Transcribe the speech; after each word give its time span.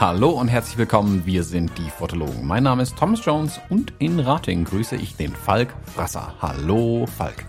Hallo 0.00 0.30
und 0.30 0.48
herzlich 0.48 0.78
willkommen, 0.78 1.26
wir 1.26 1.42
sind 1.42 1.76
die 1.76 1.90
Fotologen. 1.90 2.46
Mein 2.46 2.62
Name 2.62 2.82
ist 2.82 2.96
Thomas 2.96 3.24
Jones 3.24 3.60
und 3.68 3.92
in 3.98 4.20
Rating 4.20 4.64
grüße 4.64 4.96
ich 4.96 5.16
den 5.16 5.34
Falk 5.34 5.74
Frasser. 5.94 6.34
Hallo 6.40 7.06
Falk. 7.06 7.44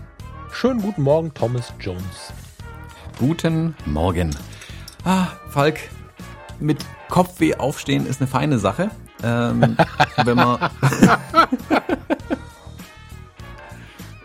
Schönen 0.52 0.80
guten 0.80 1.02
Morgen, 1.02 1.32
Thomas 1.32 1.72
Jones. 1.80 2.32
Guten 3.18 3.74
Morgen. 3.84 4.34
Ah, 5.04 5.28
Falk, 5.48 5.80
mit 6.58 6.84
Kopfweh 7.08 7.54
aufstehen 7.56 8.06
ist 8.06 8.20
eine 8.20 8.28
feine 8.28 8.58
Sache. 8.58 8.90
Ähm, 9.22 9.76
wenn 10.24 10.36
man. 10.36 10.70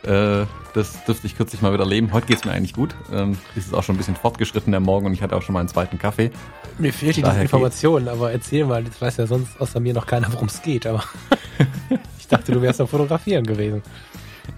äh, 0.04 0.46
das 0.74 1.04
dürfte 1.06 1.28
ich 1.28 1.36
kürzlich 1.36 1.62
mal 1.62 1.74
wieder 1.74 1.84
erleben. 1.84 2.14
Heute 2.14 2.28
geht 2.28 2.38
es 2.38 2.46
mir 2.46 2.52
eigentlich 2.52 2.74
gut. 2.74 2.96
Ähm, 3.12 3.38
es 3.56 3.66
ist 3.66 3.74
auch 3.74 3.84
schon 3.84 3.96
ein 3.96 3.98
bisschen 3.98 4.16
fortgeschritten 4.16 4.72
der 4.72 4.80
Morgen 4.80 5.06
und 5.06 5.14
ich 5.14 5.22
hatte 5.22 5.36
auch 5.36 5.42
schon 5.42 5.54
mal 5.54 5.60
einen 5.60 5.70
zweiten 5.70 6.00
Kaffee. 6.00 6.32
Mir 6.78 6.94
fehlt 6.94 7.18
die 7.18 7.22
Information, 7.22 8.08
aber 8.08 8.32
erzähl 8.32 8.66
mal, 8.66 8.84
das 8.84 9.02
weiß 9.02 9.18
ja 9.18 9.28
sonst 9.28 9.60
außer 9.60 9.80
mir 9.80 9.94
noch 9.94 10.06
keiner, 10.06 10.32
worum 10.32 10.48
es 10.48 10.62
geht, 10.62 10.88
aber 10.88 11.04
ich 12.20 12.28
dachte, 12.28 12.54
du 12.54 12.62
wärst 12.62 12.80
am 12.80 12.88
Fotografieren 12.88 13.46
gewesen. 13.46 13.84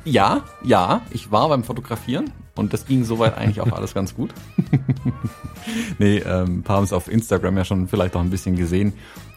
Ja, 0.05 0.44
ja, 0.64 1.02
ich 1.09 1.31
war 1.31 1.50
beim 1.50 1.64
Fotografieren 1.64 2.31
und 2.56 2.74
das 2.74 2.86
ging 2.86 3.04
soweit 3.04 3.38
eigentlich 3.38 3.62
auch 3.62 3.72
alles 3.72 3.94
ganz 3.94 4.16
gut. 4.16 4.34
nee, 6.00 6.18
ähm, 6.18 6.60
ein 6.60 6.64
paar 6.64 6.78
haben 6.78 6.84
es 6.84 6.94
auf 6.94 7.08
Instagram 7.08 7.58
ja 7.58 7.66
schon 7.66 7.88
vielleicht 7.88 8.16
auch 8.16 8.22
ein 8.22 8.30
bisschen 8.30 8.56
gesehen. 8.56 8.94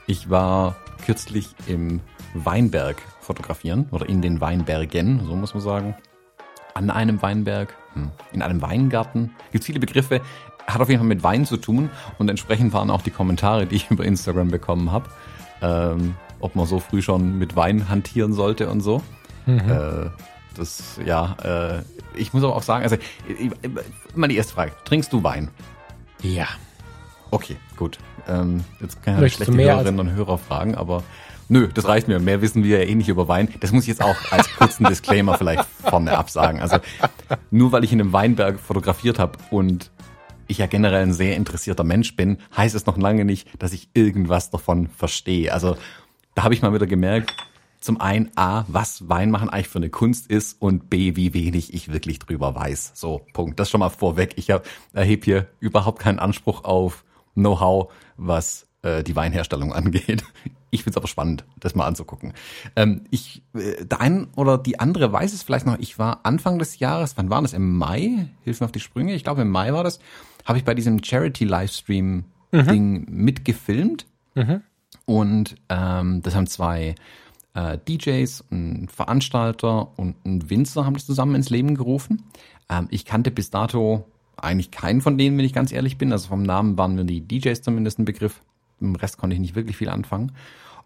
Ich 0.07 0.31
war 0.31 0.77
kürzlich 1.05 1.49
im 1.67 2.01
Weinberg 2.35 2.97
fotografieren 3.21 3.87
oder 3.91 4.09
in 4.09 4.23
den 4.23 4.41
Weinbergen, 4.41 5.25
so 5.27 5.35
muss 5.35 5.55
man 5.55 5.63
sagen 5.63 5.95
an 6.77 6.91
einem 6.91 7.23
Weinberg, 7.23 7.75
hm, 7.95 8.11
in 8.33 8.43
einem 8.43 8.61
Weingarten. 8.61 9.31
Gibt 9.51 9.65
viele 9.65 9.81
Begriffe, 9.81 10.21
hat 10.67 10.81
auf 10.81 10.89
jeden 10.89 11.01
Fall 11.01 11.09
mit 11.09 11.23
Wein 11.23 11.47
zu 11.47 11.57
tun 11.57 11.91
und 12.19 12.29
entsprechend 12.29 12.73
waren 12.75 12.91
auch 12.91 13.03
die 13.03 13.11
Kommentare, 13.11 13.67
die 13.67 13.77
ich 13.77 13.91
über 13.91 14.05
Instagram 14.05 14.49
bekommen 14.49 14.93
habe, 14.93 15.09
ähm, 15.63 16.15
ob 16.41 16.55
man 16.55 16.67
so 16.67 16.79
früh 16.79 17.01
schon 17.01 17.39
mit 17.39 17.57
Wein 17.57 17.89
hantieren 17.89 18.35
sollte 18.35 18.69
und 18.69 18.83
so. 18.83 19.03
Mhm. 19.47 19.59
Äh, 19.59 20.11
das, 20.59 20.99
ja, 21.05 21.37
äh, 21.43 21.83
ich 22.15 22.33
muss 22.33 22.43
aber 22.43 22.57
auch 22.57 22.63
sagen, 22.63 22.83
also 22.83 22.97
immer 24.15 24.29
die 24.29 24.37
erste 24.37 24.55
Frage, 24.55 24.73
trinkst 24.85 25.13
du 25.13 25.23
Wein? 25.23 25.51
Ja. 26.23 26.47
Okay, 27.31 27.57
gut. 27.77 27.99
Ähm, 28.29 28.65
jetzt 28.81 29.03
kann 29.03 29.23
ich 29.23 29.35
schlechte 29.35 29.55
Hörerinnen 29.55 30.01
und 30.01 30.13
Hörer 30.13 30.39
fragen, 30.39 30.75
aber 30.75 31.03
Nö, 31.49 31.69
das 31.73 31.87
reicht 31.87 32.09
mir. 32.09 32.19
Mehr 32.19 32.43
wissen 32.43 32.65
wir 32.65 32.81
ja 32.81 32.85
eh 32.85 32.95
nicht 32.95 33.09
über 33.09 33.29
Wein. 33.29 33.49
Das 33.61 33.71
muss 33.71 33.85
ich 33.85 33.89
jetzt 33.89 34.03
auch 34.03 34.17
als 34.33 34.53
kurzen 34.57 34.85
Disclaimer 34.89 35.39
vielleicht 35.39 35.65
vorne 35.85 36.17
absagen. 36.19 36.61
Also 36.61 36.79
nur 37.51 37.71
weil 37.71 37.85
ich 37.85 37.93
in 37.93 38.01
einem 38.01 38.13
Weinberg 38.13 38.59
fotografiert 38.59 39.19
habe 39.19 39.39
und 39.51 39.91
ich 40.49 40.59
ja 40.59 40.67
generell 40.67 41.03
ein 41.03 41.13
sehr 41.13 41.37
interessierter 41.37 41.85
Mensch 41.85 42.17
bin, 42.17 42.39
heißt 42.57 42.75
es 42.75 42.87
noch 42.87 42.97
lange 42.97 43.25
nicht, 43.25 43.49
dass 43.61 43.73
ich 43.73 43.89
irgendwas 43.95 44.51
davon 44.51 44.89
verstehe. 44.89 45.53
Also 45.53 45.77
da 46.35 46.43
habe 46.43 46.55
ich 46.55 46.63
mal 46.63 46.75
wieder 46.75 46.87
gemerkt, 46.87 47.35
zum 47.81 48.01
einen 48.01 48.31
A, 48.37 48.65
was 48.69 49.09
Weinmachen 49.09 49.49
eigentlich 49.49 49.69
für 49.69 49.79
eine 49.79 49.91
Kunst 49.91 50.29
ist 50.29 50.61
und 50.61 50.91
B, 50.91 51.17
wie 51.17 51.35
wenig 51.35 51.75
ich 51.75 51.93
wirklich 51.93 52.19
drüber 52.19 52.55
weiß. 52.55 52.93
So, 52.95 53.23
Punkt. 53.33 53.61
Das 53.61 53.71
schon 53.71 53.81
mal 53.81 53.91
vorweg. 53.91 54.35
Ich 54.37 54.49
erhebe 54.93 55.25
hier 55.25 55.47
überhaupt 55.61 56.01
keinen 56.01 56.19
Anspruch 56.19 56.65
auf 56.65 57.05
Know-how, 57.35 57.93
was 58.17 58.67
äh, 58.83 59.03
die 59.03 59.17
Weinherstellung 59.17 59.73
angeht. 59.75 60.25
Ich 60.71 60.83
finde 60.83 60.91
es 60.91 60.97
aber 60.97 61.09
spannend, 61.09 61.45
das 61.59 61.75
mal 61.75 61.87
anzugucken. 61.87 62.33
Ähm, 62.75 63.05
ich, 63.11 63.43
äh, 63.55 63.85
der 63.85 64.01
ein 64.01 64.29
oder 64.37 64.59
die 64.59 64.81
andere 64.81 65.13
weiß 65.13 65.33
es 65.33 65.43
vielleicht 65.43 65.67
noch. 65.67 65.79
Ich 65.79 65.99
war 65.99 66.21
Anfang 66.25 66.59
des 66.59 66.79
Jahres, 66.79 67.17
wann 67.17 67.31
war 67.31 67.43
das? 67.43 67.53
Im 67.53 67.77
Mai? 67.77 68.29
Hilf 68.43 68.61
mir 68.61 68.67
auf 68.67 68.73
die 68.73 68.81
Sprünge. 68.81 69.15
Ich 69.15 69.25
glaube, 69.25 69.43
im 69.43 69.51
Mai 69.51 69.73
war 69.73 69.85
das. 69.85 70.01
Habe 70.45 70.59
ich 70.59 70.65
bei 70.65 70.75
diesem 70.75 71.03
Charity-Livestream-Ding 71.03 73.01
mhm. 73.01 73.07
mitgefilmt. 73.09 74.07
Mhm. 74.35 74.63
Und 75.05 75.57
ähm, 75.69 76.23
das 76.23 76.35
haben 76.35 76.47
zwei 76.47 76.95
äh, 77.57 77.79
DJs, 77.79 78.45
ein 78.51 78.89
Veranstalter 78.89 79.99
und 79.99 80.15
ein 80.27 80.49
Winzer 80.51 80.85
haben 80.85 80.95
das 80.95 81.07
zusammen 81.07 81.35
ins 81.35 81.51
Leben 81.51 81.75
gerufen. 81.75 82.25
Ähm, 82.69 82.87
ich 82.91 83.07
kannte 83.07 83.31
bis 83.31 83.51
dato 83.51 84.05
eigentlich 84.37 84.71
keinen 84.71 85.01
von 85.01 85.17
denen, 85.17 85.39
wenn 85.39 85.45
ich 85.47 85.55
ganz 85.55 85.73
ehrlich 85.73 85.97
bin. 85.97 86.13
Also 86.13 86.29
vom 86.29 86.43
Namen 86.43 86.77
waren 86.77 86.95
mir 86.95 87.07
die 87.07 87.27
DJs 87.27 87.63
zumindest 87.63 87.99
ein 87.99 88.05
Begriff. 88.05 88.43
Im 88.81 88.95
Rest 88.95 89.17
konnte 89.17 89.35
ich 89.35 89.41
nicht 89.41 89.55
wirklich 89.55 89.79
viel 89.79 89.89
anfangen. 89.89 90.33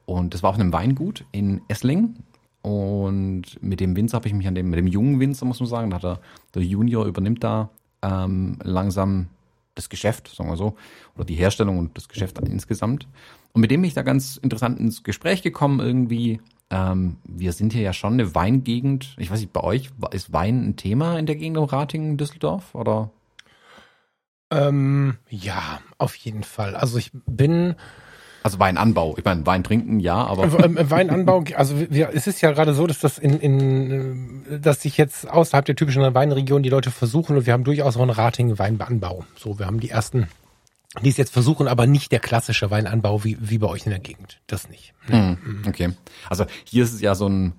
Und 0.07 0.33
das 0.33 0.45
war 0.45 0.51
auf 0.51 0.57
einem 0.57 0.73
Weingut 0.73 1.25
in 1.33 1.61
Essling. 1.67 2.15
Und 2.63 3.61
mit 3.61 3.81
dem 3.81 3.97
Winzer 3.97 4.17
habe 4.17 4.29
ich 4.29 4.35
mich 4.35 4.47
an 4.47 4.55
dem, 4.55 4.71
mit 4.71 4.79
dem 4.79 4.87
jungen 4.87 5.19
Winzer, 5.19 5.47
muss 5.47 5.59
man 5.59 5.69
sagen, 5.69 5.91
da 5.91 5.97
hat 5.97 6.05
er, 6.05 6.21
der 6.55 6.63
Junior 6.63 7.05
übernimmt 7.07 7.43
da 7.43 7.71
ähm, 8.03 8.59
langsam 8.63 9.27
das 9.75 9.89
Geschäft, 9.89 10.29
sagen 10.29 10.51
wir 10.51 10.57
so, 10.57 10.77
oder 11.17 11.25
die 11.25 11.35
Herstellung 11.35 11.79
und 11.79 11.97
das 11.97 12.09
Geschäft 12.09 12.39
dann 12.39 12.47
insgesamt. 12.47 13.09
Und 13.53 13.63
mit 13.63 13.71
dem 13.71 13.81
bin 13.81 13.89
ich 13.89 13.95
da 13.95 14.03
ganz 14.03 14.37
interessant 14.37 14.79
ins 14.79 15.03
Gespräch 15.03 15.43
gekommen 15.43 15.81
irgendwie. 15.81 16.41
Ähm, 16.71 17.17
wir 17.25 17.53
sind 17.53 17.73
hier 17.73 17.83
ja 17.83 17.93
schon 17.93 18.15
eine 18.15 18.35
Weingegend. 18.35 19.15
Ich 19.19 19.31
weiß 19.31 19.41
nicht, 19.41 19.53
bei 19.53 19.63
euch 19.63 19.91
ist 20.13 20.33
Wein 20.33 20.69
ein 20.69 20.77
Thema 20.77 21.19
in 21.19 21.27
der 21.27 21.37
Gegend 21.37 21.59
um 21.59 21.65
Ratingen, 21.65 22.17
Düsseldorf 22.17 22.75
oder? 22.75 23.11
Ähm, 24.53 25.17
ja, 25.29 25.81
auf 25.99 26.15
jeden 26.17 26.43
Fall. 26.43 26.75
Also 26.75 26.99
ich 26.99 27.11
bin. 27.27 27.77
Also 28.43 28.59
Weinanbau. 28.59 29.17
Ich 29.19 29.25
meine, 29.25 29.45
Wein 29.47 29.63
trinken, 29.63 30.01
ja, 30.01 30.17
aber. 30.17 30.45
Äh, 30.45 30.91
Weinanbau, 30.91 31.45
also 31.57 31.75
wir, 31.91 32.11
es 32.15 32.27
ist 32.27 32.41
ja 32.41 32.53
gerade 32.53 32.75
so, 32.75 32.87
dass 32.87 33.01
das 33.01 33.19
in, 33.19 33.39
in 33.39 34.61
dass 34.63 34.83
sich 34.83 34.97
jetzt 34.97 35.29
außerhalb 35.29 35.65
der 35.65 35.77
typischen 35.77 36.03
Weinregion 36.15 36.63
die 36.63 36.71
Leute 36.71 36.91
versuchen 36.91 37.37
und 37.37 37.47
wir 37.47 37.53
haben 37.53 37.65
durchaus 37.65 37.97
auch 37.97 38.03
einen 38.03 38.11
Ratingen 38.11 38.59
Weinanbau. 38.59 39.25
So, 39.37 39.59
wir 39.59 39.67
haben 39.67 39.81
die 39.81 39.91
ersten, 39.91 40.29
die 41.03 41.09
es 41.09 41.17
jetzt 41.17 41.33
versuchen, 41.33 41.69
aber 41.69 41.87
nicht 41.87 42.11
der 42.11 42.21
klassische 42.21 42.71
Weinanbau 42.71 43.23
wie, 43.23 43.37
wie 43.41 43.59
bei 43.59 43.69
euch 43.69 43.87
in 43.87 43.91
der 43.91 44.01
Gegend. 44.01 44.41
Das 44.47 44.69
nicht. 44.69 44.93
Mhm. 45.09 45.63
Okay. 45.67 45.93
Also 46.29 46.47
hier 46.65 46.85
ist 46.85 46.93
es 46.93 47.01
ja 47.01 47.15
so 47.15 47.29
ein 47.29 47.55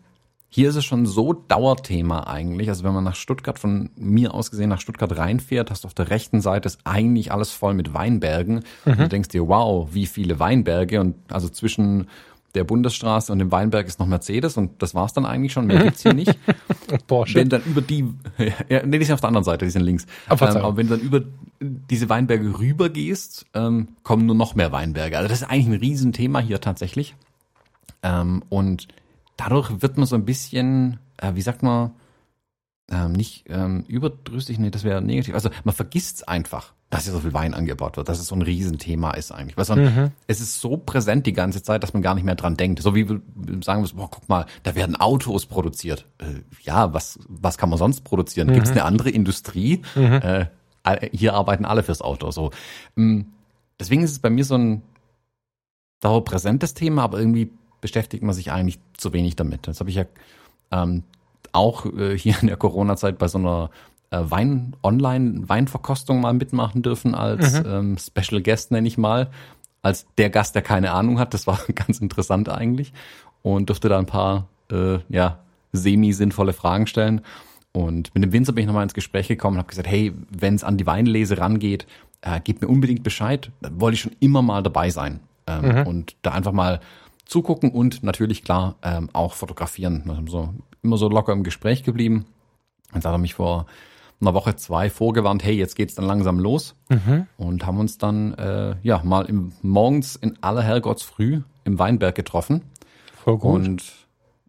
hier 0.54 0.68
ist 0.68 0.76
es 0.76 0.84
schon 0.84 1.06
so 1.06 1.32
Dauerthema 1.32 2.28
eigentlich. 2.28 2.68
Also 2.68 2.84
wenn 2.84 2.94
man 2.94 3.06
nach 3.06 3.16
Stuttgart, 3.16 3.58
von 3.58 3.90
mir 3.96 4.34
aus 4.34 4.52
gesehen 4.52 4.68
nach 4.68 4.82
Stuttgart 4.82 5.18
reinfährt, 5.18 5.72
hast 5.72 5.86
du 5.86 5.88
auf 5.88 5.94
der 5.94 6.10
rechten 6.10 6.42
Seite 6.42 6.68
ist 6.68 6.80
eigentlich 6.84 7.32
alles 7.32 7.52
voll 7.52 7.74
mit 7.74 7.94
Weinbergen. 7.94 8.56
Mhm. 8.84 8.92
Und 8.92 9.00
du 9.00 9.08
denkst 9.08 9.30
dir, 9.30 9.48
wow, 9.48 9.88
wie 9.94 10.06
viele 10.06 10.40
Weinberge. 10.40 11.00
Und 11.00 11.16
also 11.30 11.48
zwischen 11.48 12.10
der 12.54 12.66
Bundesstraße 12.66 13.32
und 13.32 13.40
dem 13.40 13.50
Weinberg 13.50 13.88
ist 13.88 14.00
noch 14.00 14.08
Mercedes 14.08 14.58
und 14.58 14.82
das 14.82 14.94
war's 14.94 15.14
dann 15.14 15.26
eigentlich 15.26 15.54
schon. 15.54 15.68
Mehr 15.68 15.84
gibt's 15.84 16.04
hier 16.04 16.14
nicht. 16.14 16.38
Porsche. 17.08 17.36
Wenn 17.36 17.48
dann 17.48 17.64
über 17.64 17.82
die, 17.82 18.14
ja, 18.68 18.86
nee, 18.86 19.00
die 19.00 19.06
sind 19.06 19.14
auf 19.14 19.22
der 19.22 19.30
anderen 19.30 19.46
Seite, 19.46 19.64
die 19.64 19.72
sind 19.72 19.84
links. 19.84 20.06
Ähm, 20.30 20.38
aber 20.38 20.76
wenn 20.76 20.88
du 20.88 20.98
dann 20.98 21.06
über 21.06 21.22
diese 21.62 22.10
Weinberge 22.10 22.60
rüber 22.60 22.90
gehst, 22.90 23.46
ähm, 23.54 23.90
kommen 24.04 24.26
nur 24.26 24.36
noch 24.36 24.56
mehr 24.56 24.72
Weinberge. 24.72 25.18
Also 25.18 25.30
das 25.30 25.42
ist 25.42 25.48
eigentlich 25.48 25.68
ein 25.68 25.80
Riesenthema 25.80 26.40
hier 26.40 26.60
tatsächlich. 26.60 27.16
Ähm, 28.04 28.44
und 28.50 28.88
dadurch 29.38 29.82
wird 29.82 29.98
man 29.98 30.08
so 30.08 30.16
ein 30.16 30.26
bisschen, 30.26 31.00
äh, 31.18 31.36
wie 31.36 31.42
sagt 31.42 31.62
man, 31.62 31.92
ähm, 32.90 33.14
nicht 33.14 33.46
ähm, 33.48 33.86
überdrüssig, 33.88 34.60
nee, 34.60 34.72
das 34.72 34.84
wäre 34.84 35.02
negativ. 35.02 35.36
Also 35.36 35.50
man 35.64 35.74
vergisst 35.74 36.18
es 36.18 36.24
einfach, 36.28 36.74
dass 36.90 37.06
hier 37.06 37.14
so 37.14 37.20
viel 37.22 37.34
Wein 37.34 37.54
angebaut 37.54 37.96
wird, 37.96 38.10
dass 38.10 38.20
es 38.20 38.28
so 38.28 38.36
ein 38.36 38.42
Riesenthema 38.42 39.12
ist 39.12 39.32
eigentlich. 39.32 39.56
Weil 39.56 39.78
man, 39.78 39.96
mhm. 39.96 40.12
es 40.28 40.42
ist 40.42 40.60
so 40.60 40.76
präsent 40.76 41.26
die 41.26 41.32
ganze 41.32 41.64
Zeit, 41.64 41.84
dass 41.84 41.94
man 41.94 42.02
gar 42.02 42.16
nicht 42.16 42.26
mehr 42.26 42.36
dran 42.36 42.58
denkt. 42.58 42.82
So 42.82 42.96
wie 42.96 43.08
wir 43.08 43.22
sagen 43.64 43.84
wir, 43.84 43.90
boah, 43.96 44.10
guck 44.10 44.28
mal, 44.28 44.46
da 44.64 44.76
werden 44.76 44.98
Autos 44.98 45.46
produziert. 45.46 46.06
Äh, 46.18 46.42
ja, 46.64 46.94
was, 46.94 47.20
was 47.30 47.58
kann 47.58 47.70
man 47.70 47.78
sonst 47.78 48.02
produzieren? 48.02 48.50
Mhm. 48.50 48.54
Gibt 48.56 48.66
es 48.66 48.72
eine 48.72 48.84
andere 48.84 49.10
Industrie? 49.10 49.84
Mhm. 49.96 50.04
Äh, 50.04 50.48
hier 51.12 51.34
arbeiten 51.34 51.66
alle 51.66 51.84
fürs 51.84 52.02
Auto. 52.02 52.32
So. 52.32 52.52
Mm, 52.96 53.22
deswegen 53.80 54.04
ist 54.04 54.12
es 54.12 54.20
bei 54.20 54.30
mir 54.30 54.46
so 54.46 54.56
ein 54.56 54.82
dauerpräsentes 56.00 56.74
Thema, 56.74 57.04
aber 57.04 57.20
irgendwie 57.20 57.52
beschäftigt 57.80 58.24
man 58.24 58.34
sich 58.34 58.52
eigentlich 58.52 58.80
zu 58.98 59.14
wenig 59.14 59.36
damit. 59.36 59.68
Das 59.68 59.80
habe 59.80 59.90
ich 59.90 59.96
ja 59.96 60.06
ähm, 60.72 61.04
auch 61.52 61.86
äh, 61.86 62.18
hier 62.18 62.36
in 62.42 62.48
der 62.48 62.58
Corona-Zeit 62.58 63.18
bei 63.18 63.28
so 63.28 63.38
einer 63.38 63.70
äh, 64.12 64.20
Wein 64.22 64.76
online 64.84 65.48
Weinverkostung 65.48 66.22
mal 66.22 66.34
mitmachen 66.34 66.82
dürfen 66.82 67.16
als 67.16 67.60
mhm. 67.60 67.66
ähm, 67.66 67.98
Special 67.98 68.42
Guest 68.42 68.72
nenne 68.72 68.88
ich 68.88 68.98
mal, 68.98 69.30
als 69.82 70.06
der 70.18 70.30
Gast, 70.30 70.56
der 70.56 70.62
keine 70.62 70.92
Ahnung 70.92 71.20
hat. 71.20 71.34
Das 71.34 71.48
war 71.48 71.60
ganz 71.76 72.00
interessant 72.00 72.50
eigentlich 72.50 72.94
und 73.42 73.70
durfte 73.70 73.90
da 73.90 73.98
ein 73.98 74.06
paar 74.06 74.48
äh, 74.72 75.00
ja 75.10 75.40
semi 75.72 76.14
sinnvolle 76.14 76.54
Fragen 76.54 76.88
stellen. 76.88 77.22
Und 77.74 78.14
mit 78.14 78.24
dem 78.24 78.34
Winzer 78.34 78.54
bin 78.54 78.64
ich 78.64 78.68
nochmal 78.68 78.84
ins 78.84 78.94
Gespräch 78.94 79.28
gekommen 79.28 79.56
und 79.56 79.60
habe 79.60 79.70
gesagt, 79.70 79.88
hey, 79.88 80.14
wenn 80.30 80.56
es 80.56 80.64
an 80.64 80.78
die 80.78 80.86
Weinlese 80.86 81.38
rangeht, 81.38 81.88
äh, 82.22 82.40
gebt 82.42 82.62
mir 82.62 82.68
unbedingt 82.68 83.04
Bescheid. 83.04 83.52
Da 83.62 83.70
wollte 83.74 83.96
ich 83.96 84.02
schon 84.02 84.16
immer 84.20 84.42
mal 84.42 84.62
dabei 84.62 84.90
sein. 84.90 85.22
Ähm, 85.48 85.80
mhm. 85.80 85.88
Und 85.88 86.16
da 86.22 86.32
einfach 86.32 86.52
mal 86.52 86.82
zugucken 87.26 87.72
und 87.72 88.04
natürlich 88.04 88.44
klar 88.44 88.76
ähm, 88.82 89.10
auch 89.14 89.34
fotografieren. 89.34 90.04
Wir 90.06 90.18
haben 90.18 90.28
so 90.28 90.54
immer 90.84 90.98
so 90.98 91.08
locker 91.08 91.32
im 91.34 91.44
Gespräch 91.44 91.84
geblieben. 91.84 92.26
Jetzt 92.94 93.06
hat 93.06 93.14
er 93.14 93.18
mich 93.18 93.36
vor 93.36 93.68
einer 94.20 94.34
Woche, 94.34 94.56
zwei 94.56 94.90
vorgewarnt, 94.90 95.44
hey, 95.44 95.56
jetzt 95.56 95.76
geht's 95.76 95.96
dann 95.96 96.06
langsam 96.06 96.40
los. 96.40 96.76
Mhm. 96.90 97.26
Und 97.38 97.66
haben 97.66 97.80
uns 97.80 97.98
dann 97.98 98.34
äh, 98.36 98.76
ja 98.84 99.02
mal 99.04 99.26
im, 99.26 99.54
morgens 99.62 100.16
in 100.16 100.38
aller 100.42 100.62
Herrgottsfrüh 100.62 101.42
im 101.64 101.80
Weinberg 101.80 102.16
getroffen. 102.16 102.62
Voll 103.24 103.38
gut. 103.38 103.54
Und, 103.54 103.94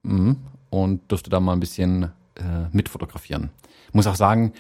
mh, 0.03 0.37
und 0.71 1.01
durfte 1.09 1.31
da 1.31 1.41
mal 1.41 1.53
ein 1.53 1.61
bisschen 1.61 2.11
äh, 2.37 2.69
mitfotografieren. 2.73 3.51
Muss 3.93 4.07
auch 4.07 4.15
sagen, 4.17 4.53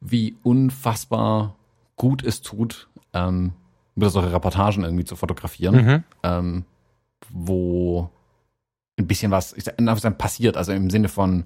wie 0.00 0.36
unfassbar 0.42 1.54
gut 1.96 2.22
es 2.24 2.42
tut, 2.42 2.88
ähm, 3.12 3.52
wieder 3.94 4.10
solche 4.10 4.32
Reportagen 4.32 4.82
irgendwie 4.84 5.04
zu 5.04 5.16
fotografieren, 5.16 5.74
Mhm. 5.76 6.04
ähm, 6.22 6.64
wo 7.30 8.10
ein 8.98 9.06
bisschen 9.06 9.30
was 9.30 9.52
ich 9.54 9.64
sag, 9.64 10.18
passiert, 10.18 10.56
also 10.56 10.72
im 10.72 10.90
Sinne 10.90 11.08
von, 11.08 11.44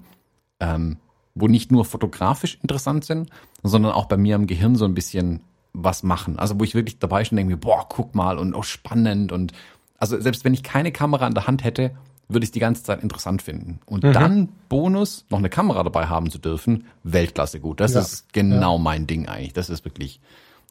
ähm, 0.59 0.97
wo 1.35 1.47
nicht 1.47 1.71
nur 1.71 1.85
fotografisch 1.85 2.57
interessant 2.61 3.05
sind, 3.05 3.29
sondern 3.63 3.91
auch 3.93 4.05
bei 4.05 4.17
mir 4.17 4.35
im 4.35 4.47
Gehirn 4.47 4.75
so 4.75 4.85
ein 4.85 4.93
bisschen 4.93 5.41
was 5.73 6.03
machen. 6.03 6.39
Also 6.39 6.59
wo 6.59 6.63
ich 6.63 6.75
wirklich 6.75 6.99
dabei 6.99 7.21
und 7.21 7.35
denke 7.35 7.57
boah, 7.57 7.85
guck 7.87 8.15
mal 8.15 8.37
und 8.37 8.53
oh, 8.55 8.63
spannend 8.63 9.31
und 9.31 9.53
also 9.97 10.19
selbst 10.19 10.43
wenn 10.45 10.53
ich 10.53 10.63
keine 10.63 10.91
Kamera 10.91 11.27
in 11.27 11.33
der 11.33 11.47
Hand 11.47 11.63
hätte, 11.63 11.91
würde 12.29 12.43
ich 12.45 12.51
die 12.51 12.59
ganze 12.59 12.83
Zeit 12.83 13.01
interessant 13.03 13.41
finden. 13.41 13.79
Und 13.85 14.03
Mhm. 14.03 14.13
dann 14.13 14.49
Bonus, 14.69 15.25
noch 15.29 15.39
eine 15.39 15.49
Kamera 15.49 15.83
dabei 15.83 16.05
haben 16.07 16.29
zu 16.29 16.37
dürfen, 16.37 16.85
Weltklasse 17.03 17.59
gut. 17.59 17.79
Das 17.79 17.93
Ja. 17.93 18.01
ist 18.01 18.31
genau 18.33 18.77
mein 18.77 19.07
Ding 19.07 19.27
eigentlich. 19.27 19.53
Das 19.53 19.69
ist 19.69 19.83
wirklich, 19.83 20.21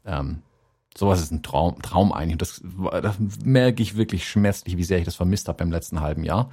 ähm, 0.07 0.43
sowas 0.97 1.21
ist 1.21 1.33
ein 1.33 1.43
Traum, 1.43 1.83
Traum 1.83 2.13
eigentlich. 2.13 2.35
Und 2.35 2.43
das, 2.43 2.63
das 3.03 3.17
merke 3.45 3.83
ich 3.83 3.97
wirklich 3.97 4.29
schmerzlich, 4.29 4.77
wie 4.77 4.85
sehr 4.85 4.99
ich 4.99 5.05
das 5.05 5.17
vermisst 5.17 5.49
habe 5.49 5.63
im 5.65 5.73
letzten 5.73 6.01
halben 6.01 6.23
Jahr. 6.25 6.51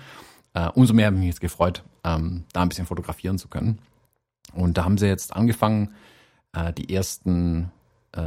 Äh, 0.55 0.69
umso 0.73 0.93
mehr 0.93 1.05
habe 1.07 1.15
ich 1.17 1.19
mich 1.19 1.29
jetzt 1.29 1.41
gefreut, 1.41 1.83
ähm, 2.03 2.43
da 2.53 2.61
ein 2.63 2.69
bisschen 2.69 2.87
fotografieren 2.87 3.37
zu 3.37 3.47
können. 3.47 3.79
Und 4.53 4.77
da 4.77 4.85
haben 4.85 4.97
sie 4.97 5.05
jetzt 5.07 5.35
angefangen, 5.35 5.91
äh, 6.53 6.71
die 6.73 6.93
ersten, 6.93 7.71
äh, 8.13 8.21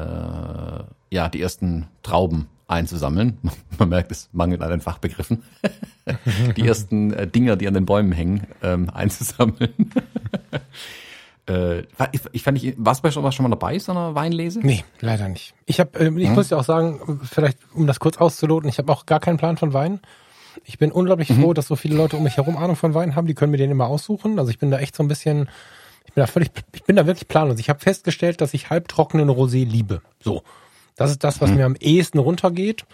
ja, 1.10 1.28
die 1.28 1.40
ersten 1.40 1.88
Trauben 2.02 2.46
einzusammeln. 2.66 3.38
Man 3.78 3.88
merkt, 3.88 4.12
es 4.12 4.28
mangelt 4.32 4.60
an 4.62 4.70
den 4.70 4.80
Fachbegriffen. 4.80 5.42
die 6.56 6.66
ersten 6.66 7.12
äh, 7.12 7.26
Dinger, 7.26 7.56
die 7.56 7.69
an 7.69 7.75
den 7.75 7.87
Bäumen 7.87 8.12
hängen, 8.12 8.46
ähm, 8.62 8.90
einzusammeln. 8.94 9.72
äh, 11.49 11.81
ich, 12.12 12.20
ich 12.32 12.43
fand 12.43 12.62
ich, 12.62 12.75
warst 12.76 13.05
du 13.05 13.10
schon, 13.10 13.22
warst 13.22 13.37
schon 13.37 13.44
mal 13.44 13.50
dabei, 13.50 13.78
so 13.78 13.93
einer 13.93 14.14
Weinlese? 14.14 14.60
Nee, 14.60 14.84
leider 15.00 15.28
nicht. 15.28 15.55
Ich 15.66 15.81
habe, 15.81 15.99
äh, 15.99 16.08
ich 16.20 16.28
Hm? 16.28 16.34
muss 16.34 16.50
ja 16.50 16.56
auch 16.58 16.64
sagen, 16.64 17.20
vielleicht 17.25 17.58
um 17.75 17.87
das 17.87 18.00
kurz 18.00 18.16
auszuloten, 18.19 18.69
ich 18.69 18.78
habe 18.78 18.93
auch 18.93 19.06
gar 19.06 19.20
keinen 19.20 19.37
Plan 19.38 19.56
von 19.56 19.72
Wein. 19.72 20.00
Ich 20.64 20.78
bin 20.78 20.90
unglaublich 20.90 21.31
Mhm. 21.31 21.40
froh, 21.40 21.55
dass 21.55 21.69
so 21.69 21.76
viele 21.76 21.96
Leute 21.96 22.16
um 22.16 22.22
mich 22.25 22.37
herum 22.37 22.56
Ahnung 22.56 22.76
von 22.76 22.93
Wein 22.94 23.14
haben. 23.14 23.26
Die 23.26 23.34
können 23.34 23.52
mir 23.52 23.58
den 23.58 23.70
immer 23.70 23.87
aussuchen. 23.87 24.38
Also 24.38 24.50
ich 24.50 24.58
bin 24.58 24.70
da 24.70 24.78
echt 24.78 24.96
so 24.96 25.02
ein 25.04 25.08
bisschen, 25.08 25.49
ich 26.04 26.12
bin 26.14 26.22
da 26.22 26.26
völlig, 26.26 26.50
ich 26.72 26.82
bin 26.82 26.96
da 26.96 27.06
wirklich 27.06 27.28
planlos. 27.28 27.58
Ich 27.61 27.69
habe 27.69 27.78
festgestellt, 27.78 28.40
dass 28.40 28.54
ich 28.54 28.69
halbtrockenen 28.69 29.31
Rosé 29.31 29.64
liebe. 29.64 30.02
So, 30.20 30.43
das 30.96 31.12
ist 31.12 31.22
das, 31.22 31.40
was 31.40 31.52
mir 31.52 31.64
am 31.64 31.76
ehesten 31.76 32.19
runtergeht. 32.19 32.84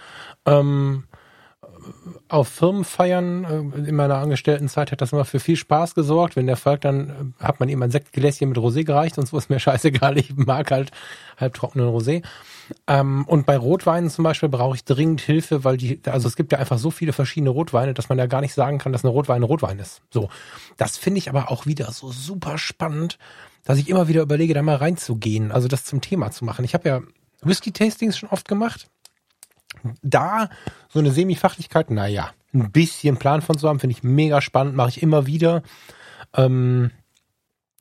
Ähm, 0.44 1.04
auf 2.28 2.48
Firmenfeiern 2.48 3.44
äh, 3.44 3.88
in 3.88 3.94
meiner 3.94 4.16
Angestelltenzeit 4.16 4.92
hat 4.92 5.00
das 5.00 5.12
immer 5.12 5.24
für 5.24 5.40
viel 5.40 5.56
Spaß 5.56 5.94
gesorgt. 5.94 6.36
Wenn 6.36 6.46
der 6.46 6.56
Falk 6.56 6.80
dann, 6.80 7.34
äh, 7.40 7.44
hat 7.44 7.60
man 7.60 7.68
ihm 7.68 7.82
ein 7.82 7.90
Sektgläschen 7.90 8.48
mit 8.48 8.58
Rosé 8.58 8.84
gereicht 8.84 9.18
und 9.18 9.28
so 9.28 9.36
ist 9.36 9.50
mir 9.50 9.58
scheißegal. 9.60 10.18
Ich 10.18 10.34
mag 10.36 10.70
halt 10.70 10.90
halbtrockenen 11.38 11.88
Rosé. 11.88 12.22
Ähm, 12.86 13.24
und 13.26 13.46
bei 13.46 13.56
Rotweinen 13.56 14.10
zum 14.10 14.24
Beispiel 14.24 14.48
brauche 14.48 14.74
ich 14.74 14.84
dringend 14.84 15.20
Hilfe, 15.20 15.64
weil 15.64 15.76
die, 15.76 16.00
also 16.06 16.26
es 16.28 16.36
gibt 16.36 16.52
ja 16.52 16.58
einfach 16.58 16.78
so 16.78 16.90
viele 16.90 17.12
verschiedene 17.12 17.50
Rotweine, 17.50 17.94
dass 17.94 18.08
man 18.08 18.18
ja 18.18 18.26
gar 18.26 18.40
nicht 18.40 18.54
sagen 18.54 18.78
kann, 18.78 18.92
dass 18.92 19.04
eine 19.04 19.12
Rotwein 19.12 19.42
ein 19.42 19.44
Rotwein 19.44 19.78
ist. 19.78 20.00
So. 20.10 20.28
Das 20.76 20.96
finde 20.96 21.18
ich 21.18 21.28
aber 21.28 21.50
auch 21.50 21.66
wieder 21.66 21.90
so 21.92 22.10
super 22.10 22.56
spannend, 22.58 23.18
dass 23.64 23.78
ich 23.78 23.88
immer 23.88 24.08
wieder 24.08 24.22
überlege, 24.22 24.54
da 24.54 24.62
mal 24.62 24.76
reinzugehen, 24.76 25.52
also 25.52 25.68
das 25.68 25.84
zum 25.84 26.00
Thema 26.00 26.30
zu 26.30 26.44
machen. 26.44 26.64
Ich 26.64 26.74
habe 26.74 26.88
ja 26.88 27.00
Whisky-Tastings 27.42 28.16
schon 28.16 28.30
oft 28.30 28.48
gemacht 28.48 28.88
da 30.02 30.48
so 30.88 30.98
eine 30.98 31.10
Semi-Fachlichkeit, 31.10 31.90
naja, 31.90 32.30
ein 32.52 32.70
bisschen 32.70 33.16
Plan 33.16 33.42
von 33.42 33.58
zu 33.58 33.68
haben, 33.68 33.80
finde 33.80 33.96
ich 33.96 34.02
mega 34.02 34.40
spannend, 34.40 34.76
mache 34.76 34.90
ich 34.90 35.02
immer 35.02 35.26
wieder. 35.26 35.62
Ähm, 36.34 36.90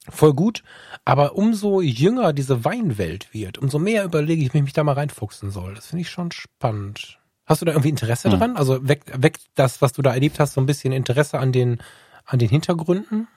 voll 0.09 0.33
gut. 0.33 0.63
Aber 1.05 1.35
umso 1.35 1.81
jünger 1.81 2.33
diese 2.33 2.65
Weinwelt 2.65 3.33
wird, 3.33 3.57
umso 3.57 3.79
mehr 3.79 4.03
überlege 4.03 4.41
ich, 4.43 4.53
wie 4.53 4.57
ich 4.57 4.63
mich 4.63 4.73
da 4.73 4.83
mal 4.83 4.93
reinfuchsen 4.93 5.51
soll. 5.51 5.75
Das 5.75 5.87
finde 5.87 6.01
ich 6.01 6.09
schon 6.09 6.31
spannend. 6.31 7.19
Hast 7.45 7.61
du 7.61 7.65
da 7.65 7.73
irgendwie 7.73 7.89
Interesse 7.89 8.31
Hm. 8.31 8.39
dran? 8.39 8.55
Also 8.57 8.87
weckt, 8.87 9.11
weckt 9.21 9.41
das, 9.55 9.81
was 9.81 9.93
du 9.93 10.01
da 10.01 10.13
erlebt 10.13 10.39
hast, 10.39 10.53
so 10.53 10.61
ein 10.61 10.65
bisschen 10.65 10.93
Interesse 10.93 11.39
an 11.39 11.51
den, 11.51 11.79
an 12.25 12.39
den 12.39 12.49
Hintergründen? 12.49 13.27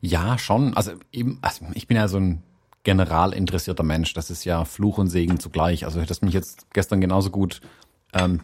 Ja, 0.00 0.38
schon. 0.38 0.76
Also 0.76 0.92
eben, 1.12 1.38
also 1.42 1.66
ich 1.74 1.86
bin 1.86 1.96
ja 1.96 2.08
so 2.08 2.18
ein 2.18 2.42
general 2.82 3.32
interessierter 3.32 3.82
Mensch. 3.82 4.14
Das 4.14 4.30
ist 4.30 4.44
ja 4.44 4.64
Fluch 4.64 4.98
und 4.98 5.08
Segen 5.08 5.38
zugleich. 5.38 5.84
Also 5.84 6.00
hätte 6.00 6.24
mich 6.24 6.34
jetzt 6.34 6.72
gestern 6.72 7.00
genauso 7.00 7.30
gut, 7.30 7.60
ähm, 8.12 8.40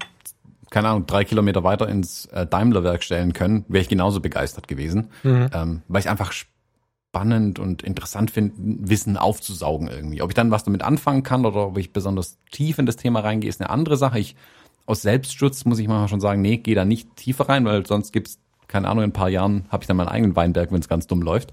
keine 0.71 0.88
Ahnung, 0.88 1.06
drei 1.06 1.25
Kilometer 1.25 1.65
weiter 1.65 1.88
ins 1.88 2.27
äh, 2.27 2.47
Daimler-Werk 2.47 3.03
stellen 3.03 3.33
können, 3.33 3.65
wäre 3.69 3.83
ich 3.83 3.88
genauso 3.88 4.21
begeistert 4.21 4.69
gewesen. 4.69 5.11
Mhm. 5.23 5.50
Ähm, 5.53 5.83
weil 5.88 6.00
ich 6.00 6.11
einfach 6.11 6.33
spannend 6.33 7.59
und 7.59 7.83
interessant 7.83 8.31
finde, 8.31 8.55
Wissen 8.59 9.17
aufzusaugen 9.17 9.88
irgendwie. 9.88 10.21
Ob 10.23 10.31
ich 10.31 10.35
dann 10.35 10.50
was 10.50 10.65
damit 10.65 10.83
anfangen 10.83 11.23
kann 11.23 11.47
oder 11.47 11.69
ob 11.69 11.79
ich 11.79 11.93
besonders 11.93 12.38
tief 12.50 12.79
in 12.79 12.87
das 12.87 12.97
Thema 12.97 13.21
reingehe, 13.21 13.49
ist 13.49 13.61
eine 13.61 13.71
andere 13.71 13.97
Sache. 13.97 14.19
Ich 14.19 14.37
aus 14.85 15.03
Selbstschutz 15.03 15.65
muss 15.65 15.79
ich 15.79 15.88
manchmal 15.88 16.09
schon 16.09 16.21
sagen, 16.21 16.43
nee, 16.43 16.59
geh 16.59 16.75
da 16.75 16.85
nicht 16.85 17.17
tiefer 17.17 17.49
rein, 17.49 17.65
weil 17.65 17.87
sonst 17.87 18.12
gibt's 18.12 18.38
keine 18.69 18.88
Ahnung, 18.88 19.05
in 19.05 19.11
ein 19.11 19.15
paar 19.15 19.29
Jahren 19.29 19.67
habe 19.69 19.83
ich 19.83 19.87
dann 19.87 19.97
meinen 19.97 20.09
eigenen 20.09 20.37
Weinberg, 20.37 20.73
wenn 20.73 20.81
es 20.81 20.88
ganz 20.88 21.06
dumm 21.06 21.23
läuft. 21.23 21.53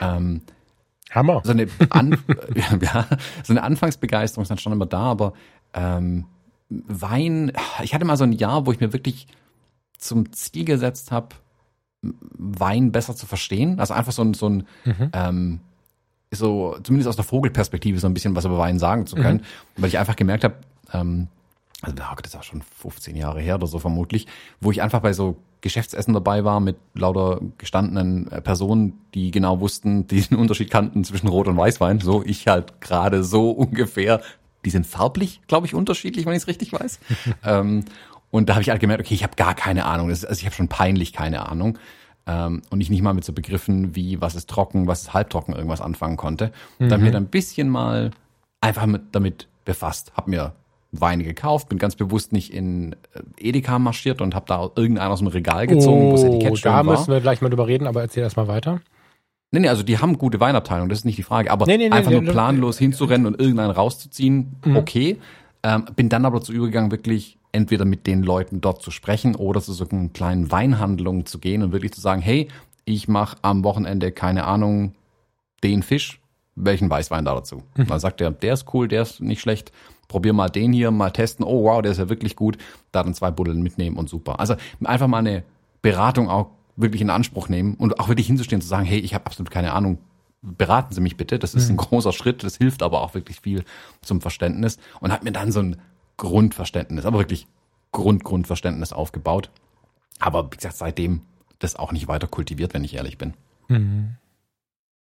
Ähm, 0.00 0.42
Hammer. 1.14 1.42
so 1.44 1.52
eine, 1.52 1.68
An 1.90 2.16
ja, 2.54 3.06
so 3.44 3.52
eine 3.52 3.62
Anfangsbegeisterung 3.62 4.42
ist 4.42 4.48
dann 4.48 4.58
schon 4.58 4.72
immer 4.72 4.86
da, 4.86 5.02
aber 5.02 5.32
ähm, 5.74 6.26
Wein, 6.68 7.52
ich 7.82 7.94
hatte 7.94 8.04
mal 8.04 8.16
so 8.16 8.24
ein 8.24 8.32
Jahr, 8.32 8.66
wo 8.66 8.72
ich 8.72 8.80
mir 8.80 8.92
wirklich 8.92 9.26
zum 9.98 10.32
Ziel 10.32 10.64
gesetzt 10.64 11.12
habe, 11.12 11.28
Wein 12.02 12.92
besser 12.92 13.14
zu 13.14 13.26
verstehen. 13.26 13.78
Also 13.78 13.94
einfach 13.94 14.12
so 14.12 14.22
ein, 14.22 14.34
so 14.34 14.48
ein 14.48 14.66
Mhm. 14.84 15.10
ähm, 15.12 15.60
so 16.34 16.78
zumindest 16.82 17.08
aus 17.08 17.16
der 17.16 17.26
Vogelperspektive 17.26 17.98
so 18.00 18.06
ein 18.06 18.14
bisschen 18.14 18.34
was 18.34 18.46
über 18.46 18.56
Wein 18.58 18.78
sagen 18.78 19.06
zu 19.06 19.16
können, 19.16 19.42
weil 19.76 19.88
ich 19.88 19.98
einfach 19.98 20.16
gemerkt 20.16 20.44
habe, 20.44 20.54
ähm, 20.92 21.28
also 21.82 21.96
da 21.96 22.14
das 22.22 22.32
ist 22.32 22.38
auch 22.38 22.44
schon 22.44 22.62
15 22.62 23.16
Jahre 23.16 23.40
her 23.40 23.56
oder 23.56 23.66
so 23.66 23.78
vermutlich, 23.80 24.26
wo 24.60 24.70
ich 24.70 24.80
einfach 24.80 25.00
bei 25.00 25.12
so 25.12 25.36
Geschäftsessen 25.60 26.14
dabei 26.14 26.44
war 26.44 26.60
mit 26.60 26.76
lauter 26.94 27.40
gestandenen 27.58 28.30
äh, 28.30 28.40
Personen, 28.40 29.00
die 29.14 29.30
genau 29.30 29.60
wussten, 29.60 30.06
die 30.06 30.20
den 30.28 30.38
Unterschied 30.38 30.70
kannten 30.70 31.04
zwischen 31.04 31.28
Rot- 31.28 31.48
und 31.48 31.56
Weißwein. 31.56 32.00
So 32.00 32.22
ich 32.24 32.46
halt 32.46 32.80
gerade 32.80 33.24
so 33.24 33.50
ungefähr. 33.52 34.20
Die 34.64 34.70
sind 34.70 34.86
farblich, 34.86 35.40
glaube 35.48 35.66
ich, 35.66 35.74
unterschiedlich, 35.74 36.24
wenn 36.24 36.34
ich 36.34 36.42
es 36.42 36.46
richtig 36.46 36.72
weiß. 36.72 37.00
ähm, 37.44 37.84
und 38.30 38.48
da 38.48 38.54
habe 38.54 38.62
ich 38.62 38.70
halt 38.70 38.80
gemerkt, 38.80 39.02
okay, 39.02 39.14
ich 39.14 39.24
habe 39.24 39.34
gar 39.36 39.54
keine 39.54 39.84
Ahnung. 39.84 40.08
Das 40.08 40.24
also 40.24 40.38
ich 40.38 40.46
habe 40.46 40.54
schon 40.54 40.68
peinlich 40.68 41.12
keine 41.12 41.48
Ahnung. 41.48 41.78
Ähm, 42.26 42.62
und 42.70 42.80
ich 42.80 42.88
nicht 42.88 43.02
mal 43.02 43.12
mit 43.12 43.24
so 43.24 43.32
Begriffen 43.32 43.96
wie 43.96 44.20
was 44.20 44.36
ist 44.36 44.48
trocken, 44.48 44.86
was 44.86 45.02
ist 45.02 45.14
halbtrocken 45.14 45.54
irgendwas 45.54 45.80
anfangen 45.80 46.16
konnte. 46.16 46.52
Dann 46.78 47.02
mir 47.02 47.10
dann 47.10 47.24
ein 47.24 47.30
bisschen 47.30 47.68
mal 47.68 48.12
einfach 48.60 48.86
mit, 48.86 49.02
damit 49.12 49.48
befasst. 49.64 50.12
Hab 50.14 50.28
mir 50.28 50.54
Weine 50.92 51.24
gekauft, 51.24 51.68
bin 51.70 51.78
ganz 51.78 51.96
bewusst 51.96 52.32
nicht 52.32 52.52
in 52.52 52.92
äh, 52.92 53.48
Edeka 53.48 53.78
marschiert 53.78 54.20
und 54.20 54.34
habe 54.34 54.44
da 54.46 54.62
irgendeinen 54.76 55.10
aus 55.10 55.20
dem 55.20 55.28
Regal 55.28 55.66
gezogen, 55.66 56.08
wo 56.08 56.12
das 56.12 56.22
Etikett 56.24 56.58
schön 56.58 56.70
Oh, 56.70 56.74
da 56.74 56.86
war. 56.86 56.98
müssen 56.98 57.10
wir 57.12 57.20
gleich 57.20 57.40
mal 57.40 57.48
drüber 57.48 57.66
reden, 57.66 57.86
aber 57.86 58.02
erzähl 58.02 58.22
erst 58.22 58.36
mal 58.36 58.46
weiter. 58.48 58.80
Nee, 59.50 59.60
nee, 59.60 59.68
also 59.68 59.82
die 59.82 59.98
haben 59.98 60.16
gute 60.18 60.38
Weinabteilung, 60.40 60.88
das 60.88 60.98
ist 61.00 61.04
nicht 61.04 61.18
die 61.18 61.22
Frage. 61.22 61.50
Aber 61.50 61.66
Nee, 61.66 61.76
nee, 61.78 61.90
einfach 61.90 62.10
nee, 62.10 62.20
nur 62.20 62.30
planlos 62.32 62.78
hinzurennen 62.78 63.26
und 63.26 63.40
irgendeinen 63.40 63.70
rauszuziehen, 63.70 64.56
Mhm. 64.64 64.76
okay. 64.76 65.18
Ähm, 65.62 65.84
bin 65.96 66.08
dann 66.08 66.24
aber 66.24 66.38
dazu 66.40 66.52
übergegangen, 66.52 66.90
wirklich 66.90 67.38
entweder 67.52 67.84
mit 67.84 68.06
den 68.06 68.22
Leuten 68.22 68.60
dort 68.60 68.82
zu 68.82 68.90
sprechen 68.90 69.34
oder 69.36 69.60
zu 69.60 69.72
so 69.72 69.86
einer 69.88 70.08
kleinen 70.08 70.50
Weinhandlung 70.50 71.24
zu 71.26 71.38
gehen 71.38 71.62
und 71.62 71.72
wirklich 71.72 71.92
zu 71.92 72.00
sagen, 72.00 72.20
hey, 72.22 72.48
ich 72.84 73.08
mache 73.08 73.36
am 73.42 73.62
Wochenende, 73.62 74.10
keine 74.10 74.44
Ahnung, 74.44 74.94
den 75.62 75.82
Fisch, 75.82 76.20
welchen 76.56 76.90
Weißwein 76.90 77.24
da 77.24 77.34
dazu? 77.34 77.62
Mhm. 77.76 77.86
Dann 77.86 78.00
sagt 78.00 78.20
er, 78.20 78.30
der 78.30 78.54
ist 78.54 78.72
cool, 78.74 78.88
der 78.88 79.02
ist 79.02 79.20
nicht 79.20 79.40
schlecht, 79.40 79.70
probier 80.12 80.32
mal 80.34 80.48
den 80.48 80.72
hier, 80.72 80.90
mal 80.90 81.10
testen, 81.10 81.44
oh 81.44 81.64
wow, 81.64 81.82
der 81.82 81.92
ist 81.92 81.98
ja 81.98 82.08
wirklich 82.08 82.36
gut, 82.36 82.58
da 82.92 83.02
dann 83.02 83.14
zwei 83.14 83.30
Buddeln 83.30 83.62
mitnehmen 83.62 83.96
und 83.96 84.08
super. 84.08 84.38
Also 84.38 84.54
einfach 84.84 85.08
mal 85.08 85.18
eine 85.18 85.42
Beratung 85.80 86.28
auch 86.28 86.50
wirklich 86.76 87.00
in 87.00 87.10
Anspruch 87.10 87.48
nehmen 87.48 87.74
und 87.74 87.98
auch 87.98 88.08
wirklich 88.08 88.26
hinzustehen 88.26 88.58
und 88.58 88.62
zu 88.62 88.68
sagen, 88.68 88.84
hey, 88.84 88.98
ich 88.98 89.14
habe 89.14 89.26
absolut 89.26 89.50
keine 89.50 89.72
Ahnung, 89.72 89.98
beraten 90.42 90.94
Sie 90.94 91.00
mich 91.00 91.16
bitte. 91.16 91.38
Das 91.38 91.54
ist 91.54 91.70
ein 91.70 91.76
großer 91.76 92.12
Schritt, 92.12 92.44
das 92.44 92.56
hilft 92.56 92.82
aber 92.82 93.00
auch 93.00 93.14
wirklich 93.14 93.40
viel 93.40 93.64
zum 94.02 94.20
Verständnis 94.20 94.78
und 95.00 95.12
hat 95.12 95.24
mir 95.24 95.32
dann 95.32 95.50
so 95.50 95.60
ein 95.60 95.76
Grundverständnis, 96.18 97.06
aber 97.06 97.18
wirklich 97.18 97.46
Grund, 97.90 98.24
Grundverständnis 98.24 98.92
aufgebaut. 98.92 99.50
Aber 100.18 100.52
wie 100.52 100.56
gesagt, 100.56 100.76
seitdem 100.76 101.22
das 101.58 101.76
auch 101.76 101.92
nicht 101.92 102.08
weiter 102.08 102.26
kultiviert, 102.26 102.74
wenn 102.74 102.84
ich 102.84 102.94
ehrlich 102.94 103.18
bin. 103.18 103.34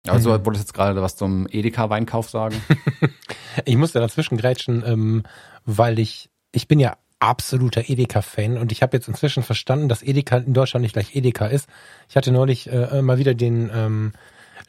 Also 0.09 0.31
Mhm. 0.31 0.45
wolltest 0.45 0.65
jetzt 0.65 0.75
gerade 0.75 1.01
was 1.01 1.17
zum 1.17 1.47
Edeka-Weinkauf 1.49 2.29
sagen? 2.29 2.57
Ich 3.67 3.77
musste 3.77 4.01
dazwischen 4.01 4.39
grätschen, 4.39 4.83
ähm, 4.87 5.23
weil 5.67 5.99
ich, 5.99 6.31
ich 6.53 6.69
bin 6.69 6.81
ja 6.81 6.97
absoluter 7.19 7.89
Edeka-Fan 7.89 8.57
und 8.57 8.73
ich 8.73 8.83
habe 8.83 8.97
jetzt 8.97 9.09
inzwischen 9.09 9.43
verstanden, 9.43 9.89
dass 9.89 10.03
Edeka 10.03 10.39
in 10.39 10.55
Deutschland 10.55 10.83
nicht 10.83 10.95
gleich 10.95 11.15
Edeka 11.15 11.47
ist. 11.47 11.69
Ich 12.09 12.17
hatte 12.17 12.33
neulich 12.33 12.73
äh, 12.73 13.03
mal 13.03 13.19
wieder 13.19 13.35
den 13.35 13.71
ähm, 13.73 14.13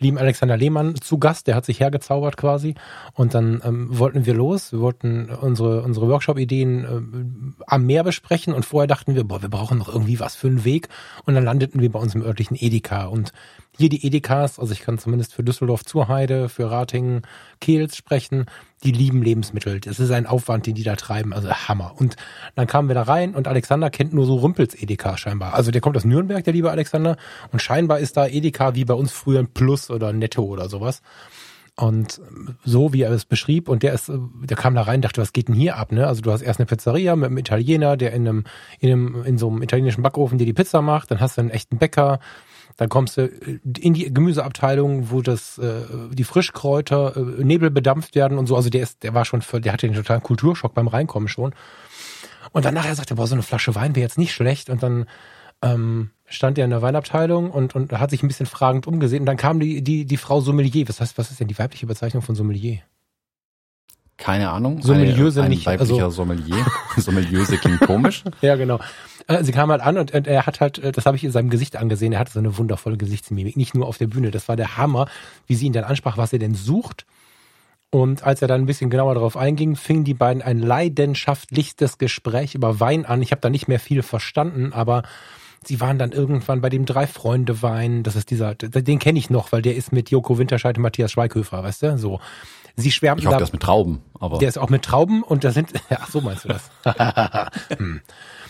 lieben 0.03 0.17
Alexander 0.17 0.57
Lehmann 0.57 0.95
zu 0.95 1.17
Gast, 1.17 1.47
der 1.47 1.55
hat 1.55 1.65
sich 1.65 1.79
hergezaubert 1.79 2.37
quasi. 2.37 2.75
Und 3.13 3.33
dann 3.33 3.61
ähm, 3.65 3.87
wollten 3.97 4.25
wir 4.25 4.33
los, 4.33 4.71
wir 4.71 4.81
wollten 4.81 5.29
unsere, 5.29 5.81
unsere 5.81 6.07
Workshop-Ideen 6.07 6.85
äh, 6.85 7.63
am 7.65 7.85
Meer 7.85 8.03
besprechen 8.03 8.53
und 8.53 8.65
vorher 8.65 8.87
dachten 8.87 9.15
wir, 9.15 9.23
boah, 9.23 9.41
wir 9.41 9.49
brauchen 9.49 9.77
noch 9.79 9.89
irgendwie 9.89 10.19
was 10.19 10.35
für 10.35 10.47
einen 10.47 10.65
Weg. 10.65 10.89
Und 11.25 11.33
dann 11.33 11.43
landeten 11.43 11.81
wir 11.81 11.91
bei 11.91 11.99
uns 11.99 12.13
im 12.13 12.21
örtlichen 12.21 12.57
Edeka 12.59 13.05
und 13.05 13.33
hier 13.77 13.89
die 13.89 14.05
Edekas, 14.05 14.59
also 14.59 14.71
ich 14.71 14.81
kann 14.81 14.99
zumindest 14.99 15.33
für 15.33 15.43
Düsseldorf 15.43 15.83
Zurheide, 15.83 16.47
für 16.47 16.69
Ratingen, 16.69 17.23
Kehls 17.59 17.97
sprechen, 17.97 18.45
die 18.83 18.91
lieben 18.91 19.21
Lebensmittel. 19.21 19.79
Das 19.79 19.99
ist 19.99 20.11
ein 20.11 20.25
Aufwand, 20.25 20.67
den 20.67 20.75
die 20.75 20.83
da 20.83 20.95
treiben, 20.95 21.33
also 21.33 21.49
Hammer. 21.49 21.93
Und 21.97 22.15
dann 22.55 22.67
kamen 22.67 22.87
wir 22.87 22.95
da 22.95 23.03
rein 23.03 23.35
und 23.35 23.47
Alexander 23.47 23.89
kennt 23.89 24.13
nur 24.13 24.25
so 24.25 24.35
Rümpels 24.35 24.75
Edeka 24.75 25.17
scheinbar. 25.17 25.53
Also 25.53 25.71
der 25.71 25.81
kommt 25.81 25.97
aus 25.97 26.05
Nürnberg, 26.05 26.43
der 26.43 26.53
liebe 26.53 26.71
Alexander, 26.71 27.17
und 27.51 27.61
scheinbar 27.61 27.99
ist 27.99 28.17
da 28.17 28.27
Edeka 28.27 28.75
wie 28.75 28.85
bei 28.85 28.93
uns 28.93 29.11
früher 29.11 29.39
ein 29.39 29.47
Plus 29.47 29.89
oder 29.89 30.13
Netto 30.13 30.43
oder 30.43 30.69
sowas. 30.69 31.01
Und 31.75 32.21
so 32.63 32.93
wie 32.93 33.01
er 33.01 33.11
es 33.11 33.25
beschrieb, 33.25 33.67
und 33.67 33.81
der 33.81 33.93
ist, 33.93 34.11
der 34.43 34.57
kam 34.57 34.75
da 34.75 34.83
rein, 34.83 35.01
dachte, 35.01 35.21
was 35.21 35.33
geht 35.33 35.47
denn 35.47 35.55
hier 35.55 35.77
ab, 35.77 35.91
ne? 35.91 36.05
Also 36.05 36.21
du 36.21 36.31
hast 36.31 36.43
erst 36.43 36.59
eine 36.59 36.67
Pizzeria 36.67 37.15
mit 37.15 37.25
einem 37.27 37.37
Italiener, 37.39 37.97
der 37.97 38.13
in 38.13 38.27
einem, 38.27 38.43
in 38.79 38.91
einem, 38.91 39.23
in 39.23 39.37
so 39.39 39.49
einem 39.49 39.63
italienischen 39.63 40.03
Backofen 40.03 40.37
dir 40.37 40.45
die 40.45 40.53
Pizza 40.53 40.83
macht, 40.83 41.09
dann 41.09 41.19
hast 41.19 41.37
du 41.37 41.41
einen 41.41 41.49
echten 41.49 41.79
Bäcker, 41.79 42.19
dann 42.77 42.89
kommst 42.89 43.17
du 43.17 43.27
in 43.27 43.93
die 43.93 44.13
Gemüseabteilung, 44.13 45.11
wo 45.11 45.21
das 45.21 45.57
äh, 45.57 45.81
die 46.11 46.23
Frischkräuter 46.23 47.15
äh, 47.15 47.43
Nebel 47.43 47.69
bedampft 47.69 48.15
werden 48.15 48.37
und 48.37 48.47
so. 48.47 48.55
Also 48.55 48.69
der 48.69 48.81
ist, 48.81 49.03
der 49.03 49.13
war 49.13 49.25
schon 49.25 49.41
für, 49.41 49.61
der 49.61 49.73
hatte 49.73 49.87
den 49.87 49.95
totalen 49.95 50.23
Kulturschock 50.23 50.73
beim 50.73 50.87
Reinkommen 50.87 51.27
schon. 51.27 51.53
Und 52.51 52.65
dann 52.65 52.73
nachher 52.73 52.95
sagte 52.95 53.13
er, 53.13 53.17
boah, 53.17 53.27
so 53.27 53.35
eine 53.35 53.43
Flasche 53.43 53.75
Wein 53.75 53.95
wäre 53.95 54.03
jetzt 54.03 54.17
nicht 54.17 54.33
schlecht. 54.33 54.69
Und 54.69 54.83
dann 54.83 55.05
ähm, 55.61 56.11
stand 56.25 56.57
er 56.57 56.65
in 56.65 56.71
der 56.71 56.81
Weinabteilung 56.81 57.51
und, 57.51 57.75
und 57.75 57.91
hat 57.93 58.09
sich 58.09 58.23
ein 58.23 58.27
bisschen 58.27 58.45
fragend 58.45 58.87
umgesehen. 58.87 59.21
Und 59.21 59.27
dann 59.27 59.37
kam 59.37 59.59
die, 59.59 59.81
die, 59.83 60.05
die 60.05 60.17
Frau 60.17 60.41
Sommelier. 60.41 60.87
Was 60.87 60.99
heißt, 60.99 61.17
was 61.17 61.31
ist 61.31 61.39
denn 61.39 61.47
die 61.47 61.57
weibliche 61.57 61.87
Bezeichnung 61.87 62.21
von 62.21 62.35
Sommelier? 62.35 62.79
Keine 64.23 64.51
Ahnung. 64.51 64.81
Sommelier 64.81 65.31
sind 65.31 65.43
ein 65.43 65.49
nicht. 65.49 65.65
weiblicher 65.65 66.05
Also, 66.05 66.23
Sommelier. 66.23 66.65
Sommeliöse 66.97 67.57
klingt 67.57 67.81
komisch. 67.81 68.23
ja, 68.41 68.55
genau. 68.55 68.79
Äh, 69.27 69.43
Sie 69.43 69.51
kam 69.51 69.69
halt 69.69 69.81
an 69.81 69.97
und, 69.97 70.13
und 70.13 70.27
er 70.27 70.45
hat 70.45 70.61
halt, 70.61 70.77
äh, 70.77 70.93
das 70.93 71.05
habe 71.05 71.17
ich 71.17 71.25
in 71.25 71.31
seinem 71.33 71.49
Gesicht 71.49 71.75
angesehen, 71.75 72.13
er 72.13 72.19
hatte 72.19 72.31
so 72.31 72.39
eine 72.39 72.57
wundervolle 72.57 72.95
Gesichtsmimik, 72.95 73.57
nicht 73.57 73.75
nur 73.75 73.85
auf 73.85 73.97
der 73.97 74.07
Bühne. 74.07 74.31
Das 74.31 74.47
war 74.47 74.55
der 74.55 74.77
Hammer, 74.77 75.09
wie 75.45 75.55
sie 75.55 75.65
ihn 75.65 75.73
dann 75.73 75.83
ansprach, 75.83 76.17
was 76.17 76.31
er 76.31 76.39
denn 76.39 76.55
sucht. 76.55 77.05
Und 77.89 78.23
als 78.23 78.41
er 78.41 78.47
dann 78.47 78.61
ein 78.61 78.65
bisschen 78.65 78.89
genauer 78.89 79.13
darauf 79.15 79.35
einging, 79.35 79.75
fingen 79.75 80.05
die 80.05 80.13
beiden 80.13 80.41
ein 80.41 80.59
leidenschaftlichstes 80.59 81.97
Gespräch 81.97 82.55
über 82.55 82.79
Wein 82.79 83.05
an. 83.05 83.21
Ich 83.21 83.31
habe 83.31 83.41
da 83.41 83.49
nicht 83.49 83.67
mehr 83.67 83.79
viel 83.79 84.03
verstanden, 84.03 84.71
aber 84.71 85.03
sie 85.65 85.81
waren 85.81 85.99
dann 85.99 86.13
irgendwann 86.13 86.61
bei 86.61 86.69
dem 86.69 86.85
Drei 86.85 87.07
Freunde 87.07 87.61
Wein. 87.61 88.03
Das 88.03 88.15
ist 88.15 88.31
dieser, 88.31 88.55
den 88.55 88.99
kenne 88.99 89.19
ich 89.19 89.29
noch, 89.29 89.51
weil 89.51 89.61
der 89.61 89.75
ist 89.75 89.91
mit 89.91 90.11
Joko 90.11 90.37
Winterscheid 90.37 90.77
und 90.77 90.81
Matthias 90.81 91.11
Schweighöfer, 91.11 91.61
weißt 91.61 91.83
du? 91.83 91.97
So. 91.97 92.21
Sie 92.75 92.91
schwärmten 92.91 93.21
Ich 93.21 93.27
hoffe, 93.27 93.35
da. 93.35 93.39
das 93.39 93.53
mit 93.53 93.61
Trauben, 93.61 94.01
aber 94.19 94.39
Der 94.39 94.49
ist 94.49 94.57
auch 94.57 94.69
mit 94.69 94.83
Trauben 94.83 95.23
und 95.23 95.43
da 95.43 95.51
sind, 95.51 95.71
ach 95.89 96.09
so 96.09 96.21
meinst 96.21 96.45
du 96.45 96.49
das? 96.49 96.71
hm. 97.77 98.01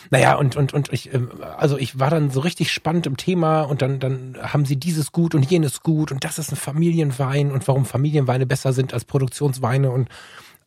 Naja, 0.09 0.35
und, 0.35 0.55
und, 0.55 0.73
und 0.73 0.93
ich, 0.93 1.13
ähm, 1.13 1.31
also 1.57 1.77
ich 1.77 1.99
war 1.99 2.09
dann 2.09 2.29
so 2.29 2.39
richtig 2.41 2.71
spannend 2.71 3.07
im 3.07 3.17
Thema 3.17 3.61
und 3.61 3.81
dann, 3.81 3.99
dann 3.99 4.37
haben 4.41 4.65
sie 4.65 4.75
dieses 4.75 5.11
gut 5.11 5.33
und 5.33 5.49
jenes 5.49 5.81
gut 5.81 6.11
und 6.11 6.23
das 6.23 6.37
ist 6.39 6.51
ein 6.51 6.55
Familienwein 6.55 7.51
und 7.51 7.67
warum 7.67 7.85
Familienweine 7.85 8.45
besser 8.45 8.73
sind 8.73 8.93
als 8.93 9.05
Produktionsweine 9.05 9.91
und 9.91 10.09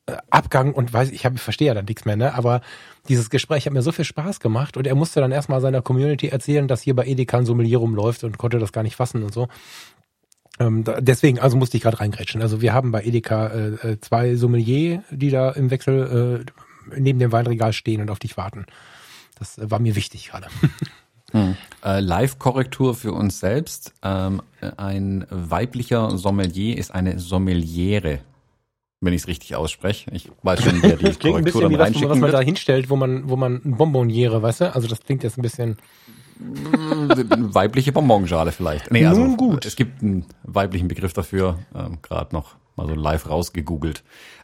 äh, 0.06 0.16
Abgang 0.30 0.72
und 0.72 0.92
weiß 0.92 1.10
ich, 1.10 1.24
habe 1.24 1.36
ich 1.36 1.42
verstehe 1.42 1.68
ja 1.68 1.74
dann 1.74 1.84
nichts 1.84 2.04
mehr, 2.04 2.16
ne? 2.16 2.34
Aber 2.34 2.60
dieses 3.08 3.30
Gespräch 3.30 3.66
hat 3.66 3.72
mir 3.72 3.82
so 3.82 3.92
viel 3.92 4.04
Spaß 4.04 4.40
gemacht 4.40 4.76
und 4.76 4.86
er 4.86 4.94
musste 4.94 5.20
dann 5.20 5.32
erstmal 5.32 5.60
seiner 5.60 5.82
Community 5.82 6.28
erzählen, 6.28 6.68
dass 6.68 6.82
hier 6.82 6.96
bei 6.96 7.06
Edeka 7.06 7.38
ein 7.38 7.46
Sommelier 7.46 7.78
rumläuft 7.78 8.24
und 8.24 8.38
konnte 8.38 8.58
das 8.58 8.72
gar 8.72 8.82
nicht 8.82 8.96
fassen 8.96 9.22
und 9.22 9.32
so. 9.32 9.48
Ähm, 10.58 10.84
da, 10.84 11.00
deswegen, 11.00 11.38
also 11.38 11.56
musste 11.56 11.76
ich 11.76 11.82
gerade 11.82 12.00
reingrätschen. 12.00 12.40
Also 12.42 12.60
wir 12.60 12.72
haben 12.72 12.92
bei 12.92 13.02
Edeka 13.04 13.48
äh, 13.48 13.68
äh, 13.92 14.00
zwei 14.00 14.36
Sommelier, 14.36 15.02
die 15.10 15.30
da 15.30 15.50
im 15.50 15.70
Wechsel 15.70 16.44
äh, 16.90 16.98
neben 16.98 17.18
dem 17.18 17.32
Weinregal 17.32 17.72
stehen 17.72 18.00
und 18.00 18.10
auf 18.10 18.18
dich 18.18 18.36
warten. 18.36 18.66
Das 19.38 19.58
äh, 19.58 19.70
war 19.70 19.78
mir 19.78 19.96
wichtig 19.96 20.28
gerade. 20.28 20.48
Äh, 21.84 22.00
Live-Korrektur 22.00 22.94
für 22.94 23.12
uns 23.12 23.40
selbst. 23.40 23.92
Ähm, 24.02 24.42
ein 24.76 25.26
weiblicher 25.28 26.16
Sommelier 26.16 26.78
ist 26.78 26.94
eine 26.94 27.18
Sommeliere, 27.18 28.20
wenn 29.00 29.12
ich 29.12 29.22
es 29.22 29.28
richtig 29.28 29.54
ausspreche. 29.56 30.10
Ich 30.12 30.30
weiß 30.42 30.62
schon, 30.62 30.82
wer 30.82 30.96
die 30.96 31.04
Das 31.04 31.18
klingt 31.18 31.36
ein 31.36 31.44
Korrektur 31.44 31.68
bisschen 31.68 31.78
dann 31.78 31.94
wie 31.94 32.00
das, 32.00 32.10
was 32.10 32.18
man 32.18 32.32
da 32.32 32.40
hinstellt, 32.40 32.88
wo 32.90 32.96
man, 32.96 33.28
wo 33.28 33.36
man 33.36 33.60
ein 33.64 33.76
Bonboniere, 33.76 34.40
weißt 34.40 34.62
du? 34.62 34.74
Also 34.74 34.88
das 34.88 35.00
klingt 35.00 35.24
jetzt 35.24 35.36
ein 35.36 35.42
bisschen. 35.42 35.76
Weibliche 36.38 37.92
Bonbonschale 37.92 38.52
vielleicht. 38.52 38.90
Nee, 38.90 39.06
also 39.06 39.20
Nun 39.22 39.36
gut. 39.36 39.64
es 39.66 39.76
gibt 39.76 40.02
einen 40.02 40.26
weiblichen 40.42 40.88
Begriff 40.88 41.12
dafür, 41.12 41.58
ähm, 41.74 41.98
gerade 42.02 42.34
noch 42.34 42.56
mal 42.76 42.86
so 42.86 42.94
live 42.94 43.28
rausgegoogelt. 43.28 44.02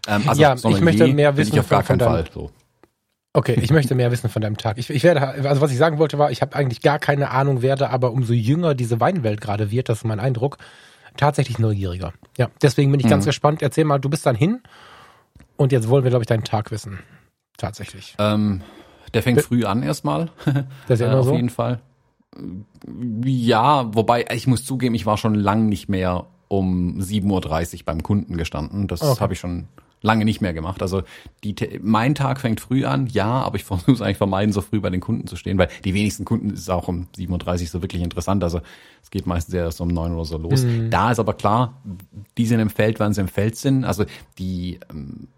Ähm, 0.09 0.23
also 0.27 0.41
Ja, 0.41 0.55
ich 0.55 0.81
möchte 0.81 1.07
mehr 1.09 1.37
wissen 1.37 1.53
ich 1.55 1.61
auf 1.61 1.69
gar 1.69 1.83
von- 1.83 1.99
keinen 1.99 2.09
Fall. 2.09 2.23
deinem- 2.25 2.33
So. 2.35 2.51
Okay, 3.35 3.59
ich 3.61 3.71
möchte 3.71 3.95
mehr 3.95 4.11
wissen 4.11 4.29
von 4.29 4.43
deinem 4.43 4.57
Tag. 4.59 4.77
Ich, 4.79 4.91
ich 4.91 5.03
werde, 5.05 5.23
also 5.49 5.61
was 5.63 5.71
ich 5.71 5.79
sagen 5.79 5.99
wollte 5.99 6.19
war, 6.19 6.31
ich 6.31 6.43
habe 6.43 6.55
eigentlich 6.55 6.83
gar 6.83 6.99
keine 6.99 7.31
Ahnung, 7.31 7.63
werde 7.63 7.89
aber 7.91 8.13
umso 8.13 8.35
jünger 8.35 8.75
diese 8.75 9.01
Weinwelt 9.01 9.41
gerade 9.41 9.71
wird, 9.71 9.89
das 9.89 9.99
ist 9.99 10.05
mein 10.05 10.21
Eindruck, 10.21 10.59
tatsächlich 11.17 11.59
neugieriger. 11.59 12.13
Ja, 12.37 12.49
deswegen 12.61 12.91
bin 12.91 13.01
ich 13.01 13.07
Mhm. 13.07 13.11
ganz 13.11 13.25
gespannt. 13.25 13.63
Erzähl 13.63 13.85
mal, 13.85 13.99
du 13.99 14.11
bist 14.11 14.27
dann 14.27 14.37
hin 14.37 14.61
und 15.57 15.73
jetzt 15.73 15.89
wollen 15.89 16.05
wir, 16.05 16.11
glaube 16.11 16.23
ich, 16.25 16.27
deinen 16.27 16.45
Tag 16.45 16.71
wissen. 16.71 16.99
Tatsächlich. 17.57 18.15
Ähm, 18.19 18.63
der 19.15 19.23
fängt 19.23 19.43
früh 19.43 19.65
an 19.65 19.83
erstmal. 19.83 20.31
Das 20.89 20.99
ist 20.99 21.01
ja 21.01 21.07
äh, 21.07 21.11
immer 21.11 21.21
auf 21.21 21.27
so. 21.27 21.35
jeden 21.35 21.51
Fall. 21.51 21.81
Ja, 23.25 23.95
wobei 23.95 24.25
ich 24.35 24.47
muss 24.47 24.65
zugeben, 24.65 24.95
ich 24.95 25.07
war 25.07 25.17
schon 25.19 25.35
lang 25.35 25.69
nicht 25.69 25.89
mehr 25.89 26.27
um 26.49 26.99
7.30 27.01 27.75
Uhr 27.75 27.81
beim 27.85 28.03
Kunden 28.03 28.37
gestanden. 28.37 28.87
Das 28.89 29.03
Okay. 29.03 29.21
habe 29.21 29.33
ich 29.35 29.39
schon 29.41 29.69
lange 30.01 30.25
nicht 30.25 30.41
mehr 30.41 30.53
gemacht. 30.53 30.83
Also 30.83 31.03
die, 31.45 31.55
mein 31.81 32.15
Tag 32.15 32.41
fängt 32.41 32.61
früh 32.61 32.85
an, 32.85 33.07
ja, 33.07 33.27
aber 33.27 33.57
ich 33.57 33.65
versuche 33.65 33.93
es 33.93 34.01
eigentlich 34.03 34.17
vermeiden, 34.17 34.53
so 34.53 34.61
früh 34.61 34.81
bei 34.81 34.91
den 34.91 35.01
Kunden 35.01 35.27
zu 35.27 35.37
stehen, 35.37 35.59
weil 35.59 35.69
die 35.85 35.95
wenigsten 35.95 36.25
Kunden 36.25 36.51
ist 36.51 36.69
auch 36.71 36.89
um 36.89 37.07
7.30 37.17 37.63
Uhr 37.63 37.67
so 37.69 37.83
wirklich 37.83 38.03
interessant. 38.03 38.43
Also 38.43 38.61
es 39.03 39.11
geht 39.11 39.27
meistens 39.27 39.55
erst 39.55 39.81
um 39.81 39.89
9 39.89 40.13
oder 40.13 40.25
so 40.25 40.39
los. 40.39 40.65
Da 40.91 41.13
ist 41.13 41.19
aber 41.21 41.35
klar, 41.35 41.81
die 42.37 42.47
sind 42.47 42.61
im 42.61 42.71
Feld, 42.71 42.99
wann 42.99 43.13
sie 43.15 43.21
im 43.21 43.29
Feld 43.29 43.57
sind. 43.57 43.85
Also 43.85 44.05
die 44.39 44.81
ähm, 44.91 45.29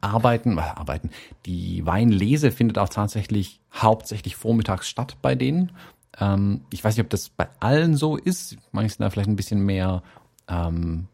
Arbeiten, 0.00 0.58
äh, 0.58 0.62
Arbeiten, 0.62 1.10
die 1.46 1.84
Weinlese 1.86 2.50
findet 2.50 2.78
auch 2.78 2.88
tatsächlich 2.88 3.60
hauptsächlich 3.72 4.36
vormittags 4.36 4.88
statt 4.88 5.16
bei 5.22 5.34
denen. 5.34 5.72
Ähm, 6.18 6.62
ich 6.70 6.82
weiß 6.82 6.96
nicht, 6.96 7.04
ob 7.04 7.10
das 7.10 7.28
bei 7.28 7.48
allen 7.60 7.96
so 7.96 8.16
ist. 8.16 8.56
Manche 8.72 8.90
sind 8.94 9.02
da 9.04 9.10
vielleicht 9.10 9.28
ein 9.28 9.36
bisschen 9.36 9.64
mehr 9.64 10.02
ähm, 10.48 11.06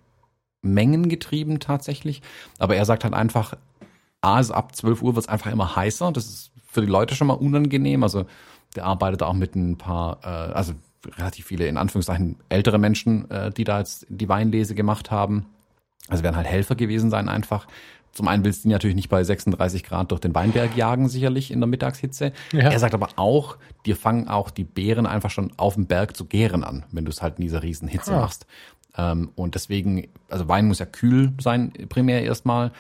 mengengetrieben 0.63 1.61
tatsächlich. 1.61 2.23
Aber 2.59 2.77
er 2.77 2.85
sagt 2.85 3.05
halt 3.05 3.15
einfach, 3.15 3.55
A, 4.21 4.41
ist 4.41 4.51
ab 4.51 4.75
12 4.75 5.03
Uhr 5.03 5.15
wird 5.15 5.27
es 5.27 5.29
einfach 5.29 5.53
immer 5.53 5.77
heißer. 5.77 6.11
Das 6.13 6.27
ist 6.27 6.53
für 6.67 6.81
die 6.81 6.87
Leute 6.87 7.15
schon 7.15 7.27
mal 7.27 7.35
unangenehm. 7.35 8.03
Also 8.03 8.27
der 8.75 8.85
arbeitet 8.85 9.23
auch 9.23 9.35
mit 9.35 9.55
ein 9.55 9.77
paar, 9.77 10.19
äh, 10.25 10.53
also 10.53 10.73
relativ 11.19 11.47
viele 11.47 11.67
in 11.67 11.77
Anführungszeichen 11.77 12.37
ältere 12.49 12.79
Menschen, 12.79 13.31
äh, 13.31 13.51
die 13.51 13.65
da 13.65 13.79
jetzt 13.79 14.07
die 14.09 14.29
Weinlese 14.29 14.75
gemacht 14.75 15.11
haben. 15.11 15.47
Also 16.09 16.23
werden 16.23 16.37
halt 16.37 16.47
Helfer 16.47 16.75
gewesen 16.75 17.11
sein 17.11 17.29
einfach. 17.29 17.67
Zum 18.17 18.29
einen 18.29 18.45
willst 18.45 18.65
du 18.65 18.69
die 18.69 18.73
natürlich 18.73 18.97
nicht 18.97 19.11
bei 19.11 19.23
36 19.23 19.85
Grad 19.85 20.11
durch 20.11 20.21
den 20.23 20.35
Weinberg 20.35 20.75
jagen, 20.75 21.09
sicherlich 21.11 21.51
in 21.51 21.61
der 21.61 21.67
Mittagshitze. 21.67 22.33
Ja. 22.53 22.71
Er 22.71 22.79
sagt 22.79 22.95
aber 22.95 23.11
auch, 23.17 23.59
dir 23.85 23.95
fangen 23.95 24.27
auch 24.29 24.51
die 24.51 24.65
Beeren 24.65 25.07
einfach 25.07 25.29
schon 25.31 25.53
auf 25.59 25.75
dem 25.75 25.87
Berg 25.87 26.17
zu 26.17 26.25
gären 26.25 26.65
an, 26.65 26.85
wenn 26.93 27.05
du 27.05 27.11
es 27.11 27.21
halt 27.21 27.37
in 27.39 27.43
dieser 27.43 27.63
riesen 27.63 27.89
Hitze 27.89 28.15
Ah. 28.15 28.21
machst. 28.21 28.47
Ähm, 28.97 29.31
und 29.35 29.55
deswegen, 29.55 30.09
also 30.31 30.49
Wein 30.49 30.67
muss 30.67 30.79
ja 30.79 30.87
kühl 30.87 31.33
sein, 31.39 31.73
primär 31.91 32.23
erstmal. 32.25 32.73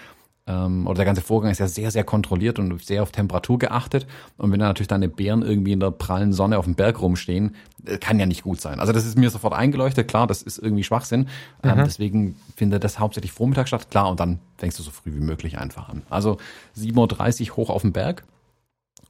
Ähm, 0.48 0.86
oder 0.86 0.98
der 0.98 1.04
ganze 1.04 1.22
Vorgang 1.22 1.50
ist 1.50 1.58
ja 1.58 1.66
sehr, 1.66 1.90
sehr 1.90 2.04
kontrolliert 2.04 2.58
und 2.58 2.84
sehr 2.84 3.02
auf 3.02 3.10
Temperatur 3.10 3.58
geachtet. 3.58 4.06
Und 4.36 4.52
wenn 4.52 4.60
da 4.60 4.66
natürlich 4.66 4.88
deine 4.88 5.08
Beeren 5.08 5.42
irgendwie 5.42 5.72
in 5.72 5.80
der 5.80 5.90
prallen 5.90 6.32
Sonne 6.32 6.58
auf 6.58 6.66
dem 6.66 6.76
Berg 6.76 7.00
rumstehen, 7.00 7.56
äh, 7.84 7.98
kann 7.98 8.20
ja 8.20 8.26
nicht 8.26 8.44
gut 8.44 8.60
sein. 8.60 8.78
Also 8.78 8.92
das 8.92 9.04
ist 9.04 9.18
mir 9.18 9.30
sofort 9.30 9.54
eingeleuchtet. 9.54 10.06
Klar, 10.06 10.26
das 10.26 10.42
ist 10.42 10.58
irgendwie 10.58 10.84
Schwachsinn. 10.84 11.28
Ähm, 11.64 11.82
deswegen 11.84 12.36
findet 12.54 12.84
das 12.84 13.00
hauptsächlich 13.00 13.32
Vormittag 13.32 13.66
statt. 13.66 13.90
Klar, 13.90 14.08
und 14.08 14.20
dann 14.20 14.38
fängst 14.56 14.78
du 14.78 14.84
so 14.84 14.92
früh 14.92 15.14
wie 15.14 15.20
möglich 15.20 15.58
einfach 15.58 15.88
an. 15.88 16.02
Also 16.10 16.36
7.30 16.78 17.50
Uhr 17.50 17.56
hoch 17.56 17.70
auf 17.70 17.82
den 17.82 17.92
Berg. 17.92 18.24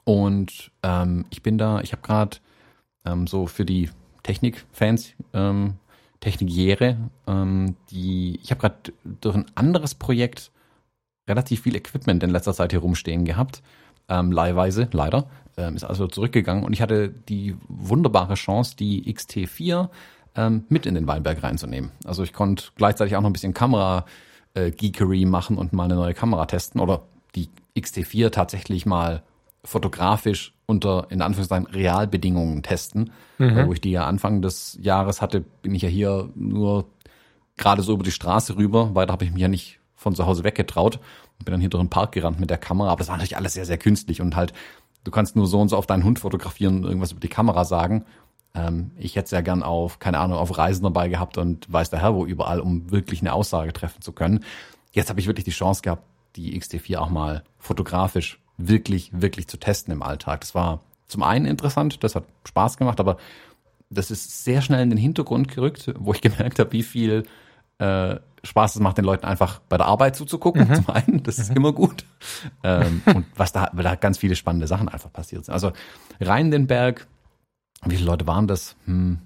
Und 0.04 0.70
ähm, 0.82 1.26
ich 1.30 1.42
bin 1.42 1.58
da, 1.58 1.80
ich 1.80 1.92
habe 1.92 2.02
gerade 2.02 2.38
ähm, 3.04 3.26
so 3.26 3.46
für 3.46 3.66
die 3.66 3.90
Technikfans, 4.22 5.12
ähm, 5.34 5.74
Technikiere, 6.20 6.96
ähm, 7.26 7.76
die, 7.90 8.40
ich 8.42 8.50
habe 8.50 8.60
gerade 8.60 8.76
durch 9.20 9.36
ein 9.36 9.46
anderes 9.54 9.94
Projekt 9.94 10.50
relativ 11.28 11.62
viel 11.62 11.76
Equipment 11.76 12.22
in 12.22 12.30
letzter 12.30 12.54
Zeit 12.54 12.72
hier 12.72 12.80
rumstehen 12.80 13.24
gehabt, 13.24 13.62
ähm, 14.08 14.30
leihweise, 14.32 14.88
leider, 14.92 15.26
ähm, 15.56 15.76
ist 15.76 15.84
also 15.84 16.06
zurückgegangen. 16.06 16.64
Und 16.64 16.72
ich 16.72 16.80
hatte 16.80 17.08
die 17.08 17.56
wunderbare 17.68 18.34
Chance, 18.34 18.76
die 18.76 19.12
XT4 19.12 19.88
ähm, 20.36 20.64
mit 20.68 20.86
in 20.86 20.94
den 20.94 21.06
Weinberg 21.06 21.42
reinzunehmen. 21.42 21.90
Also 22.04 22.22
ich 22.22 22.32
konnte 22.32 22.66
gleichzeitig 22.76 23.16
auch 23.16 23.20
noch 23.20 23.30
ein 23.30 23.32
bisschen 23.32 23.54
Kamera 23.54 24.04
äh, 24.54 24.70
Geekery 24.70 25.24
machen 25.24 25.58
und 25.58 25.72
mal 25.72 25.84
eine 25.84 25.96
neue 25.96 26.14
Kamera 26.14 26.46
testen 26.46 26.80
oder 26.80 27.02
die 27.34 27.48
XT4 27.76 28.30
tatsächlich 28.30 28.86
mal 28.86 29.22
fotografisch 29.64 30.54
unter 30.66 31.06
in 31.10 31.22
Anführungszeichen 31.22 31.66
Realbedingungen 31.66 32.62
testen. 32.62 33.10
Weil 33.38 33.66
Wo 33.66 33.72
ich 33.72 33.80
die 33.80 33.90
ja 33.90 34.06
Anfang 34.06 34.42
des 34.42 34.78
Jahres 34.80 35.20
hatte, 35.20 35.44
bin 35.62 35.74
ich 35.74 35.82
ja 35.82 35.88
hier 35.88 36.30
nur 36.34 36.86
gerade 37.56 37.82
so 37.82 37.92
über 37.94 38.04
die 38.04 38.12
Straße 38.12 38.56
rüber, 38.56 38.94
weiter 38.94 39.12
habe 39.12 39.24
ich 39.24 39.32
mich 39.32 39.42
ja 39.42 39.48
nicht 39.48 39.80
von 39.96 40.14
zu 40.14 40.26
Hause 40.26 40.44
weggetraut 40.44 41.00
und 41.38 41.44
bin 41.44 41.52
dann 41.52 41.60
hier 41.60 41.70
durch 41.70 41.82
den 41.82 41.90
Park 41.90 42.12
gerannt 42.12 42.38
mit 42.38 42.50
der 42.50 42.58
Kamera, 42.58 42.90
aber 42.90 42.98
das 42.98 43.08
war 43.08 43.16
natürlich 43.16 43.36
alles 43.36 43.54
sehr, 43.54 43.66
sehr 43.66 43.78
künstlich 43.78 44.20
und 44.20 44.36
halt, 44.36 44.52
du 45.04 45.10
kannst 45.10 45.36
nur 45.36 45.46
so 45.46 45.60
und 45.60 45.68
so 45.68 45.76
auf 45.76 45.86
deinen 45.86 46.04
Hund 46.04 46.18
fotografieren 46.18 46.78
und 46.78 46.84
irgendwas 46.84 47.12
über 47.12 47.20
die 47.20 47.28
Kamera 47.28 47.64
sagen. 47.64 48.04
Ähm, 48.54 48.90
ich 48.96 49.16
hätte 49.16 49.26
es 49.26 49.30
ja 49.30 49.40
gern 49.40 49.62
auf, 49.62 49.98
keine 49.98 50.18
Ahnung, 50.18 50.38
auf 50.38 50.56
Reisen 50.56 50.82
dabei 50.82 51.08
gehabt 51.08 51.38
und 51.38 51.70
weiß 51.72 51.90
der 51.90 52.00
Herr 52.00 52.14
wo 52.14 52.24
überall, 52.26 52.60
um 52.60 52.90
wirklich 52.90 53.20
eine 53.20 53.32
Aussage 53.32 53.72
treffen 53.72 54.02
zu 54.02 54.12
können. 54.12 54.44
Jetzt 54.92 55.10
habe 55.10 55.20
ich 55.20 55.26
wirklich 55.26 55.44
die 55.44 55.50
Chance 55.50 55.82
gehabt, 55.82 56.04
die 56.36 56.58
XT4 56.58 56.98
auch 56.98 57.10
mal 57.10 57.42
fotografisch 57.58 58.38
wirklich, 58.58 59.10
wirklich 59.12 59.48
zu 59.48 59.58
testen 59.58 59.92
im 59.92 60.02
Alltag. 60.02 60.40
Das 60.40 60.54
war 60.54 60.80
zum 61.06 61.22
einen 61.22 61.46
interessant, 61.46 62.02
das 62.02 62.14
hat 62.14 62.24
Spaß 62.44 62.76
gemacht, 62.76 63.00
aber 63.00 63.16
das 63.90 64.10
ist 64.10 64.44
sehr 64.44 64.62
schnell 64.62 64.82
in 64.82 64.90
den 64.90 64.98
Hintergrund 64.98 65.48
gerückt, 65.48 65.92
wo 65.98 66.12
ich 66.12 66.20
gemerkt 66.22 66.58
habe, 66.58 66.72
wie 66.72 66.82
viel 66.82 67.24
äh, 67.78 68.16
Spaß 68.46 68.76
es 68.76 68.80
macht, 68.80 68.98
den 68.98 69.04
Leuten 69.04 69.26
einfach 69.26 69.60
bei 69.68 69.76
der 69.76 69.86
Arbeit 69.86 70.16
zuzugucken. 70.16 70.68
Mhm. 70.68 70.74
Zum 70.74 70.90
einen, 70.90 71.22
das 71.22 71.38
ist 71.38 71.50
mhm. 71.50 71.56
immer 71.56 71.72
gut. 71.72 72.04
Ähm, 72.62 73.02
und 73.06 73.26
was 73.36 73.52
da, 73.52 73.70
weil 73.72 73.84
da 73.84 73.94
ganz 73.94 74.18
viele 74.18 74.36
spannende 74.36 74.66
Sachen 74.66 74.88
einfach 74.88 75.12
passiert 75.12 75.44
sind. 75.44 75.54
Also 75.54 75.72
rein 76.20 76.50
den 76.50 76.66
Berg, 76.66 77.06
wie 77.84 77.96
viele 77.96 78.06
Leute 78.06 78.26
waren 78.26 78.46
das? 78.46 78.76
Hm, 78.86 79.18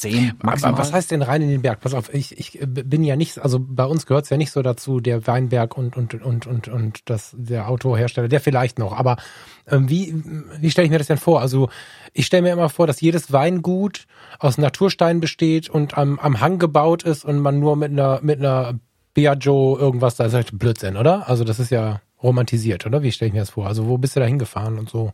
zehn 0.00 0.32
maximal. 0.42 0.72
Aber 0.72 0.82
was 0.82 0.92
heißt 0.92 1.10
denn 1.10 1.22
rein 1.22 1.42
in 1.42 1.50
den 1.50 1.62
Berg? 1.62 1.80
Pass 1.80 1.94
auf, 1.94 2.12
ich, 2.12 2.38
ich 2.38 2.58
bin 2.66 3.04
ja 3.04 3.16
nicht, 3.16 3.38
also 3.38 3.58
bei 3.60 3.84
uns 3.84 4.06
gehört 4.06 4.24
es 4.24 4.30
ja 4.30 4.36
nicht 4.36 4.50
so 4.50 4.62
dazu, 4.62 5.00
der 5.00 5.26
Weinberg 5.26 5.76
und 5.76 5.96
und 5.96 6.14
und 6.14 6.46
und 6.46 6.68
und 6.68 7.08
das 7.10 7.34
der 7.36 7.68
Autohersteller, 7.68 8.28
der 8.28 8.40
vielleicht 8.40 8.78
noch. 8.78 8.96
Aber 8.96 9.16
ähm, 9.68 9.88
wie 9.88 10.14
wie 10.58 10.70
stelle 10.70 10.86
ich 10.86 10.90
mir 10.90 10.98
das 10.98 11.08
denn 11.08 11.18
vor? 11.18 11.40
Also 11.40 11.68
ich 12.12 12.26
stelle 12.26 12.42
mir 12.42 12.52
immer 12.52 12.68
vor, 12.68 12.86
dass 12.86 13.00
jedes 13.00 13.32
Weingut 13.32 14.06
aus 14.38 14.58
Naturstein 14.58 15.20
besteht 15.20 15.68
und 15.68 15.96
am, 15.96 16.18
am 16.18 16.40
Hang 16.40 16.58
gebaut 16.58 17.02
ist 17.02 17.24
und 17.24 17.38
man 17.38 17.60
nur 17.60 17.76
mit 17.76 17.92
einer 17.92 18.20
mit 18.22 18.38
einer 18.38 18.78
Biagio 19.14 19.76
irgendwas, 19.78 20.16
da 20.16 20.24
ist 20.24 20.34
halt 20.34 20.58
Blödsinn, 20.58 20.96
oder? 20.96 21.28
Also 21.28 21.44
das 21.44 21.58
ist 21.58 21.70
ja 21.70 22.00
romantisiert, 22.22 22.86
oder? 22.86 23.02
Wie 23.02 23.12
stelle 23.12 23.28
ich 23.28 23.34
mir 23.34 23.40
das 23.40 23.50
vor? 23.50 23.66
Also 23.66 23.86
wo 23.88 23.98
bist 23.98 24.16
du 24.16 24.20
da 24.20 24.26
hingefahren 24.26 24.78
und 24.78 24.88
so? 24.88 25.12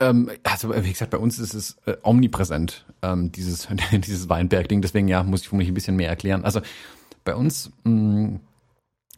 Ähm, 0.00 0.30
also 0.42 0.74
wie 0.74 0.92
gesagt, 0.92 1.10
bei 1.10 1.18
uns 1.18 1.38
ist 1.38 1.54
es 1.54 1.76
äh, 1.86 1.96
omnipräsent, 2.02 2.84
ähm, 3.02 3.32
dieses, 3.32 3.68
dieses 3.92 4.28
Weinberg-Ding. 4.28 4.82
Deswegen 4.82 5.08
ja, 5.08 5.22
muss 5.22 5.42
ich 5.42 5.48
für 5.48 5.56
mich 5.56 5.68
ein 5.68 5.74
bisschen 5.74 5.96
mehr 5.96 6.08
erklären. 6.08 6.44
Also 6.44 6.60
bei 7.24 7.34
uns, 7.34 7.72
mh, 7.84 7.92
mm, 7.92 8.40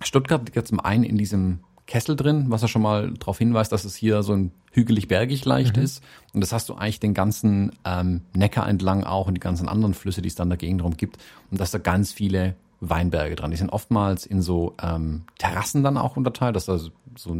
Stuttgart 0.01 0.43
liegt 0.45 0.57
ja 0.57 0.65
zum 0.65 0.81
einen 0.81 1.03
in 1.03 1.19
diesem 1.19 1.61
Kessel 1.87 2.15
drin, 2.15 2.47
was 2.49 2.63
ja 2.63 2.69
schon 2.69 2.83
mal 2.83 3.13
darauf 3.15 3.39
hinweist, 3.39 3.73
dass 3.73 3.85
es 3.85 3.97
hier 3.97 4.23
so 4.23 4.35
ein 4.35 4.53
hügelig-bergig 4.73 5.45
leicht 5.45 5.77
mhm. 5.77 5.83
ist. 5.83 6.05
Und 6.35 6.43
das 6.43 6.53
hast 6.53 6.69
du 6.69 6.75
eigentlich 6.75 7.01
den 7.01 7.15
ganzen 7.15 7.73
ähm, 7.85 8.21
Neckar 8.35 8.69
entlang 8.69 9.05
auch 9.05 9.27
und 9.27 9.35
die 9.35 9.41
ganzen 9.41 9.69
anderen 9.69 9.95
Flüsse, 9.95 10.23
die 10.23 10.29
es 10.29 10.35
dann 10.35 10.51
dagegen 10.51 10.79
drum 10.79 10.97
gibt. 10.97 11.17
Und 11.51 11.61
dass 11.61 11.71
da 11.71 11.79
ganz 11.79 12.13
viele 12.13 12.55
Weinberge 12.81 13.35
dran. 13.35 13.51
Die 13.51 13.57
sind 13.57 13.71
oftmals 13.71 14.27
in 14.27 14.43
so 14.43 14.75
ähm, 14.81 15.25
Terrassen 15.39 15.83
dann 15.83 15.97
auch 15.97 16.17
unterteilt, 16.17 16.55
das 16.55 16.65
ist 16.65 16.69
also 16.69 16.91
so 17.17 17.35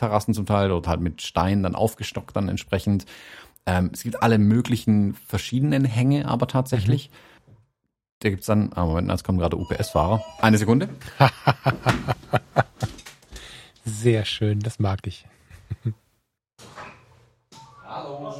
Naturterrassen 0.00 0.34
zum 0.34 0.46
Teil 0.46 0.72
oder 0.72 0.88
halt 0.88 1.00
mit 1.00 1.22
Steinen 1.22 1.62
dann 1.62 1.74
aufgestockt 1.74 2.34
dann 2.34 2.48
entsprechend. 2.48 3.06
Ähm, 3.66 3.90
es 3.92 4.02
gibt 4.02 4.22
alle 4.22 4.38
möglichen 4.38 5.14
verschiedenen 5.14 5.84
Hänge, 5.84 6.26
aber 6.26 6.46
tatsächlich. 6.46 7.10
Mhm. 7.10 7.14
Da 8.20 8.30
gibt's 8.30 8.46
dann, 8.46 8.72
ah 8.74 8.84
Moment, 8.84 9.10
jetzt 9.10 9.24
kommen 9.24 9.38
gerade 9.38 9.56
UPS-Fahrer. 9.56 10.22
Eine 10.40 10.58
Sekunde. 10.58 10.90
Sehr 13.84 14.24
schön, 14.26 14.60
das 14.60 14.78
mag 14.78 15.06
ich. 15.06 15.26
Hallo. 17.86 18.34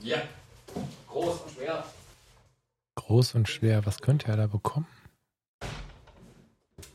Ja. 0.00 0.16
Groß 1.08 1.40
und 1.40 1.50
schwer. 1.54 1.84
Groß 2.94 3.34
und 3.34 3.48
schwer, 3.48 3.84
was 3.84 4.00
könnte 4.00 4.28
er 4.28 4.36
da 4.36 4.46
bekommen? 4.46 4.86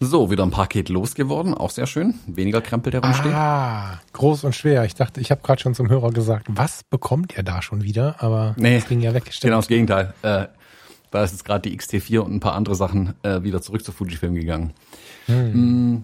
So, 0.03 0.29
wieder 0.29 0.43
ein 0.43 0.51
Paket 0.51 0.89
losgeworden, 0.89 1.53
auch 1.53 1.69
sehr 1.69 1.87
schön. 1.87 2.15
Weniger 2.27 2.61
Krempel, 2.61 2.91
der 2.91 3.01
rumsteht. 3.01 3.31
Ah, 3.33 4.01
groß 4.11 4.43
und 4.43 4.53
schwer. 4.53 4.83
Ich 4.83 4.95
dachte, 4.95 5.21
ich 5.21 5.31
habe 5.31 5.41
gerade 5.41 5.61
schon 5.61 5.75
zum 5.75 5.89
Hörer 5.89 6.11
gesagt, 6.11 6.47
was 6.49 6.83
bekommt 6.83 7.37
ihr 7.37 7.43
da 7.43 7.61
schon 7.61 7.83
wieder? 7.83 8.15
Aber 8.19 8.53
nee, 8.57 8.75
das 8.75 8.87
ging 8.87 8.99
ja 8.99 9.13
weg. 9.13 9.23
Stimmt. 9.29 9.41
Genau 9.41 9.57
das 9.57 9.67
Gegenteil. 9.67 10.13
Äh, 10.21 10.47
da 11.11 11.23
ist 11.23 11.31
jetzt 11.31 11.45
gerade 11.45 11.69
die 11.69 11.77
XT4 11.77 12.19
und 12.19 12.33
ein 12.33 12.39
paar 12.41 12.53
andere 12.53 12.75
Sachen 12.75 13.13
äh, 13.23 13.43
wieder 13.43 13.61
zurück 13.61 13.85
zu 13.85 13.91
Fujifilm 13.91 14.35
gegangen. 14.35 14.73
Hm. 15.27 15.93
Mm, 15.93 16.03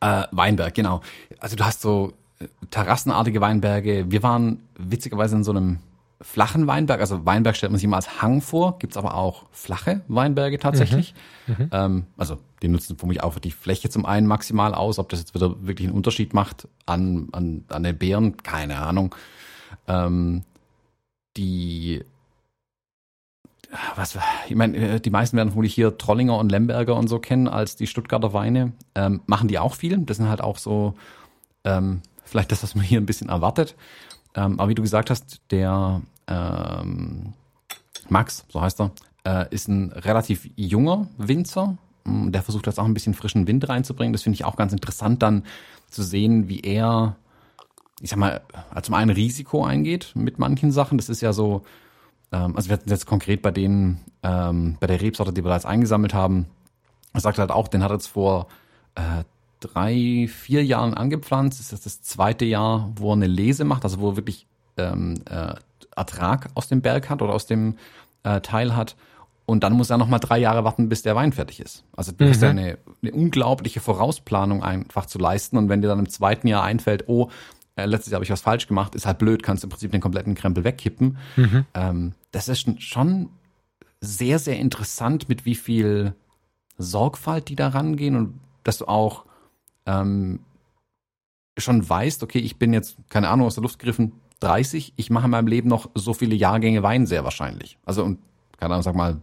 äh, 0.00 0.22
Weinberg, 0.30 0.74
genau. 0.74 1.02
Also 1.38 1.56
du 1.56 1.64
hast 1.64 1.82
so 1.82 2.14
äh, 2.38 2.46
terrassenartige 2.70 3.40
Weinberge. 3.42 4.06
Wir 4.08 4.22
waren 4.22 4.62
witzigerweise 4.78 5.36
in 5.36 5.44
so 5.44 5.50
einem 5.50 5.80
flachen 6.20 6.66
Weinberg, 6.66 7.00
also 7.00 7.26
Weinberg 7.26 7.56
stellt 7.56 7.72
man 7.72 7.78
sich 7.78 7.84
immer 7.84 7.96
als 7.96 8.22
Hang 8.22 8.40
vor, 8.40 8.78
gibt's 8.78 8.96
aber 8.96 9.14
auch 9.14 9.44
flache 9.52 10.00
Weinberge 10.08 10.58
tatsächlich. 10.58 11.14
Mhm. 11.46 11.54
Mhm. 11.58 11.68
Ähm, 11.72 12.06
also 12.16 12.38
die 12.62 12.68
nutzen 12.68 12.96
für 12.98 13.06
mich 13.06 13.22
auch 13.22 13.38
die 13.38 13.50
Fläche 13.50 13.90
zum 13.90 14.06
einen 14.06 14.26
maximal 14.26 14.74
aus. 14.74 14.98
Ob 14.98 15.08
das 15.10 15.20
jetzt 15.20 15.34
wieder 15.34 15.66
wirklich 15.66 15.88
einen 15.88 15.96
Unterschied 15.96 16.32
macht 16.32 16.68
an, 16.86 17.28
an, 17.32 17.64
an 17.68 17.82
den 17.82 17.98
Beeren, 17.98 18.38
keine 18.38 18.78
Ahnung. 18.78 19.14
Ähm, 19.86 20.44
die 21.36 22.02
was, 23.94 24.18
ich 24.48 24.54
meine, 24.54 24.76
äh, 24.76 25.00
die 25.00 25.10
meisten 25.10 25.36
werden 25.36 25.50
vermutlich 25.50 25.74
hier 25.74 25.98
Trollinger 25.98 26.38
und 26.38 26.50
Lemberger 26.50 26.94
und 26.96 27.08
so 27.08 27.18
kennen 27.18 27.48
als 27.48 27.76
die 27.76 27.86
Stuttgarter 27.86 28.32
Weine. 28.32 28.72
Ähm, 28.94 29.20
machen 29.26 29.48
die 29.48 29.58
auch 29.58 29.74
viel. 29.74 29.98
Das 29.98 30.16
sind 30.16 30.28
halt 30.28 30.40
auch 30.40 30.58
so, 30.58 30.94
ähm, 31.64 32.00
vielleicht 32.24 32.52
das, 32.52 32.62
was 32.62 32.74
man 32.74 32.84
hier 32.84 33.00
ein 33.00 33.06
bisschen 33.06 33.28
erwartet. 33.28 33.74
Ähm, 34.36 34.60
aber 34.60 34.68
wie 34.68 34.74
du 34.74 34.82
gesagt 34.82 35.10
hast, 35.10 35.40
der 35.50 36.02
ähm, 36.28 37.32
Max, 38.08 38.44
so 38.48 38.60
heißt 38.60 38.80
er, 38.80 38.90
äh, 39.24 39.46
ist 39.52 39.68
ein 39.68 39.92
relativ 39.92 40.48
junger 40.54 41.08
Winzer. 41.16 41.76
Mm, 42.04 42.30
der 42.30 42.42
versucht 42.42 42.66
jetzt 42.66 42.78
auch 42.78 42.84
ein 42.84 42.94
bisschen 42.94 43.14
frischen 43.14 43.46
Wind 43.46 43.68
reinzubringen. 43.68 44.12
Das 44.12 44.22
finde 44.22 44.34
ich 44.34 44.44
auch 44.44 44.56
ganz 44.56 44.72
interessant, 44.72 45.22
dann 45.22 45.44
zu 45.88 46.02
sehen, 46.02 46.48
wie 46.48 46.60
er, 46.60 47.16
ich 48.00 48.10
sag 48.10 48.18
mal, 48.18 48.42
äh, 48.74 48.82
zum 48.82 48.94
einen 48.94 49.10
Risiko 49.10 49.64
eingeht 49.64 50.12
mit 50.14 50.38
manchen 50.38 50.70
Sachen. 50.70 50.98
Das 50.98 51.08
ist 51.08 51.22
ja 51.22 51.32
so, 51.32 51.64
ähm, 52.30 52.54
also 52.56 52.68
wir 52.68 52.74
hatten 52.74 52.90
jetzt 52.90 53.06
konkret 53.06 53.42
bei 53.42 53.50
denen, 53.50 54.00
ähm, 54.22 54.76
bei 54.78 54.86
der 54.86 55.00
Rebsorte, 55.00 55.32
die 55.32 55.42
wir 55.44 55.48
da 55.48 55.54
jetzt 55.54 55.66
eingesammelt 55.66 56.14
haben, 56.14 56.46
er 57.12 57.20
sagt 57.20 57.38
halt 57.38 57.50
auch, 57.50 57.68
den 57.68 57.82
hat 57.82 57.92
jetzt 57.92 58.08
vor 58.08 58.46
äh, 58.94 59.24
drei, 59.66 60.28
vier 60.28 60.64
Jahren 60.64 60.94
angepflanzt. 60.94 61.60
Das 61.60 61.72
ist 61.72 61.86
das 61.86 62.02
zweite 62.02 62.44
Jahr, 62.44 62.92
wo 62.96 63.10
er 63.10 63.14
eine 63.14 63.26
Lese 63.26 63.64
macht, 63.64 63.84
also 63.84 64.00
wo 64.00 64.10
er 64.10 64.16
wirklich 64.16 64.46
ähm, 64.76 65.14
äh, 65.28 65.54
Ertrag 65.94 66.48
aus 66.54 66.68
dem 66.68 66.82
Berg 66.82 67.08
hat 67.10 67.22
oder 67.22 67.32
aus 67.32 67.46
dem 67.46 67.76
äh, 68.22 68.40
Teil 68.40 68.76
hat. 68.76 68.96
Und 69.46 69.62
dann 69.62 69.74
muss 69.74 69.90
er 69.90 69.98
noch 69.98 70.08
mal 70.08 70.18
drei 70.18 70.38
Jahre 70.38 70.64
warten, 70.64 70.88
bis 70.88 71.02
der 71.02 71.14
Wein 71.14 71.32
fertig 71.32 71.60
ist. 71.60 71.84
Also 71.96 72.12
du 72.12 72.24
mhm. 72.24 72.28
hast 72.30 72.42
ja 72.42 72.50
eine, 72.50 72.78
eine 73.00 73.12
unglaubliche 73.12 73.80
Vorausplanung 73.80 74.62
einfach 74.62 75.06
zu 75.06 75.18
leisten. 75.18 75.56
Und 75.56 75.68
wenn 75.68 75.82
dir 75.82 75.88
dann 75.88 76.00
im 76.00 76.08
zweiten 76.08 76.48
Jahr 76.48 76.64
einfällt, 76.64 77.04
oh, 77.06 77.30
äh, 77.76 77.86
letztes 77.86 78.10
Jahr 78.10 78.16
habe 78.16 78.24
ich 78.24 78.30
was 78.30 78.40
falsch 78.40 78.66
gemacht, 78.66 78.94
ist 78.94 79.06
halt 79.06 79.18
blöd, 79.18 79.42
kannst 79.42 79.62
im 79.62 79.70
Prinzip 79.70 79.92
den 79.92 80.00
kompletten 80.00 80.34
Krempel 80.34 80.64
wegkippen. 80.64 81.18
Mhm. 81.36 81.64
Ähm, 81.74 82.12
das 82.32 82.48
ist 82.48 82.82
schon 82.82 83.28
sehr, 84.00 84.38
sehr 84.38 84.58
interessant, 84.58 85.28
mit 85.28 85.44
wie 85.44 85.54
viel 85.54 86.14
Sorgfalt 86.78 87.48
die 87.48 87.56
da 87.56 87.68
rangehen 87.68 88.16
und 88.16 88.40
dass 88.64 88.78
du 88.78 88.86
auch 88.86 89.25
ähm, 89.86 90.40
schon 91.58 91.88
weißt, 91.88 92.22
okay, 92.22 92.38
ich 92.38 92.56
bin 92.56 92.72
jetzt, 92.72 92.96
keine 93.08 93.28
Ahnung, 93.28 93.46
aus 93.46 93.54
der 93.54 93.62
Luft 93.62 93.78
gegriffen, 93.78 94.12
30, 94.40 94.92
ich 94.96 95.10
mache 95.10 95.24
in 95.24 95.30
meinem 95.30 95.46
Leben 95.46 95.68
noch 95.68 95.90
so 95.94 96.12
viele 96.12 96.34
Jahrgänge 96.34 96.82
Wein 96.82 97.06
sehr 97.06 97.24
wahrscheinlich. 97.24 97.78
Also 97.86 98.04
und, 98.04 98.18
keine 98.58 98.74
Ahnung, 98.74 98.82
sag 98.82 98.94
mal, 98.94 99.20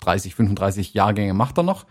30, 0.00 0.34
35 0.34 0.94
Jahrgänge 0.94 1.34
macht 1.34 1.58
er 1.58 1.62
noch. 1.62 1.86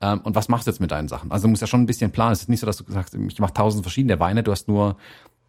Ähm, 0.00 0.20
und 0.20 0.34
was 0.34 0.48
machst 0.48 0.66
du 0.66 0.70
jetzt 0.70 0.80
mit 0.80 0.90
deinen 0.90 1.08
Sachen? 1.08 1.30
Also 1.30 1.42
du 1.42 1.50
musst 1.50 1.60
ja 1.60 1.66
schon 1.66 1.82
ein 1.82 1.86
bisschen 1.86 2.10
planen. 2.10 2.32
Es 2.32 2.42
ist 2.42 2.48
nicht 2.48 2.60
so, 2.60 2.66
dass 2.66 2.78
du 2.78 2.90
sagst, 2.90 3.14
ich 3.14 3.38
mache 3.38 3.52
tausend 3.52 3.84
verschiedene 3.84 4.18
Weine, 4.18 4.42
du 4.42 4.52
hast 4.52 4.68
nur 4.68 4.96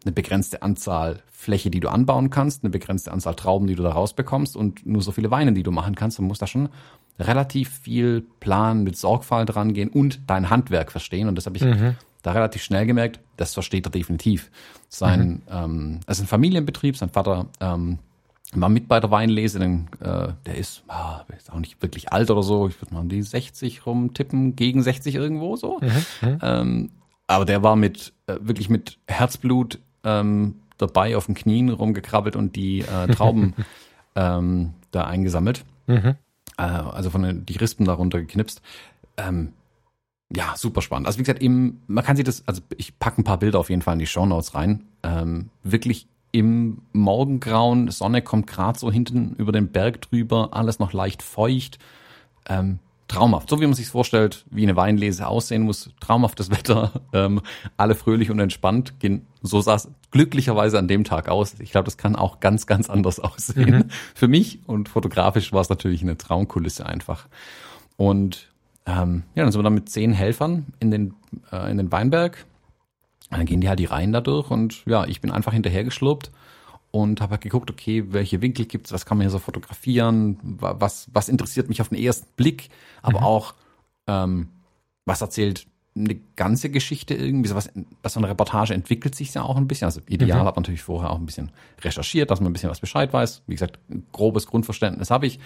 eine 0.04 0.12
begrenzte 0.12 0.62
Anzahl 0.62 1.22
Fläche, 1.30 1.70
die 1.70 1.80
du 1.80 1.88
anbauen 1.88 2.28
kannst, 2.28 2.64
eine 2.64 2.70
begrenzte 2.70 3.12
Anzahl 3.12 3.34
Trauben, 3.34 3.66
die 3.66 3.74
du 3.74 3.82
da 3.82 3.92
rausbekommst 3.92 4.56
und 4.56 4.84
nur 4.84 5.00
so 5.00 5.12
viele 5.12 5.30
Weine, 5.30 5.52
die 5.52 5.62
du 5.62 5.70
machen 5.70 5.94
kannst. 5.94 6.18
Du 6.18 6.22
musst 6.22 6.42
da 6.42 6.46
schon 6.46 6.68
relativ 7.18 7.70
viel 7.70 8.24
planen, 8.40 8.84
mit 8.84 8.96
Sorgfalt 8.96 9.54
rangehen 9.54 9.88
und 9.88 10.20
dein 10.26 10.50
Handwerk 10.50 10.90
verstehen. 10.90 11.28
Und 11.28 11.36
das 11.36 11.46
habe 11.46 11.56
ich 11.56 11.62
mhm. 11.62 11.96
da 12.22 12.32
relativ 12.32 12.62
schnell 12.62 12.86
gemerkt, 12.86 13.20
das 13.36 13.54
versteht 13.54 13.86
er 13.86 13.90
definitiv. 13.90 14.50
Sein, 14.88 15.28
mhm. 15.28 15.40
ähm, 15.50 16.00
es 16.06 16.18
ist 16.18 16.24
ein 16.24 16.28
Familienbetrieb, 16.28 16.96
sein 16.96 17.10
Vater 17.10 17.46
ähm, 17.60 17.98
war 18.54 18.68
mit 18.68 18.88
bei 18.88 19.00
der 19.00 19.10
Weinlese, 19.10 19.58
denn 19.58 19.88
äh, 20.00 20.28
der 20.44 20.56
ist, 20.56 20.82
ah, 20.88 21.24
ist 21.36 21.50
auch 21.50 21.58
nicht 21.58 21.80
wirklich 21.80 22.12
alt 22.12 22.30
oder 22.30 22.42
so, 22.42 22.68
ich 22.68 22.80
würde 22.80 22.94
mal 22.94 23.00
um 23.00 23.08
die 23.08 23.22
60 23.22 23.86
rumtippen, 23.86 24.56
gegen 24.56 24.82
60 24.82 25.14
irgendwo 25.14 25.56
so. 25.56 25.80
Mhm. 25.80 26.28
mhm. 26.28 26.38
Ähm, 26.42 26.90
aber 27.28 27.46
der 27.46 27.62
war 27.62 27.76
mit 27.76 28.12
äh, 28.26 28.36
wirklich 28.40 28.68
mit 28.68 28.98
Herzblut 29.06 29.78
ähm, 30.04 30.56
dabei 30.76 31.16
auf 31.16 31.26
den 31.26 31.34
Knien 31.34 31.70
rumgekrabbelt 31.70 32.36
und 32.36 32.56
die 32.56 32.80
äh, 32.80 33.06
Trauben 33.08 33.54
ähm, 34.16 34.74
da 34.90 35.04
eingesammelt. 35.04 35.64
Mhm. 35.86 36.16
Äh, 36.62 36.64
also 36.64 37.10
von 37.10 37.22
den, 37.22 37.44
die 37.44 37.56
Rispen 37.56 37.84
darunter 37.84 38.20
geknipst. 38.20 38.62
Ähm, 39.16 39.52
ja, 40.34 40.54
super 40.56 40.80
spannend. 40.80 41.06
Also 41.06 41.18
wie 41.18 41.24
gesagt, 41.24 41.42
eben, 41.42 41.82
man 41.88 42.04
kann 42.04 42.16
sich 42.16 42.24
das, 42.24 42.46
also 42.46 42.62
ich 42.76 42.98
packe 42.98 43.20
ein 43.20 43.24
paar 43.24 43.38
Bilder 43.38 43.58
auf 43.58 43.68
jeden 43.68 43.82
Fall 43.82 43.94
in 43.94 43.98
die 43.98 44.06
Show 44.06 44.24
Notes 44.24 44.54
rein. 44.54 44.84
Ähm, 45.02 45.50
wirklich 45.62 46.06
im 46.30 46.78
Morgengrauen, 46.92 47.90
Sonne 47.90 48.22
kommt 48.22 48.46
gerade 48.46 48.78
so 48.78 48.90
hinten 48.90 49.34
über 49.36 49.52
den 49.52 49.68
Berg 49.68 50.00
drüber, 50.00 50.50
alles 50.52 50.78
noch 50.78 50.92
leicht 50.94 51.22
feucht. 51.22 51.78
Ähm, 52.48 52.78
traumhaft. 53.08 53.50
So 53.50 53.60
wie 53.60 53.66
man 53.66 53.74
sich 53.74 53.88
vorstellt, 53.88 54.46
wie 54.50 54.62
eine 54.62 54.74
Weinlese 54.74 55.26
aussehen 55.26 55.62
muss. 55.62 55.90
Traumhaftes 56.00 56.50
Wetter, 56.52 57.02
ähm, 57.12 57.42
alle 57.76 57.94
fröhlich 57.94 58.30
und 58.30 58.38
entspannt. 58.38 58.98
Gehen, 59.00 59.26
so 59.42 59.60
sah 59.60 59.74
es 59.74 59.88
glücklicherweise 60.10 60.78
an 60.78 60.88
dem 60.88 61.04
Tag 61.04 61.28
aus. 61.28 61.56
Ich 61.58 61.72
glaube, 61.72 61.84
das 61.84 61.96
kann 61.96 62.16
auch 62.16 62.40
ganz, 62.40 62.66
ganz 62.66 62.88
anders 62.88 63.20
aussehen. 63.20 63.76
Mhm. 63.76 63.84
Für 64.14 64.28
mich 64.28 64.60
und 64.66 64.88
fotografisch 64.88 65.52
war 65.52 65.60
es 65.60 65.68
natürlich 65.68 66.02
eine 66.02 66.16
Traumkulisse 66.16 66.86
einfach. 66.86 67.26
Und 67.96 68.48
ähm, 68.86 69.24
ja, 69.34 69.42
dann 69.42 69.52
sind 69.52 69.60
wir 69.60 69.64
dann 69.64 69.74
mit 69.74 69.88
zehn 69.88 70.12
Helfern 70.12 70.66
in 70.80 70.90
den, 70.90 71.14
äh, 71.50 71.70
in 71.70 71.76
den 71.76 71.92
Weinberg. 71.92 72.44
Dann 73.30 73.46
gehen 73.46 73.60
die 73.60 73.68
halt 73.68 73.78
die 73.78 73.86
Reihen 73.86 74.12
da 74.12 74.20
durch 74.20 74.50
und 74.50 74.84
ja, 74.86 75.06
ich 75.06 75.20
bin 75.20 75.30
einfach 75.30 75.52
hinterhergeschlurpt 75.52 76.30
und 76.90 77.20
habe 77.22 77.32
halt 77.32 77.40
geguckt, 77.40 77.70
okay, 77.70 78.04
welche 78.12 78.42
Winkel 78.42 78.66
gibt's, 78.66 78.92
was 78.92 79.06
kann 79.06 79.16
man 79.16 79.24
hier 79.24 79.30
so 79.30 79.38
fotografieren, 79.38 80.38
was, 80.42 81.08
was 81.12 81.30
interessiert 81.30 81.68
mich 81.68 81.80
auf 81.80 81.88
den 81.88 81.98
ersten 81.98 82.26
Blick, 82.36 82.68
aber 83.00 83.20
mhm. 83.20 83.24
auch, 83.24 83.54
ähm, 84.06 84.48
was 85.06 85.22
erzählt 85.22 85.66
eine 85.94 86.14
ganze 86.36 86.70
Geschichte 86.70 87.14
irgendwie, 87.14 87.48
so 87.48 87.54
was, 87.54 87.70
was 88.02 88.14
so 88.14 88.20
eine 88.20 88.28
Reportage 88.28 88.72
entwickelt 88.72 89.14
sich 89.14 89.34
ja 89.34 89.42
auch 89.42 89.56
ein 89.56 89.68
bisschen. 89.68 89.86
Also 89.86 90.00
ideal 90.08 90.42
mhm. 90.42 90.46
hat 90.46 90.56
man 90.56 90.62
natürlich 90.62 90.82
vorher 90.82 91.10
auch 91.10 91.18
ein 91.18 91.26
bisschen 91.26 91.50
recherchiert, 91.82 92.30
dass 92.30 92.40
man 92.40 92.50
ein 92.50 92.52
bisschen 92.54 92.70
was 92.70 92.80
Bescheid 92.80 93.12
weiß. 93.12 93.42
Wie 93.46 93.54
gesagt, 93.54 93.78
ein 93.90 94.06
grobes 94.12 94.46
Grundverständnis 94.46 95.10
habe 95.10 95.26
ich. 95.26 95.38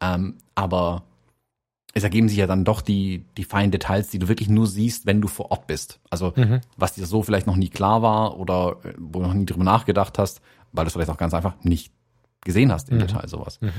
Ähm, 0.00 0.38
aber 0.54 1.02
es 1.94 2.04
ergeben 2.04 2.28
sich 2.28 2.38
ja 2.38 2.46
dann 2.46 2.64
doch 2.64 2.80
die, 2.80 3.26
die 3.36 3.44
feinen 3.44 3.70
Details, 3.70 4.08
die 4.08 4.18
du 4.18 4.28
wirklich 4.28 4.48
nur 4.48 4.66
siehst, 4.66 5.04
wenn 5.04 5.20
du 5.20 5.28
vor 5.28 5.50
Ort 5.50 5.66
bist. 5.66 6.00
Also 6.08 6.32
mhm. 6.36 6.60
was 6.76 6.94
dir 6.94 7.04
so 7.04 7.22
vielleicht 7.22 7.46
noch 7.46 7.56
nie 7.56 7.68
klar 7.68 8.00
war 8.00 8.38
oder 8.38 8.76
äh, 8.84 8.94
wo 8.98 9.20
du 9.20 9.26
noch 9.26 9.34
nie 9.34 9.44
drüber 9.44 9.64
nachgedacht 9.64 10.18
hast, 10.18 10.40
weil 10.72 10.84
du 10.84 10.88
es 10.88 10.94
vielleicht 10.94 11.10
auch 11.10 11.18
ganz 11.18 11.34
einfach 11.34 11.54
nicht 11.64 11.92
gesehen 12.40 12.72
hast 12.72 12.88
im 12.88 12.96
mhm. 12.96 13.00
Detail 13.00 13.28
sowas. 13.28 13.60
Mhm. 13.60 13.72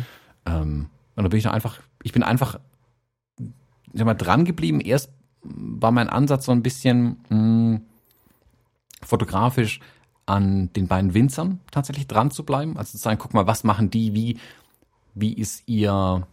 Ähm, 0.46 0.90
und 1.16 1.24
da 1.24 1.30
bin 1.30 1.38
ich 1.38 1.44
dann 1.44 1.54
einfach, 1.54 1.80
ich 2.04 2.12
bin 2.12 2.22
einfach 2.22 2.60
ich 3.94 4.00
sag 4.00 4.06
mal, 4.06 4.16
dran 4.16 4.44
geblieben. 4.44 4.82
Erst 4.82 5.12
war 5.44 5.92
mein 5.92 6.10
Ansatz 6.10 6.46
so 6.46 6.52
ein 6.52 6.64
bisschen 6.64 7.18
mh, 7.30 7.38
hm, 7.38 7.82
fotografisch 9.02 9.80
an 10.26 10.72
den 10.74 10.88
beiden 10.88 11.14
Winzern 11.14 11.60
tatsächlich 11.72 12.08
dran 12.08 12.32
zu 12.32 12.44
bleiben. 12.44 12.78
Also 12.78 12.92
zu 12.92 12.98
sagen, 12.98 13.20
guck 13.20 13.34
mal, 13.34 13.48
was 13.48 13.64
machen 13.64 13.90
die, 13.90 14.14
wie, 14.14 14.38
wie 15.14 15.34
ist 15.34 15.64
ihr 15.66 16.26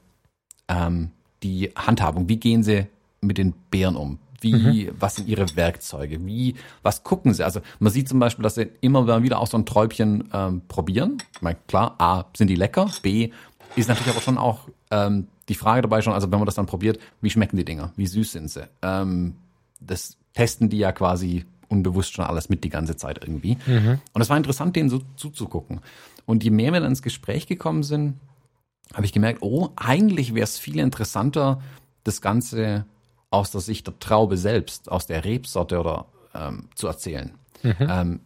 ähm, 0.68 1.10
die 1.42 1.72
Handhabung, 1.76 2.28
wie 2.28 2.36
gehen 2.36 2.62
sie 2.62 2.86
mit 3.20 3.38
den 3.38 3.52
Bären 3.70 3.96
um? 3.96 4.18
Wie, 4.40 4.54
mhm. 4.54 4.94
was 4.98 5.16
sind 5.16 5.28
ihre 5.28 5.54
Werkzeuge? 5.54 6.24
Wie, 6.24 6.54
was 6.82 7.04
gucken 7.04 7.34
sie? 7.34 7.44
Also 7.44 7.60
man 7.78 7.92
sieht 7.92 8.08
zum 8.08 8.20
Beispiel, 8.20 8.42
dass 8.42 8.54
sie 8.54 8.70
immer 8.80 9.22
wieder 9.22 9.38
auch 9.38 9.46
so 9.46 9.58
ein 9.58 9.66
Träubchen 9.66 10.30
ähm, 10.32 10.62
probieren. 10.66 11.18
Ich 11.34 11.42
meine, 11.42 11.58
klar, 11.66 11.96
A, 11.98 12.24
sind 12.34 12.48
die 12.48 12.54
lecker, 12.54 12.90
B, 13.02 13.32
ist 13.76 13.88
natürlich 13.88 14.12
aber 14.12 14.22
schon 14.22 14.38
auch 14.38 14.68
ähm, 14.90 15.29
die 15.48 15.55
Frage 15.55 15.83
dabei 15.83 16.03
schon, 16.03 16.12
also 16.12 16.31
wenn 16.31 16.38
man 16.38 16.46
das 16.46 16.55
dann 16.55 16.66
probiert, 16.66 16.98
wie 17.20 17.31
schmecken 17.31 17.57
die 17.57 17.64
Dinger? 17.64 17.92
Wie 17.96 18.07
süß 18.07 18.33
sind 18.33 18.50
sie? 18.50 18.68
Ähm, 18.83 19.37
das 19.81 20.16
testen 20.35 20.68
die 20.68 20.79
ja 20.79 20.92
quasi 20.92 21.44
unbewusst 21.68 22.12
schon 22.12 22.24
alles 22.24 22.48
mit 22.48 22.64
die 22.64 22.68
ganze 22.68 22.96
Zeit 22.96 23.18
irgendwie. 23.22 23.57
Mhm. 23.66 24.00
Und 24.12 24.20
es 24.20 24.29
war 24.29 24.37
interessant, 24.37 24.76
denen 24.76 24.90
so 24.90 25.00
zuzugucken. 25.16 25.81
Und 26.26 26.44
je 26.44 26.50
mehr 26.50 26.72
wir 26.72 26.81
dann 26.81 26.90
ins 26.90 27.03
Gespräch 27.03 27.46
gekommen 27.46 27.83
sind, 27.83 28.14
habe 28.92 29.07
ich 29.07 29.12
gemerkt, 29.12 29.42
oh, 29.42 29.70
eigentlich 29.76 30.35
wäre 30.35 30.44
es 30.44 30.59
viel 30.59 30.81
interessanter, 30.81 31.61
das 32.03 32.20
Ganze 32.20 32.87
aus 33.31 33.53
der 33.53 33.61
Sicht 33.61 33.87
der 33.87 33.98
Traube 34.00 34.37
selbst, 34.37 34.90
aus 34.90 35.07
der 35.07 35.24
Rebsorte 35.24 35.79
oder 35.79 36.07
ähm, 36.35 36.68
zu 36.74 36.88
erzählen. 36.88 37.33
Mhm. 37.62 37.74
Ähm, 37.79 38.20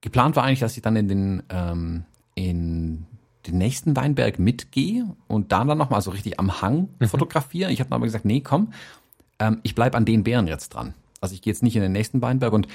geplant 0.00 0.36
war 0.36 0.44
eigentlich, 0.44 0.60
dass 0.60 0.76
ich 0.76 0.82
dann 0.82 0.94
in 0.96 1.08
den 1.08 1.42
ähm, 1.48 2.04
in 2.34 3.06
den 3.46 3.58
nächsten 3.58 3.96
Weinberg 3.96 4.38
mitgehe 4.38 5.06
und 5.28 5.52
da 5.52 5.64
dann 5.64 5.78
nochmal 5.78 6.00
so 6.02 6.10
richtig 6.10 6.38
am 6.40 6.62
Hang 6.62 6.88
mhm. 6.98 7.08
fotografiere. 7.08 7.70
Ich 7.70 7.80
habe 7.80 7.94
aber 7.94 8.04
gesagt, 8.04 8.24
nee, 8.24 8.40
komm, 8.40 8.72
ähm, 9.38 9.60
ich 9.62 9.74
bleib 9.74 9.94
an 9.94 10.04
den 10.04 10.24
Bären 10.24 10.46
jetzt 10.46 10.70
dran. 10.70 10.94
Also 11.20 11.34
ich 11.34 11.42
gehe 11.42 11.52
jetzt 11.52 11.62
nicht 11.62 11.76
in 11.76 11.82
den 11.82 11.92
nächsten 11.92 12.22
Weinberg 12.22 12.52
und 12.52 12.68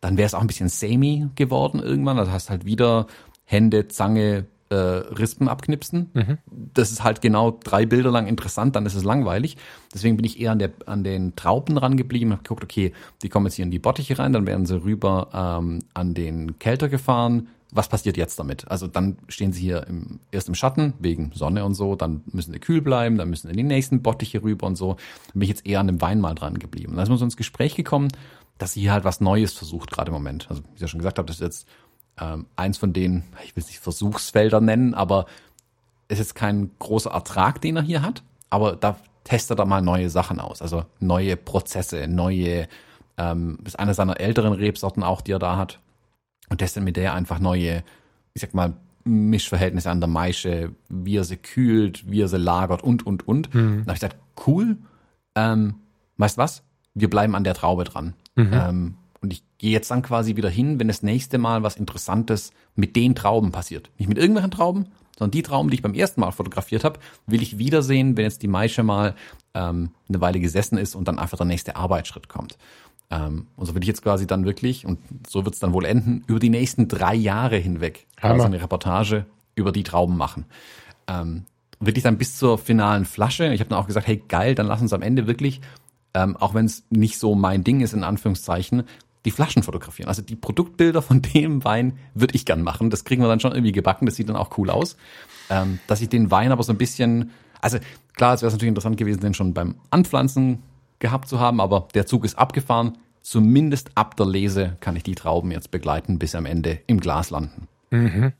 dann 0.00 0.16
wäre 0.16 0.26
es 0.26 0.34
auch 0.34 0.40
ein 0.40 0.46
bisschen 0.46 0.68
samey 0.68 1.28
geworden 1.34 1.80
irgendwann. 1.80 2.16
Das 2.16 2.30
heißt 2.30 2.50
halt 2.50 2.64
wieder 2.64 3.06
Hände, 3.44 3.88
Zange, 3.88 4.46
äh, 4.68 4.74
Rispen 4.74 5.48
abknipsen. 5.48 6.10
Mhm. 6.12 6.38
Das 6.74 6.90
ist 6.90 7.04
halt 7.04 7.20
genau 7.20 7.58
drei 7.62 7.86
Bilder 7.86 8.10
lang 8.10 8.26
interessant, 8.26 8.76
dann 8.76 8.86
ist 8.86 8.94
es 8.94 9.04
langweilig. 9.04 9.56
Deswegen 9.94 10.16
bin 10.16 10.24
ich 10.24 10.40
eher 10.40 10.52
an, 10.52 10.58
der, 10.58 10.72
an 10.86 11.04
den 11.04 11.36
Trauben 11.36 11.76
dran 11.76 11.96
geblieben, 11.96 12.32
habe 12.32 12.42
geguckt, 12.42 12.64
okay, 12.64 12.92
die 13.22 13.28
kommen 13.28 13.46
jetzt 13.46 13.54
hier 13.54 13.64
in 13.64 13.70
die 13.70 13.78
Bottiche 13.78 14.18
rein, 14.18 14.32
dann 14.32 14.46
werden 14.46 14.66
sie 14.66 14.82
rüber 14.82 15.28
ähm, 15.32 15.80
an 15.94 16.14
den 16.14 16.58
Kelter 16.58 16.88
gefahren. 16.88 17.48
Was 17.72 17.88
passiert 17.88 18.16
jetzt 18.16 18.38
damit? 18.38 18.70
Also 18.70 18.86
dann 18.86 19.18
stehen 19.28 19.52
sie 19.52 19.60
hier 19.60 19.86
im, 19.86 20.20
erst 20.30 20.48
im 20.48 20.54
Schatten 20.54 20.94
wegen 20.98 21.32
Sonne 21.34 21.64
und 21.64 21.74
so, 21.74 21.96
dann 21.96 22.22
müssen 22.26 22.52
sie 22.52 22.58
kühl 22.58 22.80
bleiben, 22.80 23.18
dann 23.18 23.28
müssen 23.28 23.48
sie 23.48 23.52
in 23.52 23.56
die 23.56 23.62
nächsten 23.64 24.02
Bottiche 24.02 24.42
rüber 24.42 24.66
und 24.66 24.76
so. 24.76 24.94
Dann 25.26 25.32
bin 25.34 25.42
ich 25.42 25.48
jetzt 25.48 25.66
eher 25.66 25.80
an 25.80 25.88
dem 25.88 26.00
Wein 26.00 26.20
mal 26.20 26.34
dran 26.34 26.58
geblieben. 26.58 26.94
Dann 26.94 27.02
ist 27.02 27.08
man 27.08 27.18
so 27.18 27.24
ins 27.24 27.36
Gespräch 27.36 27.74
gekommen, 27.74 28.08
dass 28.58 28.72
sie 28.72 28.80
hier 28.82 28.92
halt 28.92 29.04
was 29.04 29.20
Neues 29.20 29.52
versucht, 29.52 29.90
gerade 29.90 30.10
im 30.10 30.14
Moment. 30.14 30.46
Also 30.48 30.62
wie 30.62 30.74
ich 30.76 30.80
ja 30.80 30.88
schon 30.88 31.00
gesagt 31.00 31.18
habe, 31.18 31.26
das 31.26 31.36
ist 31.36 31.42
jetzt 31.42 31.68
ähm, 32.18 32.46
eins 32.56 32.78
von 32.78 32.92
den, 32.92 33.24
ich 33.44 33.56
will 33.56 33.62
es 33.62 33.68
nicht 33.68 33.80
Versuchsfelder 33.80 34.60
nennen, 34.60 34.94
aber 34.94 35.26
ist 36.08 36.18
jetzt 36.18 36.34
kein 36.34 36.70
großer 36.78 37.10
Ertrag, 37.10 37.60
den 37.60 37.76
er 37.76 37.82
hier 37.82 38.02
hat, 38.02 38.22
aber 38.48 38.76
da 38.76 38.96
testet 39.24 39.58
er 39.58 39.66
mal 39.66 39.82
neue 39.82 40.08
Sachen 40.08 40.38
aus, 40.38 40.62
also 40.62 40.84
neue 41.00 41.36
Prozesse, 41.36 42.06
neue, 42.06 42.68
ähm, 43.18 43.58
ist 43.64 43.78
eine 43.78 43.92
seiner 43.92 44.20
älteren 44.20 44.52
Rebsorten 44.52 45.02
auch, 45.02 45.20
die 45.20 45.32
er 45.32 45.40
da 45.40 45.56
hat 45.56 45.80
und 46.48 46.58
testet 46.58 46.82
mit 46.82 46.96
der 46.96 47.14
einfach 47.14 47.38
neue, 47.38 47.82
ich 48.34 48.42
sag 48.42 48.54
mal, 48.54 48.74
Mischverhältnisse 49.04 49.90
an 49.90 50.00
der 50.00 50.08
Maische, 50.08 50.72
wie 50.88 51.16
er 51.16 51.24
sie 51.24 51.36
kühlt, 51.36 52.10
wie 52.10 52.22
er 52.22 52.28
sie 52.28 52.38
lagert 52.38 52.82
und, 52.82 53.06
und, 53.06 53.26
und. 53.26 53.54
Mhm. 53.54 53.82
Da 53.84 53.92
habe 53.92 53.94
ich 53.94 54.00
gesagt, 54.00 54.16
cool, 54.46 54.78
ähm, 55.36 55.74
weißt 56.16 56.38
was? 56.38 56.64
Wir 56.94 57.08
bleiben 57.08 57.34
an 57.34 57.44
der 57.44 57.54
Traube 57.54 57.84
dran. 57.84 58.14
Mhm. 58.34 58.50
Ähm, 58.52 58.94
und 59.20 59.32
ich 59.32 59.42
gehe 59.58 59.70
jetzt 59.70 59.90
dann 59.90 60.02
quasi 60.02 60.36
wieder 60.36 60.50
hin, 60.50 60.78
wenn 60.78 60.88
das 60.88 61.02
nächste 61.02 61.38
Mal 61.38 61.62
was 61.62 61.76
Interessantes 61.76 62.50
mit 62.74 62.96
den 62.96 63.14
Trauben 63.14 63.52
passiert. 63.52 63.90
Nicht 63.98 64.08
mit 64.08 64.18
irgendwelchen 64.18 64.50
Trauben, 64.50 64.86
sondern 65.18 65.30
die 65.30 65.42
Trauben, 65.42 65.70
die 65.70 65.76
ich 65.76 65.82
beim 65.82 65.94
ersten 65.94 66.20
Mal 66.20 66.32
fotografiert 66.32 66.84
habe, 66.84 67.00
will 67.26 67.42
ich 67.42 67.58
wiedersehen, 67.58 68.16
wenn 68.16 68.24
jetzt 68.24 68.42
die 68.42 68.48
Maische 68.48 68.82
mal 68.82 69.14
ähm, 69.54 69.90
eine 70.08 70.20
Weile 70.20 70.40
gesessen 70.40 70.78
ist 70.78 70.94
und 70.94 71.08
dann 71.08 71.18
einfach 71.18 71.38
der 71.38 71.46
nächste 71.46 71.76
Arbeitsschritt 71.76 72.28
kommt. 72.28 72.58
Ähm, 73.10 73.46
und 73.56 73.66
so 73.66 73.74
will 73.74 73.82
ich 73.82 73.88
jetzt 73.88 74.02
quasi 74.02 74.26
dann 74.26 74.44
wirklich, 74.44 74.84
und 74.84 74.98
so 75.28 75.44
wird 75.44 75.54
es 75.54 75.60
dann 75.60 75.72
wohl 75.72 75.84
enden, 75.84 76.24
über 76.26 76.40
die 76.40 76.50
nächsten 76.50 76.88
drei 76.88 77.14
Jahre 77.14 77.56
hinweg 77.56 78.06
also 78.20 78.44
eine 78.44 78.60
Reportage 78.60 79.26
über 79.54 79.72
die 79.72 79.84
Trauben 79.84 80.16
machen. 80.16 80.44
Ähm, 81.06 81.44
wirklich 81.80 82.04
dann 82.04 82.18
bis 82.18 82.36
zur 82.36 82.58
finalen 82.58 83.04
Flasche. 83.04 83.52
Ich 83.52 83.60
habe 83.60 83.70
dann 83.70 83.78
auch 83.78 83.86
gesagt, 83.86 84.06
hey 84.06 84.22
geil, 84.28 84.54
dann 84.54 84.66
lass 84.66 84.80
uns 84.80 84.92
am 84.92 85.02
Ende 85.02 85.26
wirklich, 85.26 85.60
ähm, 86.14 86.36
auch 86.36 86.54
wenn 86.54 86.66
es 86.66 86.84
nicht 86.90 87.18
so 87.18 87.34
mein 87.34 87.64
Ding 87.64 87.80
ist, 87.80 87.92
in 87.92 88.04
Anführungszeichen, 88.04 88.84
die 89.24 89.30
Flaschen 89.30 89.62
fotografieren. 89.62 90.08
Also 90.08 90.22
die 90.22 90.36
Produktbilder 90.36 91.02
von 91.02 91.20
dem 91.20 91.64
Wein 91.64 91.98
würde 92.14 92.34
ich 92.34 92.44
gern 92.44 92.62
machen. 92.62 92.90
Das 92.90 93.04
kriegen 93.04 93.22
wir 93.22 93.28
dann 93.28 93.40
schon 93.40 93.52
irgendwie 93.52 93.72
gebacken. 93.72 94.06
Das 94.06 94.14
sieht 94.14 94.28
dann 94.28 94.36
auch 94.36 94.56
cool 94.56 94.70
aus. 94.70 94.96
Ähm, 95.50 95.80
dass 95.86 96.00
ich 96.00 96.08
den 96.08 96.30
Wein 96.30 96.52
aber 96.52 96.62
so 96.62 96.72
ein 96.72 96.78
bisschen, 96.78 97.30
also 97.60 97.78
klar, 98.14 98.34
es 98.34 98.42
wäre 98.42 98.52
natürlich 98.52 98.68
interessant 98.68 98.96
gewesen, 98.96 99.20
den 99.20 99.34
schon 99.34 99.52
beim 99.52 99.76
Anpflanzen 99.90 100.62
gehabt 100.98 101.28
zu 101.28 101.40
haben, 101.40 101.60
aber 101.60 101.88
der 101.94 102.06
Zug 102.06 102.24
ist 102.24 102.38
abgefahren. 102.38 102.98
Zumindest 103.22 103.90
ab 103.96 104.16
der 104.16 104.26
Lese 104.26 104.76
kann 104.80 104.94
ich 104.94 105.02
die 105.02 105.16
Trauben 105.16 105.50
jetzt 105.50 105.70
begleiten, 105.70 106.18
bis 106.18 106.34
am 106.34 106.46
Ende 106.46 106.78
im 106.86 107.00
Glas 107.00 107.30
landen. 107.30 107.66
Mhm. 107.90 108.32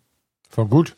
Voll 0.49 0.67
gut. 0.67 0.95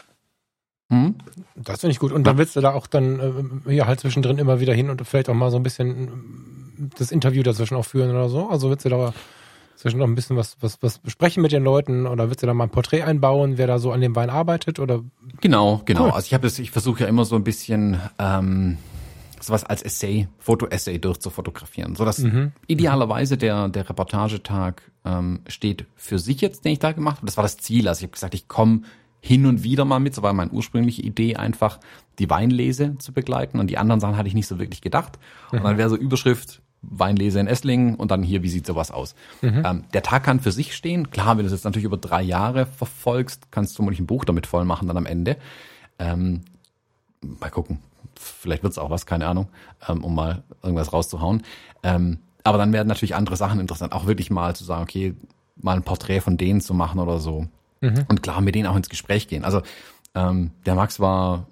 Mhm. 0.90 1.16
Das 1.56 1.80
finde 1.80 1.92
ich 1.92 1.98
gut. 1.98 2.12
Und 2.12 2.26
dann 2.26 2.38
willst 2.38 2.56
du 2.56 2.60
da 2.60 2.72
auch 2.72 2.86
dann 2.86 3.62
äh, 3.66 3.74
ja 3.74 3.86
halt 3.86 4.00
zwischendrin 4.00 4.38
immer 4.38 4.60
wieder 4.60 4.74
hin 4.74 4.90
und 4.90 5.06
vielleicht 5.06 5.28
auch 5.28 5.34
mal 5.34 5.50
so 5.50 5.56
ein 5.56 5.62
bisschen 5.62 6.90
das 6.98 7.10
Interview 7.10 7.42
dazwischen 7.42 7.76
auch 7.76 7.84
führen 7.84 8.10
oder 8.10 8.28
so. 8.28 8.48
Also 8.48 8.70
willst 8.70 8.84
du 8.84 8.88
da 8.88 9.12
zwischen 9.76 9.98
noch 9.98 10.06
ein 10.06 10.14
bisschen 10.14 10.36
was, 10.36 10.56
was, 10.60 10.82
was 10.82 10.98
besprechen 10.98 11.42
mit 11.42 11.52
den 11.52 11.62
Leuten 11.62 12.06
oder 12.06 12.28
willst 12.28 12.42
du 12.42 12.46
da 12.46 12.54
mal 12.54 12.64
ein 12.64 12.70
Porträt 12.70 13.02
einbauen, 13.02 13.58
wer 13.58 13.66
da 13.66 13.78
so 13.78 13.92
an 13.92 14.00
dem 14.00 14.16
Wein 14.16 14.28
arbeitet 14.28 14.80
oder? 14.80 15.02
Genau, 15.40 15.82
genau. 15.84 16.06
Cool. 16.06 16.10
Also 16.10 16.26
ich 16.26 16.34
habe 16.34 16.42
das, 16.42 16.58
ich 16.58 16.70
versuche 16.70 17.04
ja 17.04 17.06
immer 17.06 17.24
so 17.24 17.36
ein 17.36 17.44
bisschen 17.44 18.00
ähm, 18.18 18.78
sowas 19.48 19.64
als 19.64 19.82
Essay, 19.82 20.28
Foto-Essay 20.38 20.98
durchzufotografieren, 20.98 21.96
so 21.96 22.04
dass 22.04 22.18
mhm. 22.18 22.52
idealerweise 22.66 23.36
der 23.36 23.68
der 23.68 23.88
Reportagetag 23.88 24.82
ähm, 25.04 25.40
steht 25.48 25.86
für 25.96 26.18
sich 26.18 26.40
jetzt, 26.40 26.64
den 26.64 26.72
ich 26.72 26.78
da 26.78 26.92
gemacht 26.92 27.16
habe. 27.16 27.26
Das 27.26 27.36
war 27.36 27.42
das 27.42 27.56
Ziel. 27.56 27.88
Also 27.88 28.00
ich 28.00 28.04
habe 28.04 28.12
gesagt, 28.12 28.34
ich 28.34 28.48
komme 28.48 28.82
hin 29.20 29.46
und 29.46 29.62
wieder 29.62 29.84
mal 29.84 29.98
mit. 29.98 30.14
So 30.14 30.22
war 30.22 30.32
meine 30.32 30.50
ursprüngliche 30.50 31.02
Idee 31.02 31.36
einfach, 31.36 31.80
die 32.18 32.30
Weinlese 32.30 32.96
zu 32.98 33.12
begleiten. 33.12 33.58
Und 33.58 33.68
die 33.68 33.78
anderen 33.78 34.00
Sachen 34.00 34.16
hatte 34.16 34.28
ich 34.28 34.34
nicht 34.34 34.46
so 34.46 34.58
wirklich 34.58 34.80
gedacht. 34.80 35.18
Und 35.50 35.64
dann 35.64 35.74
mhm. 35.74 35.78
wäre 35.78 35.90
so 35.90 35.96
Überschrift 35.96 36.62
Weinlese 36.82 37.40
in 37.40 37.48
Esslingen 37.48 37.96
und 37.96 38.10
dann 38.12 38.22
hier, 38.22 38.42
wie 38.42 38.48
sieht 38.48 38.66
sowas 38.66 38.90
aus? 38.90 39.16
Mhm. 39.42 39.62
Ähm, 39.64 39.84
der 39.92 40.02
Tag 40.02 40.22
kann 40.22 40.40
für 40.40 40.52
sich 40.52 40.76
stehen. 40.76 41.10
Klar, 41.10 41.36
wenn 41.36 41.38
du 41.38 41.42
das 41.44 41.52
jetzt 41.52 41.64
natürlich 41.64 41.86
über 41.86 41.96
drei 41.96 42.22
Jahre 42.22 42.66
verfolgst, 42.66 43.50
kannst 43.50 43.72
du 43.72 43.76
vermutlich 43.76 44.00
ein 44.00 44.06
Buch 44.06 44.24
damit 44.24 44.46
voll 44.46 44.64
machen 44.64 44.86
dann 44.86 44.96
am 44.96 45.06
Ende. 45.06 45.36
Ähm, 45.98 46.42
mal 47.20 47.50
gucken. 47.50 47.80
Vielleicht 48.18 48.62
wird's 48.62 48.78
auch 48.78 48.90
was, 48.90 49.06
keine 49.06 49.26
Ahnung, 49.26 49.48
ähm, 49.88 50.04
um 50.04 50.14
mal 50.14 50.42
irgendwas 50.62 50.92
rauszuhauen. 50.92 51.42
Ähm, 51.82 52.18
aber 52.44 52.58
dann 52.58 52.72
werden 52.72 52.88
natürlich 52.88 53.14
andere 53.14 53.36
Sachen 53.36 53.60
interessant. 53.60 53.92
Auch 53.92 54.06
wirklich 54.06 54.30
mal 54.30 54.56
zu 54.56 54.64
sagen, 54.64 54.82
okay, 54.82 55.14
mal 55.56 55.76
ein 55.76 55.82
Porträt 55.82 56.20
von 56.20 56.36
denen 56.36 56.60
zu 56.60 56.74
machen 56.74 56.98
oder 57.00 57.18
so. 57.18 57.46
Mhm. 57.80 58.04
Und 58.08 58.22
klar, 58.22 58.40
mit 58.40 58.54
denen 58.54 58.66
auch 58.66 58.76
ins 58.76 58.88
Gespräch 58.88 59.28
gehen. 59.28 59.44
Also 59.44 59.62
ähm, 60.14 60.50
der 60.66 60.74
Max 60.74 60.98
war, 61.00 61.46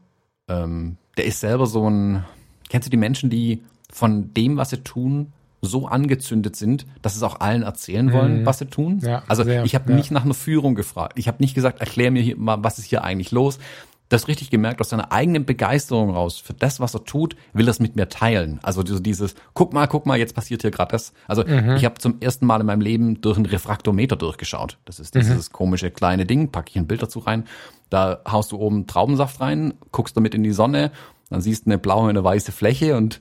ähm, 0.48 0.96
der 1.16 1.26
ist 1.26 1.40
selber 1.40 1.66
so 1.66 1.88
ein, 1.88 2.24
kennst 2.68 2.87
du 2.87 2.90
die 2.90 2.96
Menschen, 2.96 3.31
die 3.31 3.62
von 3.92 4.33
dem, 4.35 4.57
was 4.57 4.70
sie 4.70 4.79
tun, 4.79 5.33
so 5.62 5.87
angezündet 5.88 6.55
sind, 6.57 6.87
dass 7.02 7.14
sie 7.14 7.18
es 7.18 7.22
auch 7.22 7.40
allen 7.40 7.62
erzählen 7.62 8.12
wollen, 8.12 8.40
Mhm. 8.40 8.46
was 8.46 8.59
sie 8.59 8.66
tun. 8.66 9.00
Ja, 9.02 9.22
also 9.26 9.42
sehr, 9.42 9.64
ich 9.64 9.74
habe 9.74 9.90
ja. 9.90 9.96
nicht 9.96 10.11
nach 10.11 10.24
einer 10.24 10.35
Führung 10.35 10.74
gefragt. 10.74 11.18
Ich 11.18 11.29
habe 11.29 11.38
nicht 11.40 11.55
gesagt, 11.55 11.81
erklär 11.81 12.11
mir 12.11 12.22
hier 12.22 12.37
mal, 12.37 12.62
was 12.62 12.79
ist 12.79 12.85
hier 12.85 13.02
eigentlich 13.05 13.31
los. 13.33 13.59
Das 14.08 14.28
richtig 14.28 14.50
gemerkt, 14.50 14.80
aus 14.80 14.90
seiner 14.90 15.10
eigenen 15.10 15.44
Begeisterung 15.46 16.10
raus 16.10 16.38
für 16.38 16.54
das, 16.54 16.78
was 16.78 16.94
er 16.94 17.02
tut, 17.04 17.34
will 17.52 17.66
er 17.66 17.72
es 17.72 17.80
mit 17.80 17.96
mir 17.96 18.08
teilen. 18.08 18.60
Also 18.62 18.86
so 18.86 19.00
dieses, 19.00 19.34
guck 19.52 19.72
mal, 19.72 19.86
guck 19.88 20.06
mal, 20.06 20.16
jetzt 20.16 20.34
passiert 20.34 20.62
hier 20.62 20.70
gerade 20.70 20.92
das. 20.92 21.12
Also 21.26 21.42
Mhm. 21.44 21.74
ich 21.76 21.84
habe 21.84 21.96
zum 21.98 22.20
ersten 22.20 22.46
Mal 22.46 22.60
in 22.60 22.66
meinem 22.66 22.82
Leben 22.82 23.20
durch 23.20 23.36
einen 23.36 23.46
Refraktometer 23.46 24.14
durchgeschaut. 24.14 24.78
Das 24.84 25.00
ist 25.00 25.14
Mhm. 25.16 25.20
dieses 25.20 25.50
komische 25.50 25.90
kleine 25.90 26.24
Ding, 26.24 26.52
packe 26.52 26.70
ich 26.70 26.76
ein 26.76 26.86
Bild 26.86 27.02
dazu 27.02 27.18
rein. 27.18 27.44
Da 27.90 28.20
haust 28.30 28.52
du 28.52 28.58
oben 28.58 28.86
Traubensaft 28.86 29.40
rein, 29.40 29.74
guckst 29.90 30.16
damit 30.16 30.34
in 30.36 30.44
die 30.44 30.52
Sonne, 30.52 30.92
dann 31.30 31.40
siehst 31.40 31.66
du 31.66 31.70
eine 31.70 31.78
blaue 31.78 32.04
und 32.04 32.10
eine 32.10 32.22
weiße 32.22 32.52
Fläche 32.52 32.96
und 32.96 33.20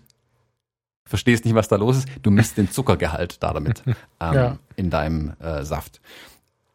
verstehst 1.07 1.45
nicht, 1.45 1.55
was 1.55 1.67
da 1.67 1.75
los 1.77 1.97
ist. 1.97 2.07
Du 2.21 2.29
misst 2.31 2.57
den 2.57 2.69
Zuckergehalt 2.71 3.41
da 3.41 3.53
damit 3.53 3.81
ähm, 4.19 4.33
Ja. 4.33 4.57
in 4.75 4.89
deinem 4.91 5.33
äh, 5.39 5.63
Saft. 5.63 5.99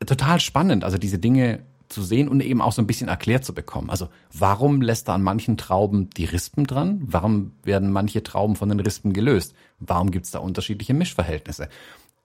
Total 0.04 0.40
spannend, 0.40 0.82
also 0.82 0.98
diese 0.98 1.18
Dinge 1.18 1.60
zu 1.90 2.02
sehen 2.02 2.28
und 2.28 2.40
eben 2.40 2.60
auch 2.60 2.72
so 2.72 2.80
ein 2.80 2.86
bisschen 2.86 3.08
erklärt 3.08 3.44
zu 3.44 3.52
bekommen. 3.52 3.90
Also 3.90 4.08
warum 4.32 4.80
lässt 4.80 5.08
er 5.08 5.14
an 5.14 5.22
manchen 5.22 5.56
Trauben 5.56 6.08
die 6.10 6.24
Rispen 6.24 6.66
dran? 6.66 7.02
Warum 7.04 7.52
werden 7.62 7.90
manche 7.92 8.22
Trauben 8.22 8.56
von 8.56 8.68
den 8.68 8.80
Rispen 8.80 9.12
gelöst? 9.12 9.54
Warum 9.78 10.10
gibt 10.10 10.26
es 10.26 10.30
da 10.30 10.38
unterschiedliche 10.38 10.94
Mischverhältnisse? 10.94 11.68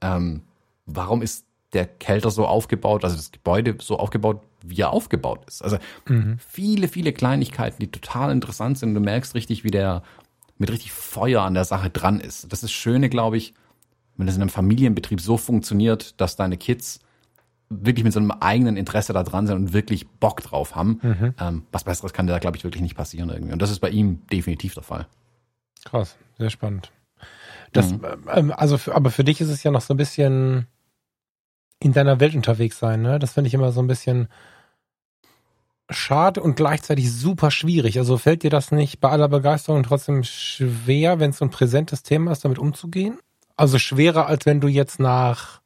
Ähm, 0.02 0.44
warum 0.86 1.22
ist 1.22 1.46
der 1.74 1.86
Kelter 1.86 2.32
so 2.32 2.46
aufgebaut, 2.46 3.04
also 3.04 3.16
das 3.16 3.32
Gebäude 3.32 3.78
so 3.82 3.98
aufgebaut, 3.98 4.42
wie 4.64 4.82
er 4.82 4.92
aufgebaut 4.92 5.42
ist? 5.48 5.64
Also 5.64 5.78
viele, 6.38 6.88
viele 6.88 7.12
Kleinigkeiten, 7.12 7.78
die 7.80 7.92
total 7.92 8.32
interessant 8.32 8.78
sind. 8.78 8.94
Du 8.94 9.02
merkst 9.02 9.36
richtig, 9.36 9.64
wie 9.64 9.72
der 9.72 10.04
mit 10.58 10.72
richtig 10.72 10.92
Feuer 10.92 11.42
an 11.42 11.54
der 11.54 11.66
Sache 11.66 11.90
dran 11.90 12.20
ist. 12.20 12.46
Das 12.46 12.60
ist 12.60 12.64
das 12.64 12.72
Schöne, 12.72 13.10
glaube 13.10 13.38
ich, 13.38 13.54
wenn 14.16 14.28
das 14.28 14.36
in 14.36 14.42
einem 14.42 14.50
Familienbetrieb 14.50 15.20
so 15.20 15.38
funktioniert, 15.38 16.20
dass 16.22 16.36
deine 16.36 16.56
Kids 16.56 17.00
wirklich 17.82 18.04
mit 18.04 18.14
so 18.14 18.20
einem 18.20 18.32
eigenen 18.32 18.78
Interesse 18.78 19.14
da 19.14 19.24
dran 19.24 19.48
sind 19.48 19.56
und 19.56 19.74
wirklich 19.74 20.08
Bock 20.08 20.42
drauf 20.42 20.76
haben. 20.76 21.00
Ähm, 21.40 21.64
was 21.72 21.84
Besseres 21.84 22.14
kann 22.14 22.28
da, 22.28 22.40
glaube 22.40 22.58
ich, 22.58 22.64
wirklich 22.64 22.82
nicht 22.84 22.96
passieren 22.96 23.30
irgendwie. 23.30 23.54
Und 23.54 23.62
das 23.62 23.72
ist 23.72 23.80
bei 23.80 23.90
ihm 23.90 24.22
definitiv 24.32 24.74
der 24.74 24.84
Fall. 24.84 25.08
Krass, 25.84 26.18
sehr 26.38 26.50
spannend. 26.50 26.92
Das, 27.74 27.92
Mhm. 27.92 28.02
ähm, 28.34 28.54
also, 28.56 28.78
für, 28.78 28.96
aber 28.96 29.12
für 29.12 29.24
dich 29.24 29.42
ist 29.42 29.50
es 29.50 29.64
ja 29.64 29.72
noch 29.72 29.82
so 29.82 29.94
ein 29.94 29.98
bisschen 29.98 30.68
in 31.80 31.94
deiner 31.94 32.20
Welt 32.20 32.36
unterwegs 32.36 32.80
sein, 32.80 33.02
ne? 33.02 33.20
Das 33.20 33.34
finde 33.34 33.50
ich 33.50 33.54
immer 33.54 33.72
so 33.72 33.82
ein 33.82 33.88
bisschen 33.88 34.30
schade 35.90 36.42
und 36.42 36.56
gleichzeitig 36.56 37.12
super 37.12 37.52
schwierig. 37.52 38.00
Also 38.00 38.18
fällt 38.18 38.44
dir 38.44 38.50
das 38.50 38.72
nicht 38.72 39.00
bei 39.00 39.10
aller 39.10 39.28
Begeisterung 39.28 39.84
trotzdem 39.84 40.24
schwer, 40.24 41.20
wenn 41.20 41.30
es 41.32 41.38
so 41.38 41.46
ein 41.46 41.52
präsentes 41.52 42.02
Thema 42.02 42.32
ist, 42.32 42.44
damit 42.44 42.58
umzugehen? 42.58 43.20
Also 43.56 43.78
schwerer, 43.78 44.26
als 44.26 44.46
wenn 44.46 44.62
du 44.62 44.68
jetzt 44.68 45.00
nach 45.00 45.62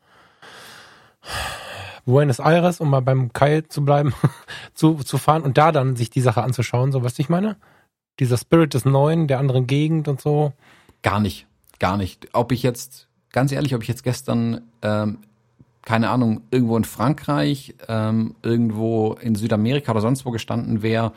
Buenos 2.09 2.39
Aires, 2.39 2.79
um 2.79 2.89
mal 2.89 3.01
beim 3.01 3.31
Kai 3.33 3.61
zu 3.61 3.85
bleiben, 3.85 4.13
zu, 4.73 4.95
zu 4.95 5.17
fahren 5.17 5.43
und 5.43 5.57
da 5.57 5.71
dann 5.71 5.95
sich 5.95 6.09
die 6.09 6.21
Sache 6.21 6.43
anzuschauen, 6.43 6.91
so 6.91 6.99
du, 6.99 7.07
ich 7.17 7.29
meine? 7.29 7.55
Dieser 8.19 8.37
Spirit 8.37 8.73
des 8.73 8.83
Neuen, 8.83 9.27
der 9.27 9.39
anderen 9.39 9.67
Gegend 9.67 10.07
und 10.07 10.19
so. 10.19 10.53
Gar 11.03 11.19
nicht, 11.19 11.47
gar 11.79 11.97
nicht. 11.97 12.27
Ob 12.33 12.51
ich 12.51 12.63
jetzt, 12.63 13.07
ganz 13.31 13.51
ehrlich, 13.51 13.75
ob 13.75 13.83
ich 13.83 13.87
jetzt 13.87 14.03
gestern, 14.03 14.61
ähm, 14.81 15.19
keine 15.83 16.09
Ahnung, 16.09 16.41
irgendwo 16.51 16.75
in 16.75 16.83
Frankreich, 16.83 17.75
ähm, 17.87 18.35
irgendwo 18.41 19.13
in 19.13 19.35
Südamerika 19.35 19.91
oder 19.91 20.01
sonst 20.01 20.25
wo 20.25 20.31
gestanden 20.31 20.81
wäre, 20.81 21.13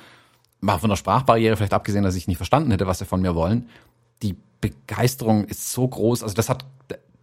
mal 0.60 0.78
von 0.78 0.90
der 0.90 0.96
Sprachbarriere 0.96 1.56
vielleicht 1.56 1.74
abgesehen, 1.74 2.04
dass 2.04 2.14
ich 2.14 2.28
nicht 2.28 2.36
verstanden 2.36 2.70
hätte, 2.70 2.86
was 2.86 2.98
sie 2.98 3.06
von 3.06 3.22
mir 3.22 3.34
wollen. 3.34 3.68
Die 4.22 4.36
Begeisterung 4.60 5.44
ist 5.44 5.72
so 5.72 5.88
groß. 5.88 6.22
Also 6.22 6.34
das 6.34 6.48
hat 6.48 6.64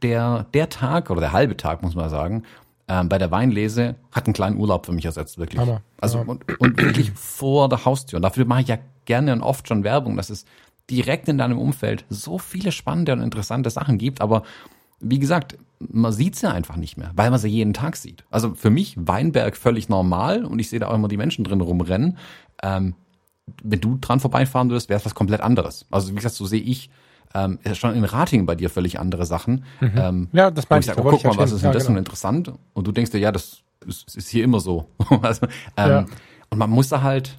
der, 0.01 0.45
der 0.53 0.69
Tag 0.69 1.09
oder 1.09 1.21
der 1.21 1.31
halbe 1.31 1.55
Tag, 1.55 1.81
muss 1.81 1.95
man 1.95 2.09
sagen, 2.09 2.43
ähm, 2.89 3.07
bei 3.07 3.17
der 3.17 3.31
Weinlese 3.31 3.95
hat 4.11 4.25
einen 4.25 4.33
kleinen 4.33 4.57
Urlaub 4.57 4.85
für 4.85 4.91
mich 4.91 5.05
ersetzt, 5.05 5.37
wirklich. 5.37 5.61
Hammer. 5.61 5.81
Also 6.01 6.17
Ja. 6.17 6.23
und, 6.25 6.43
und 6.59 6.81
wirklich 6.81 7.11
vor 7.11 7.69
der 7.69 7.85
Haustür. 7.85 8.17
Und 8.17 8.23
dafür 8.23 8.45
mache 8.45 8.61
ich 8.61 8.67
ja 8.67 8.79
gerne 9.05 9.31
und 9.31 9.41
oft 9.41 9.67
schon 9.67 9.83
Werbung, 9.83 10.17
dass 10.17 10.29
es 10.29 10.45
direkt 10.89 11.29
in 11.29 11.37
deinem 11.37 11.59
Umfeld 11.59 12.03
so 12.09 12.39
viele 12.39 12.71
spannende 12.71 13.13
und 13.13 13.21
interessante 13.21 13.69
Sachen 13.69 13.97
gibt. 13.99 14.21
Aber 14.21 14.43
wie 14.99 15.19
gesagt, 15.19 15.57
man 15.79 16.11
sieht 16.11 16.35
sie 16.35 16.49
einfach 16.51 16.75
nicht 16.75 16.97
mehr, 16.97 17.11
weil 17.15 17.29
man 17.29 17.39
sie 17.39 17.47
jeden 17.47 17.73
Tag 17.73 17.95
sieht. 17.95 18.25
Also 18.31 18.55
für 18.55 18.71
mich 18.71 18.95
Weinberg 18.97 19.55
völlig 19.55 19.87
normal 19.87 20.43
und 20.43 20.59
ich 20.59 20.69
sehe 20.69 20.79
da 20.79 20.87
auch 20.87 20.95
immer 20.95 21.07
die 21.07 21.15
Menschen 21.17 21.45
drin 21.45 21.61
rumrennen. 21.61 22.17
Ähm, 22.63 22.95
wenn 23.63 23.79
du 23.79 23.97
dran 24.01 24.19
vorbeifahren 24.19 24.69
würdest, 24.69 24.89
wäre 24.89 24.99
es 24.99 25.05
was 25.05 25.15
komplett 25.15 25.41
anderes. 25.41 25.85
Also 25.91 26.11
wie 26.11 26.15
gesagt, 26.15 26.35
so 26.35 26.45
sehe 26.45 26.61
ich 26.61 26.89
ähm, 27.33 27.59
schon 27.73 27.93
in 27.95 28.03
Ratingen 28.03 28.45
bei 28.45 28.55
dir 28.55 28.69
völlig 28.69 28.99
andere 28.99 29.25
Sachen. 29.25 29.63
Ähm, 29.81 30.29
Ja, 30.31 30.49
das 30.51 30.65
wo 30.69 30.73
meinte 30.73 30.89
ich 30.89 30.95
da 30.95 31.01
oh, 31.03 31.09
guck 31.11 31.23
mal, 31.23 31.37
was 31.37 31.51
ist 31.51 31.61
denn 31.61 31.69
Ja, 31.69 31.73
das 31.73 31.83
genau. 31.83 31.93
nun 31.93 31.99
interessant? 31.99 32.53
Und 32.73 32.87
du 32.87 32.91
denkst 32.91 33.11
dir, 33.11 33.19
ja, 33.19 33.31
das 33.31 33.61
ist, 33.85 34.15
ist 34.15 34.29
hier 34.29 34.43
immer 34.43 34.59
so. 34.59 34.89
also, 35.21 35.45
ähm, 35.77 35.89
Ja. 35.89 36.05
Und 36.49 36.57
man 36.57 36.69
muss 36.71 36.89
da 36.89 37.01
halt 37.03 37.37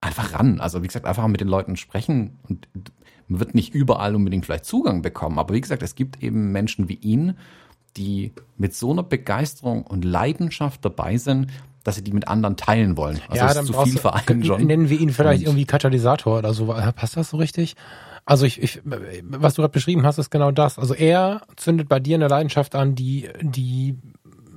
einfach 0.00 0.32
ran. 0.34 0.60
Also 0.60 0.82
wie 0.82 0.86
gesagt, 0.86 1.06
einfach 1.06 1.26
mit 1.26 1.40
den 1.40 1.48
Leuten 1.48 1.76
sprechen 1.76 2.38
und 2.48 2.68
man 3.26 3.40
wird 3.40 3.54
nicht 3.54 3.74
überall 3.74 4.14
unbedingt 4.14 4.46
vielleicht 4.46 4.64
Zugang 4.64 5.02
bekommen. 5.02 5.38
Aber 5.38 5.52
wie 5.54 5.60
gesagt, 5.60 5.82
es 5.82 5.94
gibt 5.96 6.22
eben 6.22 6.52
Menschen 6.52 6.88
wie 6.88 6.94
ihn, 6.94 7.36
die 7.96 8.32
mit 8.56 8.74
so 8.76 8.92
einer 8.92 9.02
Begeisterung 9.02 9.82
und 9.84 10.04
Leidenschaft 10.04 10.84
dabei 10.84 11.16
sind, 11.16 11.48
dass 11.82 11.96
sie 11.96 12.02
die 12.04 12.12
mit 12.12 12.28
anderen 12.28 12.56
teilen 12.56 12.96
wollen. 12.96 13.18
Also 13.28 13.36
ja, 13.42 13.48
es 13.48 13.54
dann 13.54 13.64
ist 13.66 13.72
zu 13.72 13.82
viel 13.82 13.98
für 13.98 14.14
einen 14.14 14.44
schon. 14.44 14.64
Nennen 14.66 14.88
wir 14.88 15.00
ihn 15.00 15.10
vielleicht 15.10 15.40
Und- 15.40 15.46
irgendwie 15.48 15.64
Katalysator 15.64 16.38
oder 16.38 16.54
so. 16.54 16.66
Passt 16.94 17.16
das 17.16 17.30
so 17.30 17.36
richtig? 17.38 17.74
Also 18.28 18.44
ich, 18.44 18.62
ich 18.62 18.82
was 18.84 19.54
du 19.54 19.62
gerade 19.62 19.72
beschrieben 19.72 20.04
hast, 20.04 20.18
ist 20.18 20.28
genau 20.28 20.50
das. 20.50 20.78
Also 20.78 20.92
er 20.92 21.40
zündet 21.56 21.88
bei 21.88 21.98
dir 21.98 22.16
eine 22.16 22.28
Leidenschaft 22.28 22.74
an, 22.74 22.94
die, 22.94 23.30
die 23.40 23.96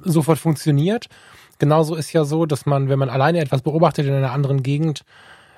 sofort 0.03 0.39
funktioniert. 0.39 1.07
Genauso 1.57 1.95
ist 1.95 2.11
ja 2.11 2.25
so, 2.25 2.45
dass 2.45 2.65
man, 2.65 2.89
wenn 2.89 2.99
man 2.99 3.09
alleine 3.09 3.39
etwas 3.39 3.61
beobachtet 3.61 4.07
in 4.07 4.13
einer 4.13 4.33
anderen 4.33 4.61
Gegend, 4.61 5.05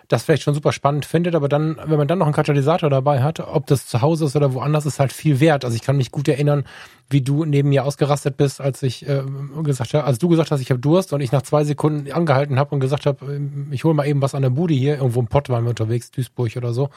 das 0.09 0.21
vielleicht 0.21 0.43
schon 0.43 0.53
super 0.53 0.73
spannend 0.73 1.05
findet, 1.05 1.33
aber 1.33 1.49
dann, 1.49 1.77
wenn 1.85 1.97
man 1.97 2.07
dann 2.07 2.19
noch 2.19 2.27
einen 2.27 2.35
Katalysator 2.35 2.91
dabei 2.91 3.23
hat, 3.23 3.39
ob 3.39 3.65
das 3.65 3.87
zu 3.87 4.03
Hause 4.03 4.25
ist 4.25 4.35
oder 4.35 4.53
woanders, 4.53 4.85
ist 4.85 4.99
halt 4.99 5.11
viel 5.11 5.39
wert. 5.39 5.65
Also 5.65 5.75
ich 5.75 5.81
kann 5.81 5.97
mich 5.97 6.11
gut 6.11 6.27
erinnern, 6.27 6.65
wie 7.09 7.21
du 7.21 7.45
neben 7.45 7.69
mir 7.69 7.83
ausgerastet 7.83 8.37
bist, 8.37 8.61
als 8.61 8.83
ich 8.83 9.07
äh, 9.09 9.23
gesagt 9.63 9.95
habe, 9.95 10.03
als 10.03 10.19
du 10.19 10.27
gesagt 10.27 10.51
hast, 10.51 10.61
ich 10.61 10.69
habe 10.69 10.79
Durst 10.79 11.13
und 11.13 11.21
ich 11.21 11.31
nach 11.31 11.41
zwei 11.41 11.63
Sekunden 11.63 12.11
angehalten 12.11 12.59
habe 12.59 12.75
und 12.75 12.79
gesagt 12.79 13.07
habe, 13.07 13.25
ähm, 13.25 13.69
ich 13.71 13.83
hole 13.85 13.95
mal 13.95 14.05
eben 14.05 14.21
was 14.21 14.35
an 14.35 14.43
der 14.43 14.51
Bude 14.51 14.75
hier, 14.75 14.97
irgendwo 14.97 15.19
im 15.19 15.27
Pott 15.27 15.49
waren 15.49 15.63
wir 15.63 15.71
unterwegs, 15.71 16.11
Duisburg 16.11 16.55
oder 16.57 16.73
so. 16.73 16.91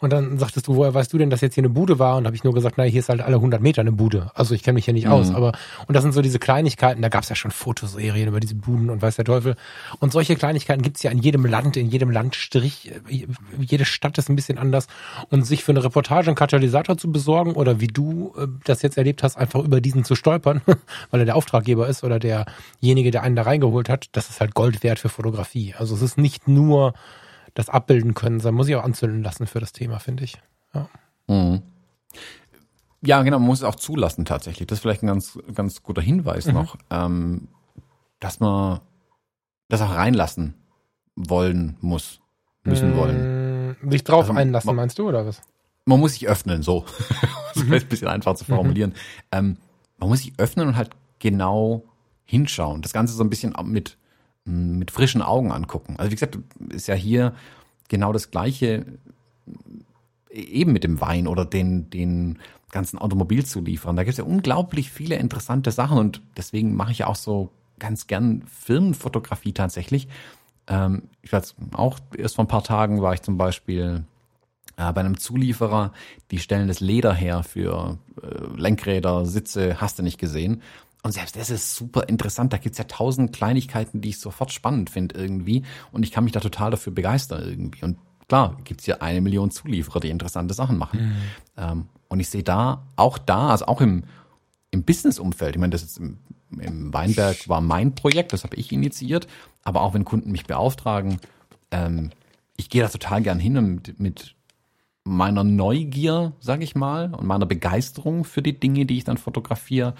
Und 0.00 0.12
dann 0.12 0.38
sagtest 0.38 0.66
du, 0.66 0.76
woher 0.76 0.94
weißt 0.94 1.12
du 1.12 1.18
denn, 1.18 1.28
dass 1.28 1.42
jetzt 1.42 1.54
hier 1.54 1.62
eine 1.62 1.68
Bude 1.68 1.98
war? 1.98 2.16
Und 2.16 2.26
habe 2.26 2.34
ich 2.34 2.42
nur 2.42 2.54
gesagt, 2.54 2.76
na, 2.78 2.84
hier 2.84 3.00
ist 3.00 3.10
halt 3.10 3.20
alle 3.20 3.36
100 3.36 3.60
Meter 3.60 3.82
eine 3.82 3.92
Bude. 3.92 4.30
Also 4.34 4.54
ich 4.54 4.62
kenne 4.62 4.74
mich 4.74 4.86
hier 4.86 4.94
nicht 4.94 5.08
aus. 5.08 5.30
Aber 5.34 5.52
und 5.86 5.94
das 5.94 6.02
sind 6.02 6.12
so 6.12 6.22
diese 6.22 6.38
Kleinigkeiten. 6.38 7.02
Da 7.02 7.10
gab 7.10 7.22
es 7.22 7.28
ja 7.28 7.36
schon 7.36 7.50
Fotoserien 7.50 8.28
über 8.28 8.40
diese 8.40 8.54
Buden 8.54 8.88
und 8.88 9.02
weiß 9.02 9.16
der 9.16 9.26
Teufel. 9.26 9.56
Und 9.98 10.12
solche 10.12 10.36
Kleinigkeiten 10.36 10.82
gibt's 10.82 11.02
ja 11.02 11.10
in 11.10 11.18
jedem 11.18 11.44
Land, 11.44 11.76
in 11.76 11.88
jedem 11.88 12.10
Landstrich. 12.10 12.92
Jede 13.58 13.84
Stadt 13.84 14.16
ist 14.16 14.30
ein 14.30 14.36
bisschen 14.36 14.56
anders. 14.56 14.86
Und 15.28 15.46
sich 15.46 15.64
für 15.64 15.72
eine 15.72 15.84
Reportage 15.84 16.28
einen 16.28 16.36
Katalysator 16.36 16.96
zu 16.96 17.12
besorgen 17.12 17.52
oder 17.52 17.80
wie 17.80 17.88
du 17.88 18.32
äh, 18.38 18.46
das 18.64 18.80
jetzt 18.82 18.96
erlebt 18.96 19.22
hast, 19.22 19.36
einfach 19.36 19.62
über 19.62 19.80
diesen 19.80 20.04
zu 20.04 20.14
stolpern, 20.14 20.62
weil 21.10 21.20
er 21.20 21.26
der 21.26 21.36
Auftraggeber 21.36 21.88
ist 21.88 22.04
oder 22.04 22.18
derjenige, 22.18 23.10
der 23.10 23.22
einen 23.22 23.36
da 23.36 23.42
reingeholt 23.42 23.88
hat, 23.88 24.08
das 24.12 24.30
ist 24.30 24.40
halt 24.40 24.54
Gold 24.54 24.82
wert 24.82 24.98
für 24.98 25.10
Fotografie. 25.10 25.74
Also 25.76 25.94
es 25.94 26.02
ist 26.02 26.16
nicht 26.18 26.48
nur 26.48 26.94
das 27.54 27.68
abbilden 27.68 28.14
können, 28.14 28.40
sondern 28.40 28.56
muss 28.56 28.68
ich 28.68 28.76
auch 28.76 28.84
anzünden 28.84 29.22
lassen 29.22 29.46
für 29.46 29.60
das 29.60 29.72
Thema, 29.72 29.98
finde 29.98 30.24
ich. 30.24 30.38
Ja. 30.74 30.88
Mhm. 31.28 31.62
Ja, 33.02 33.22
genau, 33.22 33.38
man 33.38 33.46
muss 33.46 33.58
es 33.60 33.64
auch 33.64 33.76
zulassen 33.76 34.24
tatsächlich. 34.24 34.66
Das 34.66 34.78
ist 34.78 34.82
vielleicht 34.82 35.02
ein 35.02 35.06
ganz, 35.06 35.38
ganz 35.54 35.82
guter 35.82 36.02
Hinweis 36.02 36.46
Mhm. 36.46 36.52
noch, 36.54 36.76
ähm, 36.90 37.48
dass 38.18 38.40
man 38.40 38.80
das 39.68 39.80
auch 39.80 39.94
reinlassen 39.94 40.54
wollen 41.16 41.76
muss, 41.80 42.20
müssen 42.64 42.94
wollen. 42.94 43.70
Mm, 43.80 43.90
Sich 43.90 44.04
drauf 44.04 44.26
Also, 44.28 44.38
einlassen, 44.38 44.66
ma- 44.66 44.72
meinst 44.74 44.98
du, 44.98 45.08
oder 45.08 45.24
was? 45.26 45.40
Man 45.86 45.98
muss 45.98 46.12
sich 46.12 46.28
öffnen, 46.28 46.62
so. 46.62 46.84
das 47.54 47.62
ist 47.64 47.72
ein 47.72 47.88
bisschen 47.88 48.08
einfach 48.08 48.34
zu 48.34 48.44
formulieren. 48.44 48.94
Ähm, 49.32 49.56
man 49.98 50.08
muss 50.10 50.20
sich 50.20 50.32
öffnen 50.38 50.68
und 50.68 50.76
halt 50.76 50.90
genau 51.18 51.84
hinschauen. 52.24 52.82
Das 52.82 52.92
Ganze 52.92 53.14
so 53.14 53.24
ein 53.24 53.30
bisschen 53.30 53.54
mit, 53.64 53.96
mit 54.44 54.90
frischen 54.90 55.22
Augen 55.22 55.52
angucken. 55.52 55.96
Also 55.98 56.10
wie 56.10 56.14
gesagt, 56.14 56.38
ist 56.70 56.88
ja 56.88 56.94
hier 56.94 57.34
genau 57.88 58.12
das 58.12 58.30
Gleiche 58.30 58.86
eben 60.30 60.72
mit 60.72 60.84
dem 60.84 61.00
Wein 61.00 61.26
oder 61.26 61.44
den, 61.44 61.90
den 61.90 62.38
ganzen 62.70 62.98
Automobilzulieferern. 62.98 63.96
Da 63.96 64.04
gibt 64.04 64.12
es 64.12 64.18
ja 64.18 64.24
unglaublich 64.24 64.90
viele 64.90 65.16
interessante 65.16 65.72
Sachen 65.72 65.98
und 65.98 66.22
deswegen 66.36 66.74
mache 66.74 66.92
ich 66.92 66.98
ja 66.98 67.06
auch 67.06 67.16
so 67.16 67.50
ganz 67.78 68.06
gern 68.06 68.42
Firmenfotografie 68.46 69.52
tatsächlich. 69.52 70.08
Ähm, 70.68 71.02
ich 71.22 71.32
weiß 71.32 71.56
auch, 71.72 71.98
erst 72.16 72.36
vor 72.36 72.44
ein 72.44 72.48
paar 72.48 72.62
Tagen 72.64 73.02
war 73.02 73.14
ich 73.14 73.22
zum 73.22 73.36
Beispiel 73.36 74.04
äh, 74.76 74.92
bei 74.92 75.00
einem 75.00 75.18
Zulieferer, 75.18 75.92
die 76.30 76.38
stellen 76.38 76.68
das 76.68 76.80
Leder 76.80 77.12
her 77.12 77.42
für 77.42 77.98
äh, 78.22 78.60
Lenkräder, 78.60 79.26
Sitze, 79.26 79.80
hast 79.80 79.98
du 79.98 80.02
nicht 80.02 80.18
gesehen. 80.18 80.62
Und 81.02 81.12
selbst 81.12 81.36
das 81.36 81.50
ist 81.50 81.74
super 81.74 82.08
interessant. 82.08 82.52
Da 82.52 82.58
gibt's 82.58 82.78
ja 82.78 82.84
tausend 82.84 83.32
Kleinigkeiten, 83.32 84.00
die 84.00 84.10
ich 84.10 84.18
sofort 84.18 84.52
spannend 84.52 84.90
finde 84.90 85.16
irgendwie. 85.16 85.62
Und 85.92 86.02
ich 86.02 86.12
kann 86.12 86.24
mich 86.24 86.32
da 86.32 86.40
total 86.40 86.70
dafür 86.70 86.92
begeistern 86.92 87.42
irgendwie. 87.42 87.84
Und 87.84 87.98
klar, 88.28 88.56
gibt's 88.64 88.84
hier 88.84 89.02
eine 89.02 89.20
Million 89.20 89.50
Zulieferer, 89.50 90.00
die 90.00 90.10
interessante 90.10 90.54
Sachen 90.54 90.76
machen. 90.76 91.22
Mhm. 91.56 91.88
Und 92.08 92.20
ich 92.20 92.28
sehe 92.28 92.42
da, 92.42 92.86
auch 92.96 93.18
da, 93.18 93.48
also 93.48 93.66
auch 93.66 93.80
im, 93.80 94.04
im 94.70 94.84
Business-Umfeld, 94.84 95.54
ich 95.54 95.60
meine, 95.60 95.70
das 95.70 95.82
ist 95.82 95.98
im, 95.98 96.18
im 96.58 96.92
Weinberg 96.92 97.48
war 97.48 97.60
mein 97.60 97.94
Projekt, 97.94 98.32
das 98.32 98.44
habe 98.44 98.56
ich 98.56 98.72
initiiert, 98.72 99.26
aber 99.62 99.82
auch 99.82 99.94
wenn 99.94 100.04
Kunden 100.04 100.32
mich 100.32 100.46
beauftragen, 100.46 101.20
ähm, 101.70 102.10
ich 102.56 102.68
gehe 102.68 102.82
da 102.82 102.88
total 102.88 103.22
gern 103.22 103.38
hin 103.38 103.56
und 103.56 103.66
mit, 103.66 104.00
mit 104.00 104.34
meiner 105.04 105.44
Neugier, 105.44 106.32
sage 106.40 106.64
ich 106.64 106.74
mal, 106.74 107.14
und 107.14 107.26
meiner 107.26 107.46
Begeisterung 107.46 108.24
für 108.24 108.42
die 108.42 108.58
Dinge, 108.58 108.86
die 108.86 108.98
ich 108.98 109.04
dann 109.04 109.16
fotografiere, 109.16 109.94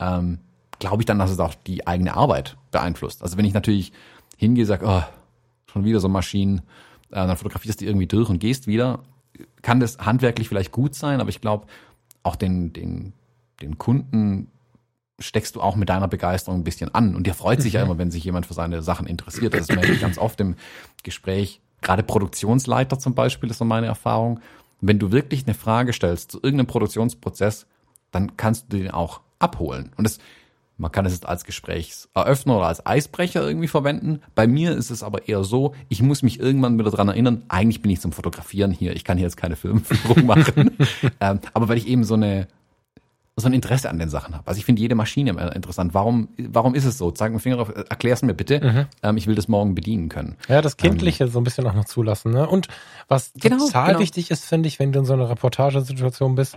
ähm, 0.00 0.38
glaube 0.78 1.02
ich 1.02 1.06
dann, 1.06 1.18
dass 1.18 1.30
es 1.30 1.40
auch 1.40 1.54
die 1.54 1.86
eigene 1.86 2.14
Arbeit 2.14 2.56
beeinflusst. 2.70 3.22
Also 3.22 3.36
wenn 3.36 3.44
ich 3.44 3.54
natürlich 3.54 3.92
hingehe, 4.36 4.66
sage, 4.66 4.86
oh, 4.86 5.02
schon 5.70 5.84
wieder 5.84 6.00
so 6.00 6.08
Maschinen, 6.08 6.58
äh, 7.10 7.26
dann 7.26 7.36
fotografierst 7.36 7.80
du 7.80 7.84
irgendwie 7.84 8.06
durch 8.06 8.28
und 8.28 8.38
gehst 8.38 8.66
wieder, 8.66 9.00
kann 9.62 9.80
das 9.80 9.98
handwerklich 9.98 10.48
vielleicht 10.48 10.72
gut 10.72 10.94
sein, 10.94 11.20
aber 11.20 11.30
ich 11.30 11.40
glaube, 11.40 11.66
auch 12.22 12.36
den, 12.36 12.72
den, 12.72 13.12
den 13.60 13.78
Kunden 13.78 14.50
steckst 15.20 15.56
du 15.56 15.60
auch 15.60 15.76
mit 15.76 15.88
deiner 15.88 16.08
Begeisterung 16.08 16.60
ein 16.60 16.64
bisschen 16.64 16.94
an. 16.94 17.16
Und 17.16 17.26
der 17.26 17.34
freut 17.34 17.60
sich 17.60 17.72
ja 17.74 17.80
mhm. 17.80 17.90
immer, 17.90 17.98
wenn 17.98 18.10
sich 18.10 18.22
jemand 18.24 18.46
für 18.46 18.54
seine 18.54 18.82
Sachen 18.82 19.06
interessiert. 19.06 19.54
Das 19.54 19.62
ist 19.62 19.74
mir 19.74 19.96
ganz 19.96 20.18
oft 20.18 20.40
im 20.40 20.54
Gespräch. 21.02 21.60
Gerade 21.80 22.02
Produktionsleiter 22.02 22.98
zum 22.98 23.14
Beispiel 23.14 23.50
ist 23.50 23.58
so 23.58 23.64
meine 23.64 23.86
Erfahrung. 23.86 24.40
Wenn 24.80 24.98
du 24.98 25.10
wirklich 25.10 25.44
eine 25.44 25.54
Frage 25.54 25.92
stellst 25.92 26.32
zu 26.32 26.38
irgendeinem 26.42 26.68
Produktionsprozess, 26.68 27.66
dann 28.12 28.36
kannst 28.36 28.72
du 28.72 28.78
den 28.78 28.90
auch 28.90 29.20
abholen. 29.38 29.92
Und 29.96 30.04
das 30.04 30.18
man 30.80 30.92
kann 30.92 31.04
es 31.06 31.12
jetzt 31.12 31.26
als 31.26 31.44
Gesprächseröffner 31.44 32.56
oder 32.56 32.66
als 32.66 32.86
Eisbrecher 32.86 33.44
irgendwie 33.44 33.66
verwenden. 33.66 34.20
Bei 34.36 34.46
mir 34.46 34.76
ist 34.76 34.90
es 34.90 35.02
aber 35.02 35.28
eher 35.28 35.42
so, 35.42 35.74
ich 35.88 36.02
muss 36.02 36.22
mich 36.22 36.38
irgendwann 36.38 36.78
wieder 36.78 36.92
dran 36.92 37.08
erinnern, 37.08 37.42
eigentlich 37.48 37.82
bin 37.82 37.90
ich 37.90 38.00
zum 38.00 38.12
Fotografieren 38.12 38.70
hier, 38.70 38.94
ich 38.94 39.02
kann 39.02 39.18
hier 39.18 39.26
jetzt 39.26 39.36
keine 39.36 39.56
Filmführung 39.56 40.24
machen. 40.26 40.76
ähm, 41.20 41.40
aber 41.52 41.68
weil 41.68 41.78
ich 41.78 41.88
eben 41.88 42.04
so 42.04 42.14
eine 42.14 42.46
so 43.38 43.46
ein 43.46 43.52
Interesse 43.52 43.88
an 43.88 43.98
den 43.98 44.08
Sachen 44.08 44.34
habe. 44.34 44.46
Also 44.46 44.58
ich 44.58 44.64
finde 44.64 44.80
jede 44.80 44.94
Maschine 44.94 45.30
interessant. 45.54 45.94
Warum, 45.94 46.28
warum 46.38 46.74
ist 46.74 46.84
es 46.84 46.98
so? 46.98 47.10
Zeig 47.10 47.32
mir 47.32 47.38
Finger 47.38 47.56
drauf, 47.56 47.72
erklär's 47.88 48.22
mir 48.22 48.34
bitte. 48.34 48.60
Mhm. 48.60 48.86
Ähm, 49.02 49.16
ich 49.16 49.26
will 49.26 49.34
das 49.34 49.48
morgen 49.48 49.74
bedienen 49.74 50.08
können. 50.08 50.36
Ja, 50.48 50.60
das 50.60 50.76
Kindliche 50.76 51.24
ähm, 51.24 51.30
so 51.30 51.40
ein 51.40 51.44
bisschen 51.44 51.66
auch 51.66 51.74
noch 51.74 51.84
zulassen. 51.84 52.32
Ne? 52.32 52.48
Und 52.48 52.68
was 53.06 53.32
genau, 53.34 53.58
total 53.58 53.88
genau. 53.88 54.00
wichtig 54.00 54.30
ist, 54.30 54.44
finde 54.44 54.66
ich, 54.66 54.78
wenn 54.78 54.92
du 54.92 54.98
in 54.98 55.04
so 55.04 55.12
einer 55.12 55.28
Reportagesituation 55.30 56.34
bist, 56.34 56.56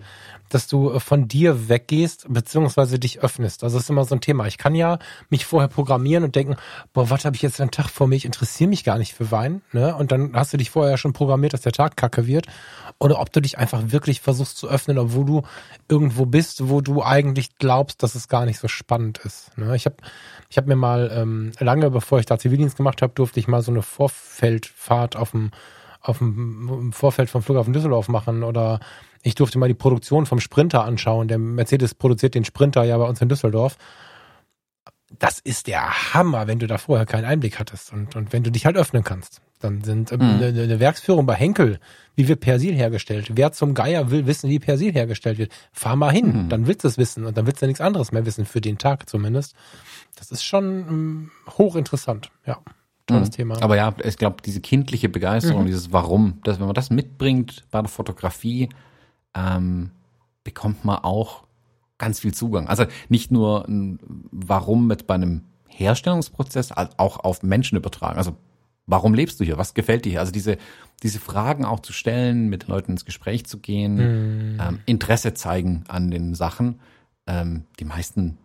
dass 0.50 0.68
du 0.68 0.92
äh, 0.92 1.00
von 1.00 1.28
dir 1.28 1.70
weggehst, 1.70 2.26
beziehungsweise 2.30 3.00
dich 3.00 3.20
öffnest. 3.20 3.64
Also 3.64 3.78
das 3.78 3.84
ist 3.84 3.90
immer 3.90 4.06
so 4.06 4.16
ein 4.16 4.22
Thema. 4.22 4.48
Ich 4.48 4.58
kann 4.58 4.76
ja 4.76 5.00
mich 5.30 5.46
vorher 5.46 5.70
programmieren 5.70 6.24
und 6.24 6.36
denken, 6.36 6.56
boah, 6.94 7.10
was 7.10 7.26
habe 7.26 7.36
ich 7.36 7.42
jetzt 7.42 7.62
einen 7.62 7.72
Tag 7.72 7.90
vor 7.90 8.08
mir? 8.08 8.16
Ich 8.16 8.26
interessiere 8.26 8.70
mich 8.70 8.84
gar 8.84 8.98
nicht 8.98 9.14
für 9.14 9.32
Wein. 9.32 9.62
Ne? 9.72 9.96
Und 9.96 10.12
dann 10.12 10.32
hast 10.34 10.54
du 10.54 10.58
dich 10.58 10.72
vorher 10.72 10.98
schon 10.98 11.14
programmiert, 11.14 11.54
dass 11.54 11.62
der 11.62 11.72
Tag 11.72 11.96
kacke 11.96 12.28
wird. 12.28 12.48
Oder 13.00 13.20
ob 13.20 13.32
du 13.32 13.42
dich 13.42 13.58
einfach 13.58 13.82
wirklich 13.88 14.22
versuchst 14.22 14.58
zu 14.58 14.68
öffnen, 14.68 15.00
obwohl 15.00 15.26
du 15.26 15.42
irgendwo 15.88 16.26
bist, 16.26 16.68
wo 16.72 16.82
du 16.82 17.04
eigentlich 17.04 17.58
glaubst, 17.58 18.02
dass 18.02 18.16
es 18.16 18.28
gar 18.28 18.46
nicht 18.46 18.58
so 18.58 18.68
spannend 18.68 19.20
ist. 19.20 19.56
Ne? 19.58 19.76
Ich 19.76 19.86
habe 19.86 19.98
ich 20.50 20.58
hab 20.58 20.66
mir 20.66 20.76
mal 20.76 21.12
ähm, 21.14 21.52
lange, 21.60 21.92
bevor 21.92 22.20
ich 22.20 22.26
da 22.26 22.40
Zivildienst 22.40 22.78
gemacht 22.78 23.04
habe, 23.04 23.14
durfte 23.14 23.40
ich 23.40 23.48
mal 23.48 23.62
so 23.62 23.72
eine 23.72 23.84
Vorfeldfahrt 23.84 25.16
auf 25.16 25.32
dem 25.32 25.52
auf 26.02 26.18
dem 26.18 26.92
Vorfeld 26.94 27.30
vom 27.30 27.44
Flughafen 27.44 27.74
Düsseldorf 27.74 28.08
machen 28.08 28.44
oder 28.44 28.80
ich 29.22 29.36
durfte 29.36 29.60
mal 29.60 29.68
die 29.68 29.76
Produktion 29.76 30.26
vom 30.26 30.40
Sprinter 30.40 30.84
anschauen. 30.84 31.28
Der 31.28 31.38
Mercedes 31.38 31.94
produziert 31.94 32.34
den 32.34 32.44
Sprinter 32.44 32.84
ja 32.84 32.98
bei 32.98 33.06
uns 33.06 33.22
in 33.22 33.30
Düsseldorf. 33.30 33.78
Das 35.20 35.38
ist 35.38 35.68
der 35.68 36.14
Hammer, 36.14 36.48
wenn 36.48 36.58
du 36.58 36.66
da 36.66 36.80
vorher 36.80 37.06
keinen 37.06 37.26
Einblick 37.26 37.60
hattest 37.60 37.94
und, 37.94 38.16
und 38.16 38.34
wenn 38.34 38.42
du 38.42 38.52
dich 38.52 38.66
halt 38.66 38.78
öffnen 38.78 39.04
kannst. 39.04 39.42
Dann 39.62 39.84
sind 39.84 40.12
ähm, 40.12 40.20
mhm. 40.20 40.44
eine, 40.44 40.62
eine, 40.62 40.80
Werksführung 40.80 41.26
bei 41.26 41.36
Henkel, 41.36 41.80
wie 42.16 42.28
wird 42.28 42.40
Persil 42.40 42.76
hergestellt? 42.76 43.32
Wer 43.34 43.52
zum 43.52 43.74
Geier 43.74 44.12
will 44.12 44.28
wissen, 44.28 44.50
wie 44.50 44.60
Persil 44.60 44.92
hergestellt 44.92 45.38
wird? 45.38 45.52
Fahr 45.72 45.96
mal 45.96 46.12
hin, 46.12 46.44
mhm. 46.44 46.50
dann 46.50 46.68
willst 46.68 46.84
du 46.84 46.88
es 46.88 46.98
wissen 46.98 47.26
und 47.26 47.38
dann 47.38 47.46
willst 47.46 47.62
du 47.62 47.68
nichts 47.68 47.82
anderes 47.82 48.12
mehr 48.12 48.26
wissen, 48.26 48.46
für 48.46 48.62
den 48.62 48.78
Tag 48.78 49.10
zumindest. 49.10 49.56
Das 50.18 50.32
ist 50.32 50.44
schon 50.44 50.66
ähm, 50.66 51.32
hochinteressant, 51.58 52.32
ja. 52.46 52.58
Tolles 53.08 53.30
mhm. 53.30 53.34
Thema. 53.34 53.62
Aber 53.62 53.76
ja, 53.76 53.94
ich 54.04 54.18
glaube, 54.18 54.38
diese 54.46 54.62
kindliche 54.62 55.10
Begeisterung, 55.10 55.64
mhm. 55.64 55.68
dieses 55.68 55.92
Warum, 55.92 56.40
dass 56.44 56.60
wenn 56.60 56.68
man 56.68 56.76
das 56.76 56.90
mitbringt 56.90 57.66
bei 57.72 57.82
der 57.82 57.90
Fotografie, 57.90 58.70
ähm, 59.36 59.92
bekommt 60.44 60.86
man 60.86 60.98
auch 60.98 61.44
ganz 61.98 62.20
viel 62.20 62.34
Zugang. 62.34 62.68
Also 62.68 62.86
nicht 63.10 63.32
nur 63.32 63.68
ein 63.68 64.00
Warum 64.32 64.88
mit 64.88 65.08
bei 65.08 65.16
einem 65.16 65.44
Herstellungsprozess, 65.68 66.72
auch 66.72 67.20
auf 67.24 67.44
Menschen 67.44 67.78
übertragen. 67.78 68.18
Also 68.18 68.36
warum 68.92 69.14
lebst 69.14 69.40
du 69.40 69.44
hier? 69.44 69.58
Was 69.58 69.74
gefällt 69.74 70.06
dir 70.06 70.12
hier? 70.12 70.20
Also 70.20 70.32
diese, 70.32 70.58
diese 71.02 71.20
Fragen 71.20 71.66
auch 71.66 71.80
zu 71.80 71.94
stellen, 71.94 72.50
mit 72.50 72.68
Leuten 72.68 72.92
ins 72.92 73.06
Gespräch 73.06 73.46
zu 73.46 73.58
gehen, 73.58 73.96
mhm. 73.96 74.60
ähm, 74.60 74.80
Interesse 74.86 75.34
zeigen 75.34 75.86
an 75.88 76.12
den 76.12 76.36
Sachen. 76.36 76.80
Ähm, 77.26 77.64
die 77.80 77.86
meisten 77.86 78.38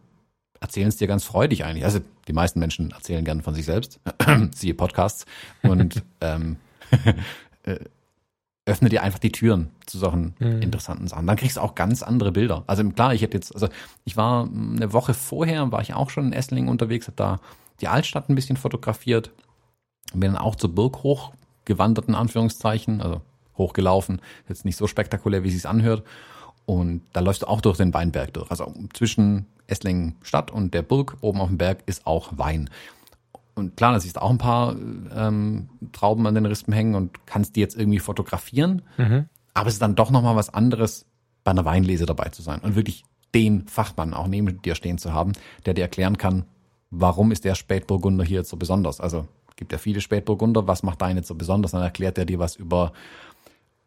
erzählen 0.61 0.89
es 0.89 0.97
dir 0.97 1.09
ganz 1.09 1.25
freudig 1.25 1.65
eigentlich. 1.65 1.85
Also 1.85 2.01
die 2.29 2.33
meisten 2.33 2.61
Menschen 2.61 2.93
erzählen 2.93 3.25
gern 3.25 3.43
von 3.43 3.55
sich 3.55 3.67
selbst, 3.67 4.01
siehe 4.55 4.75
Podcasts. 4.75 5.27
Und 5.63 6.03
ähm, 6.21 6.57
äh, 7.65 7.77
öffne 8.65 8.89
dir 8.89 9.03
einfach 9.03 9.19
die 9.19 9.33
Türen 9.33 9.71
zu 9.87 9.99
solchen 9.99 10.35
mhm. 10.39 10.63
interessanten 10.63 11.09
Sachen. 11.09 11.27
Dann 11.27 11.37
kriegst 11.37 11.57
du 11.57 11.61
auch 11.61 11.75
ganz 11.75 12.03
andere 12.03 12.33
Bilder. 12.33 12.63
Also 12.69 12.89
klar, 12.91 13.15
ich 13.15 13.23
hätte 13.23 13.37
jetzt, 13.37 13.53
also 13.53 13.69
ich 14.05 14.17
war 14.17 14.45
eine 14.49 14.93
Woche 14.93 15.13
vorher, 15.13 15.73
war 15.73 15.83
ich 15.83 15.95
auch 15.95 16.11
schon 16.11 16.27
in 16.27 16.33
Esslingen 16.33 16.69
unterwegs, 16.69 17.07
habe 17.07 17.17
da 17.17 17.41
die 17.81 17.89
Altstadt 17.89 18.29
ein 18.29 18.35
bisschen 18.35 18.57
fotografiert, 18.57 19.31
bin 20.21 20.33
dann 20.33 20.43
auch 20.43 20.57
zur 20.57 20.75
Burg 20.75 21.03
hochgewandert, 21.03 22.09
in 22.09 22.15
Anführungszeichen, 22.15 23.01
also 23.01 23.21
hochgelaufen, 23.57 24.21
jetzt 24.49 24.65
nicht 24.65 24.77
so 24.77 24.87
spektakulär, 24.87 25.43
wie 25.43 25.49
es 25.49 25.55
sich 25.55 25.69
anhört. 25.69 26.05
Und 26.67 27.03
da 27.13 27.21
läufst 27.21 27.43
du 27.43 27.47
auch 27.47 27.61
durch 27.61 27.77
den 27.77 27.95
Weinberg 27.95 28.35
durch. 28.35 28.51
Also 28.51 28.73
zwischen 28.93 29.47
Esslingen 29.67 30.17
Stadt 30.23 30.51
und 30.51 30.75
der 30.75 30.83
Burg 30.83 31.17
oben 31.21 31.41
auf 31.41 31.49
dem 31.49 31.59
Berg 31.59 31.83
ist 31.87 32.07
auch 32.07 32.37
Wein 32.37 32.71
und 33.57 33.77
klar, 33.77 33.93
da 33.93 34.01
siehst 34.01 34.17
du 34.17 34.23
auch 34.23 34.31
ein 34.31 34.39
paar 34.39 34.77
ähm, 35.17 35.71
Trauben 35.93 36.27
an 36.27 36.35
den 36.35 36.47
Rispen 36.47 36.75
hängen 36.75 36.95
und 36.95 37.27
kannst 37.27 37.57
die 37.57 37.61
jetzt 37.61 37.77
irgendwie 37.77 37.99
fotografieren. 37.99 38.83
Mhm. 38.99 39.27
Aber 39.55 39.69
es 39.69 39.75
ist 39.75 39.83
dann 39.83 39.97
doch 39.97 40.11
nochmal 40.11 40.37
was 40.37 40.53
anderes, 40.53 41.07
bei 41.43 41.53
einer 41.53 41.65
Weinlese 41.65 42.05
dabei 42.05 42.29
zu 42.29 42.43
sein 42.43 42.61
und 42.61 42.77
wirklich 42.77 43.05
den 43.35 43.67
Fachmann 43.67 44.13
auch 44.13 44.27
neben 44.27 44.61
dir 44.61 44.75
stehen 44.75 44.99
zu 44.99 45.15
haben, 45.15 45.33
der 45.65 45.75
dir 45.75 45.83
erklären 45.83 46.19
kann, 46.19 46.45
warum 46.91 47.33
ist 47.33 47.45
der 47.45 47.55
Spätburgunder 47.55 48.25
hier 48.25 48.39
jetzt 48.39 48.51
so 48.51 48.57
besonders. 48.57 49.01
Also 49.01 49.27
gibt 49.57 49.73
ja 49.73 49.79
viele 49.79 50.01
Spätburgunder, 50.01 50.67
was 50.67 50.83
macht 50.83 51.03
jetzt 51.03 51.29
so 51.29 51.35
besonders? 51.35 51.73
Dann 51.73 51.83
erklärt 51.83 52.19
er 52.19 52.25
dir 52.25 52.39
was 52.39 52.57
über 52.57 52.93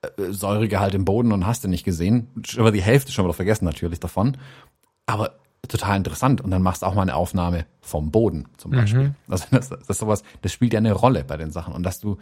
äh, 0.02 0.32
Säuregehalt 0.32 0.96
im 0.96 1.06
Boden 1.06 1.32
und 1.32 1.46
hast 1.46 1.64
du 1.64 1.68
nicht 1.68 1.84
gesehen. 1.84 2.28
Über 2.56 2.72
die 2.72 2.82
Hälfte 2.82 3.12
schon 3.12 3.26
wieder 3.26 3.34
vergessen 3.34 3.66
natürlich 3.66 4.00
davon. 4.00 4.38
Aber 5.06 5.40
total 5.68 5.98
interessant. 5.98 6.42
Und 6.42 6.52
dann 6.52 6.62
machst 6.62 6.82
du 6.82 6.86
auch 6.86 6.96
mal 6.96 7.04
eine 7.04 7.16
Aufnahme 7.16 7.66
vom 7.82 8.12
Boden 8.12 8.48
zum 8.58 8.72
Beispiel. 8.72 9.10
Mhm. 9.10 9.16
Also 9.28 9.46
das, 9.52 9.70
das 9.70 9.90
ist 9.90 10.00
sowas, 10.00 10.24
das 10.42 10.52
spielt 10.52 10.74
ja 10.74 10.80
eine 10.80 10.94
Rolle 10.94 11.24
bei 11.24 11.38
den 11.38 11.52
Sachen. 11.52 11.74
Und 11.74 11.84
dass 11.84 12.00
du 12.00 12.18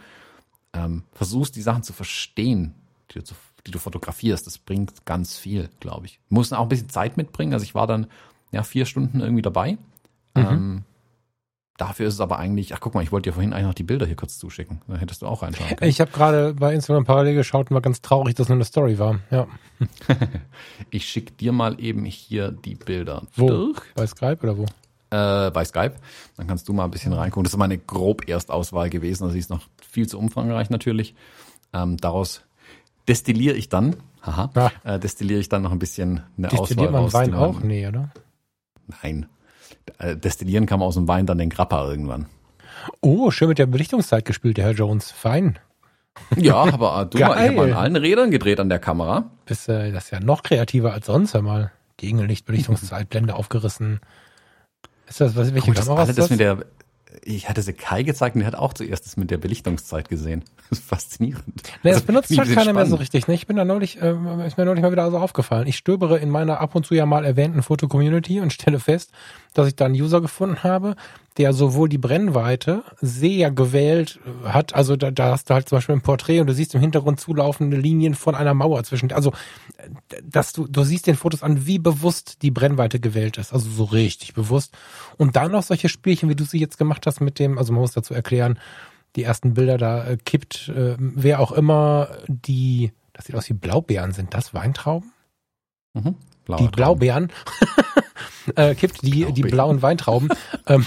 ähm, 0.72 1.04
versuchst, 1.12 1.56
die 1.56 1.62
Sachen 1.62 1.82
zu 1.82 1.92
verstehen, 1.92 2.74
die 3.10 3.20
du, 3.20 3.24
die 3.66 3.70
du 3.70 3.78
fotografierst, 3.78 4.46
das 4.46 4.58
bringt 4.58 5.06
ganz 5.06 5.36
viel, 5.36 5.70
glaube 5.80 6.06
ich. 6.06 6.20
Muss 6.28 6.52
auch 6.52 6.62
ein 6.62 6.68
bisschen 6.68 6.90
Zeit 6.90 7.16
mitbringen. 7.16 7.52
Also 7.52 7.64
ich 7.64 7.74
war 7.74 7.86
dann 7.86 8.06
ja 8.52 8.62
vier 8.62 8.86
Stunden 8.86 9.20
irgendwie 9.20 9.42
dabei. 9.42 9.72
Mhm. 10.34 10.46
Ähm, 10.46 10.84
Dafür 11.78 12.08
ist 12.08 12.14
es 12.14 12.20
aber 12.20 12.40
eigentlich, 12.40 12.74
ach 12.74 12.80
guck 12.80 12.96
mal, 12.96 13.04
ich 13.04 13.12
wollte 13.12 13.30
dir 13.30 13.34
vorhin 13.34 13.52
eigentlich 13.52 13.66
noch 13.66 13.74
die 13.74 13.84
Bilder 13.84 14.04
hier 14.04 14.16
kurz 14.16 14.36
zuschicken. 14.36 14.82
Da 14.88 14.96
hättest 14.96 15.22
du 15.22 15.26
auch 15.26 15.42
reinschauen 15.42 15.76
können. 15.76 15.88
Ich 15.88 16.00
habe 16.00 16.10
gerade 16.10 16.52
bei 16.54 16.74
Instagram 16.74 17.04
parallel 17.04 17.36
geschaut 17.36 17.70
und 17.70 17.74
war 17.74 17.80
ganz 17.80 18.02
traurig, 18.02 18.34
dass 18.34 18.48
nur 18.48 18.56
eine 18.56 18.64
Story 18.64 18.98
war. 18.98 19.20
Ja. 19.30 19.46
ich 20.90 21.08
schicke 21.08 21.32
dir 21.34 21.52
mal 21.52 21.80
eben 21.80 22.04
hier 22.04 22.50
die 22.50 22.74
Bilder 22.74 23.22
wo? 23.36 23.46
durch. 23.46 23.80
Bei 23.94 24.08
Skype 24.08 24.38
oder 24.42 24.58
wo? 24.58 24.64
Äh, 25.10 25.52
bei 25.52 25.64
Skype. 25.64 25.94
Dann 26.36 26.48
kannst 26.48 26.68
du 26.68 26.72
mal 26.72 26.84
ein 26.84 26.90
bisschen 26.90 27.12
reingucken. 27.12 27.44
Das 27.44 27.52
ist 27.52 27.58
meine 27.58 27.78
grob 27.78 28.28
Erstauswahl 28.28 28.90
gewesen. 28.90 29.22
Also 29.22 29.34
sie 29.34 29.38
ist 29.38 29.50
noch 29.50 29.62
viel 29.80 30.08
zu 30.08 30.18
umfangreich 30.18 30.70
natürlich. 30.70 31.14
Ähm, 31.72 31.96
daraus 31.96 32.42
destilliere 33.06 33.54
ich 33.54 33.68
dann, 33.68 33.94
haha, 34.22 34.50
ah. 34.54 34.70
äh, 34.82 34.98
destilliere 34.98 35.38
ich 35.38 35.48
dann 35.48 35.62
noch 35.62 35.70
ein 35.70 35.78
bisschen 35.78 36.22
eine 36.36 36.48
Destilliert 36.48 36.92
Auswahl 36.92 37.28
man 37.28 37.38
raus. 37.38 37.52
Wein 37.52 37.60
auch? 37.60 37.60
Nee, 37.62 37.86
oder? 37.86 38.10
Nein. 39.02 39.26
Äh, 39.98 40.16
destillieren 40.16 40.66
kann 40.66 40.80
man 40.80 40.88
aus 40.88 40.94
dem 40.94 41.08
Wein 41.08 41.26
dann 41.26 41.38
den 41.38 41.50
Grappa 41.50 41.88
irgendwann. 41.88 42.26
Oh, 43.00 43.30
schön 43.30 43.48
mit 43.48 43.58
der 43.58 43.66
Belichtungszeit 43.66 44.24
gespielt, 44.24 44.56
der 44.56 44.66
Herr 44.66 44.72
Jones. 44.72 45.10
Fein. 45.10 45.58
Ja, 46.36 46.56
aber 46.56 47.02
äh, 47.02 47.06
du, 47.06 47.18
mal, 47.18 47.44
ich 47.44 47.56
habe 47.56 47.62
an 47.62 47.72
allen 47.72 47.96
Rädern 47.96 48.30
gedreht 48.30 48.60
an 48.60 48.68
der 48.68 48.78
Kamera. 48.78 49.30
Bist, 49.46 49.68
äh, 49.68 49.92
das 49.92 50.06
ist 50.06 50.10
ja 50.10 50.20
noch 50.20 50.42
kreativer 50.42 50.92
als 50.92 51.06
sonst, 51.06 51.34
hör 51.34 51.42
mal. 51.42 51.72
Gegenlicht, 51.96 52.46
Belichtungszeit, 52.46 53.08
Blende 53.08 53.34
aufgerissen. 53.34 54.00
Ist 55.08 55.20
das, 55.20 55.36
was, 55.36 55.54
welche 55.54 55.66
Gut, 55.66 55.76
Kamera 55.76 56.00
das 56.00 56.10
ist 56.10 56.18
das? 56.18 56.30
Mit 56.30 56.40
der, 56.40 56.64
ich 57.22 57.48
hatte 57.48 57.62
sie 57.62 57.72
Kai 57.72 58.02
gezeigt 58.02 58.36
und 58.36 58.40
der 58.40 58.46
hat 58.46 58.54
auch 58.54 58.72
zuerst 58.72 59.06
das 59.06 59.16
mit 59.16 59.30
der 59.30 59.38
Belichtungszeit 59.38 60.08
gesehen. 60.08 60.44
Das 60.68 60.80
ist 60.80 60.86
faszinierend. 60.86 61.46
Nee, 61.82 61.90
das 61.90 61.94
also, 61.94 62.06
benutzt 62.08 62.28
halt 62.28 62.40
keiner 62.40 62.60
spannend. 62.60 62.74
mehr 62.74 62.84
so 62.84 62.96
richtig. 62.96 63.26
Ne? 63.26 63.32
Ich 63.32 63.46
bin 63.46 63.56
da 63.56 63.64
neulich, 63.64 64.02
äh, 64.02 64.14
ist 64.46 64.58
mir 64.58 64.66
neulich 64.66 64.82
mal 64.82 64.92
wieder 64.92 65.10
so 65.10 65.16
aufgefallen. 65.16 65.66
Ich 65.66 65.78
stöbere 65.78 66.18
in 66.18 66.28
meiner 66.28 66.60
ab 66.60 66.74
und 66.74 66.84
zu 66.84 66.94
ja 66.94 67.06
mal 67.06 67.24
erwähnten 67.24 67.62
Foto-Community 67.62 68.40
und 68.40 68.52
stelle 68.52 68.78
fest, 68.78 69.10
dass 69.54 69.68
ich 69.68 69.76
da 69.76 69.86
einen 69.86 69.94
User 69.94 70.20
gefunden 70.20 70.62
habe, 70.62 70.96
der 71.36 71.52
sowohl 71.52 71.88
die 71.88 71.98
Brennweite 71.98 72.82
sehr 73.00 73.50
gewählt 73.50 74.18
hat, 74.44 74.74
also 74.74 74.96
da, 74.96 75.10
da 75.10 75.32
hast 75.32 75.48
du 75.48 75.54
halt 75.54 75.68
zum 75.68 75.76
Beispiel 75.76 75.94
ein 75.94 76.00
Porträt 76.00 76.40
und 76.40 76.48
du 76.48 76.54
siehst 76.54 76.74
im 76.74 76.80
Hintergrund 76.80 77.20
zulaufende 77.20 77.76
Linien 77.76 78.14
von 78.14 78.34
einer 78.34 78.54
Mauer 78.54 78.82
zwischen, 78.82 79.12
also 79.12 79.32
dass 80.22 80.52
du, 80.52 80.66
du 80.66 80.82
siehst 80.82 81.06
den 81.06 81.14
Fotos 81.16 81.42
an, 81.42 81.66
wie 81.66 81.78
bewusst 81.78 82.42
die 82.42 82.50
Brennweite 82.50 82.98
gewählt 82.98 83.38
ist, 83.38 83.52
also 83.52 83.70
so 83.70 83.84
richtig 83.84 84.34
bewusst. 84.34 84.76
Und 85.16 85.36
dann 85.36 85.52
noch 85.52 85.62
solche 85.62 85.88
Spielchen, 85.88 86.28
wie 86.28 86.34
du 86.34 86.44
sie 86.44 86.58
jetzt 86.58 86.76
gemacht 86.76 87.06
hast 87.06 87.20
mit 87.20 87.38
dem, 87.38 87.56
also 87.56 87.72
man 87.72 87.82
muss 87.82 87.92
dazu 87.92 88.14
erklären, 88.14 88.58
die 89.16 89.22
ersten 89.22 89.54
Bilder 89.54 89.78
da 89.78 90.06
äh, 90.06 90.16
kippt, 90.16 90.68
äh, 90.68 90.96
wer 90.98 91.40
auch 91.40 91.52
immer 91.52 92.08
die, 92.26 92.92
das 93.12 93.26
sieht 93.26 93.36
aus 93.36 93.48
wie 93.48 93.54
Blaubeeren, 93.54 94.12
sind 94.12 94.34
das 94.34 94.54
Weintrauben? 94.54 95.12
Mhm. 95.94 96.16
die 96.58 96.68
Blaubeeren, 96.68 97.32
äh, 98.56 98.74
kippt 98.74 99.02
die, 99.02 99.32
die 99.32 99.42
blauen 99.42 99.82
Weintrauben 99.82 100.28
ähm, 100.66 100.86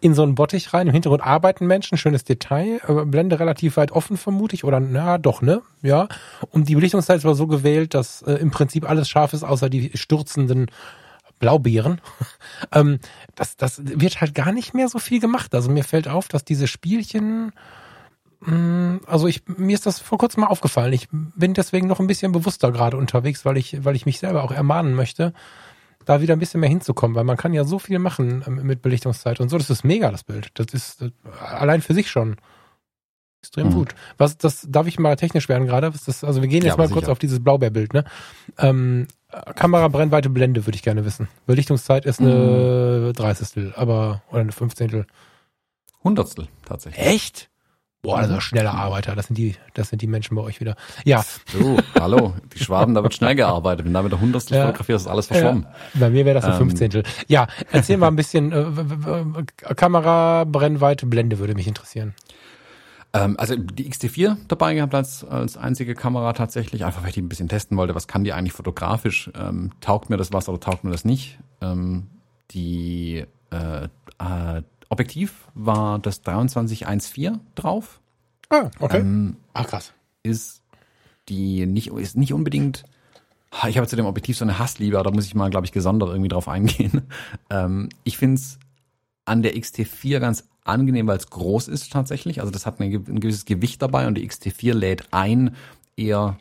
in 0.00 0.14
so 0.14 0.22
einen 0.22 0.34
Bottich 0.34 0.72
rein. 0.72 0.86
Im 0.86 0.92
Hintergrund 0.92 1.22
arbeiten 1.22 1.66
Menschen, 1.66 1.98
schönes 1.98 2.24
Detail, 2.24 2.80
äh, 2.86 3.04
Blende 3.04 3.38
relativ 3.38 3.76
weit 3.76 3.92
offen 3.92 4.16
vermute 4.16 4.64
oder 4.64 4.80
na 4.80 5.18
doch, 5.18 5.42
ne? 5.42 5.62
Ja. 5.82 6.08
Und 6.50 6.68
die 6.68 6.74
Belichtungszeit 6.74 7.18
ist 7.18 7.24
aber 7.24 7.34
so 7.34 7.46
gewählt, 7.46 7.94
dass 7.94 8.22
äh, 8.22 8.34
im 8.34 8.50
Prinzip 8.50 8.88
alles 8.88 9.08
scharf 9.08 9.32
ist, 9.32 9.42
außer 9.42 9.68
die 9.68 9.90
stürzenden 9.94 10.70
Blaubeeren. 11.38 12.00
ähm, 12.72 12.98
das, 13.34 13.56
das 13.56 13.82
wird 13.84 14.20
halt 14.20 14.34
gar 14.34 14.52
nicht 14.52 14.74
mehr 14.74 14.88
so 14.88 14.98
viel 14.98 15.20
gemacht. 15.20 15.54
Also 15.54 15.70
mir 15.70 15.84
fällt 15.84 16.08
auf, 16.08 16.28
dass 16.28 16.44
diese 16.44 16.66
Spielchen 16.66 17.52
Mm, 18.46 18.96
also 19.06 19.26
ich, 19.26 19.42
mir 19.46 19.74
ist 19.74 19.86
das 19.86 19.98
vor 20.00 20.18
kurzem 20.18 20.42
mal 20.42 20.48
aufgefallen. 20.48 20.92
Ich 20.92 21.08
bin 21.10 21.54
deswegen 21.54 21.86
noch 21.86 22.00
ein 22.00 22.06
bisschen 22.06 22.32
bewusster 22.32 22.72
gerade 22.72 22.96
unterwegs, 22.96 23.44
weil 23.44 23.56
ich, 23.56 23.84
weil 23.84 23.96
ich 23.96 24.06
mich 24.06 24.18
selber 24.18 24.44
auch 24.44 24.52
ermahnen 24.52 24.94
möchte, 24.94 25.32
da 26.04 26.20
wieder 26.20 26.34
ein 26.34 26.38
bisschen 26.38 26.60
mehr 26.60 26.68
hinzukommen, 26.68 27.14
weil 27.14 27.24
man 27.24 27.36
kann 27.36 27.52
ja 27.52 27.64
so 27.64 27.78
viel 27.78 27.98
machen 27.98 28.44
ähm, 28.46 28.60
mit 28.62 28.82
Belichtungszeit 28.82 29.40
und 29.40 29.48
so. 29.48 29.58
Das 29.58 29.70
ist 29.70 29.84
mega, 29.84 30.10
das 30.10 30.24
Bild. 30.24 30.50
Das 30.54 30.66
ist 30.72 31.00
das, 31.00 31.10
allein 31.40 31.82
für 31.82 31.94
sich 31.94 32.10
schon 32.10 32.36
extrem 33.40 33.68
mhm. 33.68 33.74
gut. 33.74 33.94
Was, 34.16 34.38
das 34.38 34.66
darf 34.68 34.86
ich 34.86 34.98
mal 34.98 35.16
technisch 35.16 35.48
werden 35.48 35.66
gerade? 35.66 35.92
Das, 36.06 36.24
also 36.24 36.40
wir 36.40 36.48
gehen 36.48 36.62
jetzt 36.62 36.72
ja, 36.72 36.76
mal 36.76 36.88
sicher. 36.88 37.00
kurz 37.00 37.08
auf 37.08 37.18
dieses 37.18 37.42
Blaubeerbild, 37.42 37.92
ne? 37.92 38.04
Ähm, 38.58 39.06
Kamera 39.56 39.88
Brennweite 39.88 40.30
Blende 40.30 40.64
würde 40.66 40.76
ich 40.76 40.82
gerne 40.82 41.04
wissen. 41.04 41.28
Belichtungszeit 41.46 42.06
ist 42.06 42.20
eine 42.20 43.08
mhm. 43.08 43.12
30. 43.12 43.76
aber 43.76 44.22
oder 44.30 44.40
eine 44.40 44.52
15. 44.52 45.06
Hundertstel 46.02 46.48
tatsächlich. 46.64 47.04
Echt? 47.04 47.50
Boah, 48.04 48.18
das 48.18 48.28
ist 48.28 48.34
ein 48.34 48.40
schneller 48.42 48.74
Arbeiter. 48.74 49.16
Das 49.16 49.28
sind 49.28 49.36
die, 49.36 49.56
das 49.72 49.88
sind 49.88 50.02
die 50.02 50.06
Menschen 50.06 50.36
bei 50.36 50.42
euch 50.42 50.60
wieder. 50.60 50.76
Ja. 51.04 51.24
So, 51.50 51.78
hallo. 51.98 52.34
Die 52.54 52.62
Schwaben, 52.62 52.94
da 52.94 53.02
wird 53.02 53.14
schnell 53.14 53.34
gearbeitet. 53.34 53.86
Wenn 53.86 53.94
da 53.94 54.02
mit 54.02 54.12
der 54.12 54.20
Hundertstel 54.20 54.58
ja. 54.58 54.66
fotografierst, 54.66 55.06
ist 55.06 55.10
alles 55.10 55.26
verschwommen. 55.26 55.62
Ja. 55.94 56.00
Bei 56.00 56.10
mir 56.10 56.26
wäre 56.26 56.34
das 56.34 56.44
ein 56.44 56.52
ähm. 56.52 56.58
Fünfzehntel. 56.58 57.02
Ja, 57.28 57.46
erzähl 57.72 57.96
mal 57.96 58.08
ein 58.08 58.16
bisschen, 58.16 58.52
äh, 58.52 59.74
Kamera, 59.74 60.44
Brennweite, 60.44 61.06
Blende 61.06 61.38
würde 61.38 61.54
mich 61.54 61.66
interessieren. 61.66 62.14
Ähm, 63.14 63.36
also 63.38 63.56
die 63.56 63.90
XT4 63.90 64.36
dabei 64.48 64.74
gehabt 64.74 64.94
als, 64.94 65.24
als 65.24 65.56
einzige 65.56 65.94
Kamera 65.94 66.34
tatsächlich, 66.34 66.84
einfach 66.84 67.02
weil 67.02 67.08
ich 67.08 67.14
die 67.14 67.22
ein 67.22 67.28
bisschen 67.30 67.48
testen 67.48 67.78
wollte, 67.78 67.94
was 67.94 68.06
kann 68.06 68.24
die 68.24 68.34
eigentlich 68.34 68.52
fotografisch, 68.52 69.30
ähm, 69.34 69.70
taugt 69.80 70.10
mir 70.10 70.18
das 70.18 70.30
was 70.32 70.48
oder 70.48 70.60
taugt 70.60 70.84
mir 70.84 70.90
das 70.90 71.06
nicht. 71.06 71.38
Ähm, 71.62 72.08
die 72.50 73.24
äh, 73.50 73.84
äh, 73.84 74.62
Objektiv 74.88 75.48
war 75.54 75.98
das 75.98 76.22
2314 76.22 77.40
drauf. 77.54 78.00
Ah, 78.50 78.70
okay. 78.80 79.00
Ähm, 79.00 79.36
ah, 79.52 79.64
krass. 79.64 79.92
Ist 80.22 80.62
die 81.28 81.66
nicht, 81.66 81.88
ist 81.88 82.16
nicht 82.16 82.32
unbedingt, 82.32 82.84
ich 83.68 83.76
habe 83.76 83.86
zu 83.86 83.96
dem 83.96 84.06
Objektiv 84.06 84.36
so 84.36 84.44
eine 84.44 84.58
Hassliebe, 84.58 85.02
da 85.02 85.10
muss 85.10 85.26
ich 85.26 85.34
mal, 85.34 85.50
glaube 85.50 85.66
ich, 85.66 85.72
gesondert 85.72 86.10
irgendwie 86.10 86.28
drauf 86.28 86.48
eingehen. 86.48 87.02
Ähm, 87.50 87.88
ich 88.04 88.16
finde 88.16 88.36
es 88.36 88.58
an 89.24 89.42
der 89.42 89.54
XT4 89.54 90.18
ganz 90.18 90.44
angenehm, 90.64 91.06
weil 91.06 91.18
es 91.18 91.28
groß 91.28 91.68
ist 91.68 91.92
tatsächlich. 91.92 92.40
Also 92.40 92.50
das 92.50 92.66
hat 92.66 92.80
eine, 92.80 92.94
ein 92.94 93.20
gewisses 93.20 93.44
Gewicht 93.44 93.82
dabei 93.82 94.06
und 94.06 94.16
die 94.16 94.28
XT4 94.28 94.74
lädt 94.74 95.08
ein, 95.12 95.54
eher 95.96 96.38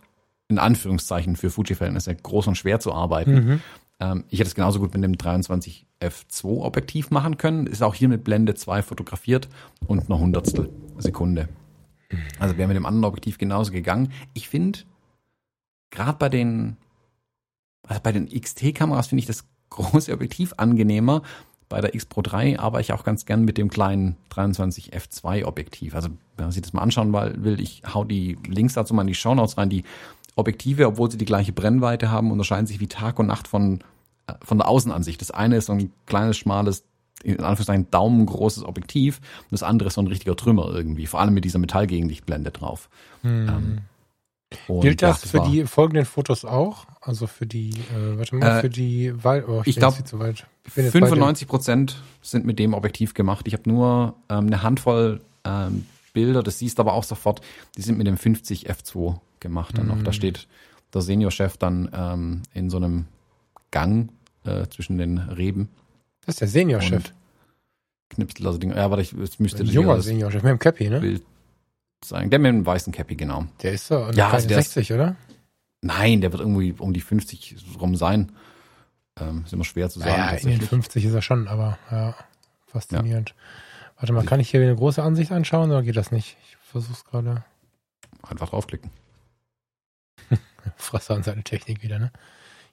in 0.48 0.60
Anführungszeichen 0.60 1.36
für 1.36 1.50
Fuji-Verhältnisse 1.50 2.16
groß 2.16 2.48
und 2.48 2.56
schwer 2.56 2.80
zu 2.80 2.94
arbeiten. 2.94 3.34
Mhm. 3.34 3.62
Ähm, 4.00 4.24
ich 4.30 4.40
hätte 4.40 4.48
es 4.48 4.56
genauso 4.56 4.80
gut 4.80 4.94
mit 4.94 5.04
dem 5.04 5.18
23 5.18 5.86
F2 6.04 6.62
Objektiv 6.62 7.12
machen 7.12 7.38
können. 7.38 7.68
Ist 7.68 7.82
auch 7.82 7.96
hier 7.96 8.10
mit 8.10 8.24
Blende 8.24 8.56
2 8.56 8.82
fotografiert 8.82 9.48
und 9.88 10.10
noch 10.10 10.20
Hundertstel 10.20 10.70
Sekunde. 10.98 11.50
Also 12.40 12.58
wäre 12.58 12.68
mit 12.68 12.78
dem 12.78 12.86
anderen 12.86 13.06
Objektiv 13.06 13.38
genauso 13.38 13.72
gegangen. 13.72 14.12
Ich 14.34 14.50
finde, 14.50 14.80
gerade 15.90 16.18
bei 16.18 16.30
den, 16.30 16.78
also 17.88 18.02
bei 18.02 18.12
den 18.12 18.30
XT-Kameras 18.30 19.08
finde 19.08 19.22
ich 19.22 19.26
das 19.26 19.46
große 19.70 20.14
Objektiv 20.14 20.54
angenehmer. 20.58 21.24
Bei 21.70 21.82
der 21.82 21.96
X 21.96 22.06
Pro 22.06 22.22
3 22.22 22.60
arbeite 22.60 22.82
ich 22.84 22.94
auch 22.94 23.04
ganz 23.04 23.26
gern 23.26 23.46
mit 23.46 23.58
dem 23.58 23.70
kleinen 23.70 24.18
23 24.30 24.94
F2 24.94 25.46
Objektiv. 25.46 25.96
Also 25.96 26.10
wenn 26.38 26.46
man 26.46 26.52
sich 26.52 26.62
das 26.62 26.74
mal 26.74 26.82
anschauen 26.82 27.14
will, 27.14 27.60
ich 27.60 27.82
hau 27.92 28.04
die 28.04 28.38
Links 28.48 28.74
dazu 28.74 28.94
mal 28.94 29.02
in 29.02 29.08
die 29.08 29.16
Show 29.16 29.34
Notes 29.34 29.58
rein. 29.58 29.70
Die 29.70 29.84
Objektive, 30.36 30.88
obwohl 30.88 31.10
sie 31.10 31.18
die 31.18 31.26
gleiche 31.26 31.54
Brennweite 31.54 32.12
haben, 32.12 32.32
unterscheiden 32.32 32.68
sich 32.68 32.80
wie 32.80 32.88
Tag 32.88 33.20
und 33.20 33.28
Nacht 33.28 33.48
von 33.48 33.80
von 34.44 34.58
der 34.58 34.68
Außenansicht. 34.68 35.22
Das 35.22 35.32
eine 35.32 35.58
ist 35.58 35.68
so 35.68 35.74
ein 35.74 35.92
kleines, 36.06 36.38
schmales, 36.38 36.84
in 37.24 37.40
Anführungszeichen 37.40 37.90
daumengroßes 37.92 38.64
Objektiv 38.64 39.20
und 39.44 39.52
das 39.52 39.64
andere 39.64 39.88
ist 39.88 39.96
so 39.96 40.02
ein 40.02 40.08
richtiger 40.08 40.36
Trümmer 40.36 40.70
irgendwie, 40.74 41.06
vor 41.08 41.22
allem 41.22 41.34
mit 41.34 41.46
dieser 41.46 41.60
Metallgegenlichtblende 41.60 42.52
drauf. 42.52 42.90
Hm. 43.22 43.50
Ähm, 43.50 43.78
Gilt 44.82 45.02
das, 45.02 45.18
ja, 45.18 45.22
das 45.22 45.32
für 45.32 45.38
war, 45.40 45.50
die 45.50 45.66
folgenden 45.66 46.06
Fotos 46.06 46.46
auch? 46.46 46.86
Also 47.02 47.28
für 47.28 47.46
die, 47.48 47.72
äh, 47.72 48.18
warte 48.18 48.36
mal, 48.36 48.60
äh, 48.60 48.62
für 48.62 48.70
die 48.70 49.24
Wald, 49.24 49.46
oh, 49.48 49.62
ich, 49.62 49.70
ich 49.70 49.76
glaube, 49.78 49.98
95 50.68 51.48
Prozent 51.48 52.02
sind 52.22 52.46
mit 52.46 52.60
dem 52.60 52.74
Objektiv 52.74 53.14
gemacht. 53.14 53.48
Ich 53.48 53.54
habe 53.54 53.68
nur 53.68 54.16
ähm, 54.30 54.48
eine 54.48 54.62
Handvoll 54.62 55.22
ähm, 55.44 55.86
Bilder, 56.14 56.44
das 56.44 56.60
siehst 56.60 56.78
du 56.78 56.84
aber 56.84 56.94
auch 56.94 57.04
sofort, 57.04 57.42
die 57.78 57.82
sind 57.82 57.98
mit 57.98 58.06
dem 58.06 58.18
50 58.18 58.70
F2 58.70 59.20
gemacht 59.40 59.78
dann 59.78 59.88
noch. 59.88 60.00
Da 60.00 60.08
hm. 60.08 60.14
steht 60.14 60.48
der 60.94 61.02
Seniorchef 61.02 61.58
dann 61.58 61.90
ähm, 61.94 62.44
in 62.54 62.70
so 62.70 62.78
einem 62.78 63.06
Gang 63.74 64.10
äh, 64.46 64.68
zwischen 64.68 64.98
den 64.98 65.18
Reben. 65.18 65.70
Das 66.26 66.36
ist 66.36 66.42
der 66.42 66.48
Seniorchef. 66.48 67.12
Knipsel, 68.10 68.46
also 68.46 68.60
Ding. 68.60 68.72
Ja, 68.72 68.90
warte, 68.90 69.02
ich, 69.02 69.14
es 69.14 69.40
müsste 69.40 69.64
Ein 69.64 69.70
junger 69.70 70.00
Seniorchef 70.00 70.44
mit 70.44 70.52
dem 70.52 70.60
Cappy, 70.60 70.90
ne? 70.90 71.00
Bild 71.02 71.24
sein. 72.06 72.30
Der 72.30 72.40
mit 72.40 72.50
dem 72.50 72.66
weißen 72.66 72.94
Cappy, 72.94 73.16
genau. 73.16 73.46
Der 73.62 73.74
ist 73.74 73.88
so 73.88 74.12
ja, 74.12 74.30
also 74.30 74.48
60, 74.48 74.90
ist, 74.90 74.96
oder? 74.96 75.16
Nein, 75.82 76.22
der 76.22 76.32
wird 76.32 76.42
irgendwie 76.42 76.74
um 76.78 76.94
die 76.94 77.02
50 77.02 77.58
rum 77.80 77.96
sein. 77.96 78.32
Ähm, 79.20 79.44
ist 79.46 79.54
immer 79.54 79.64
schwer 79.64 79.90
zu 79.90 80.00
sagen. 80.00 80.12
Ja, 80.12 80.30
in 80.30 80.60
den 80.60 80.62
50 80.62 81.06
ist 81.06 81.14
er 81.14 81.22
schon, 81.22 81.48
aber 81.48 81.78
ja, 81.92 82.16
faszinierend. 82.68 83.30
Ja. 83.30 83.36
Warte 83.98 84.14
mal, 84.14 84.26
kann 84.26 84.40
ich 84.40 84.50
hier 84.50 84.62
eine 84.62 84.76
große 84.76 85.02
Ansicht 85.02 85.32
anschauen 85.32 85.72
oder 85.72 85.82
geht 85.82 85.98
das 85.98 86.12
nicht? 86.12 86.38
Ich 86.44 86.58
versuch's 86.70 87.06
gerade. 87.06 87.44
Einfach 88.22 88.50
draufklicken. 88.50 88.92
Fresse 90.78 91.14
an 91.14 91.24
seine 91.24 91.44
Technik 91.44 91.84
wieder, 91.84 92.00
ne? 92.00 92.12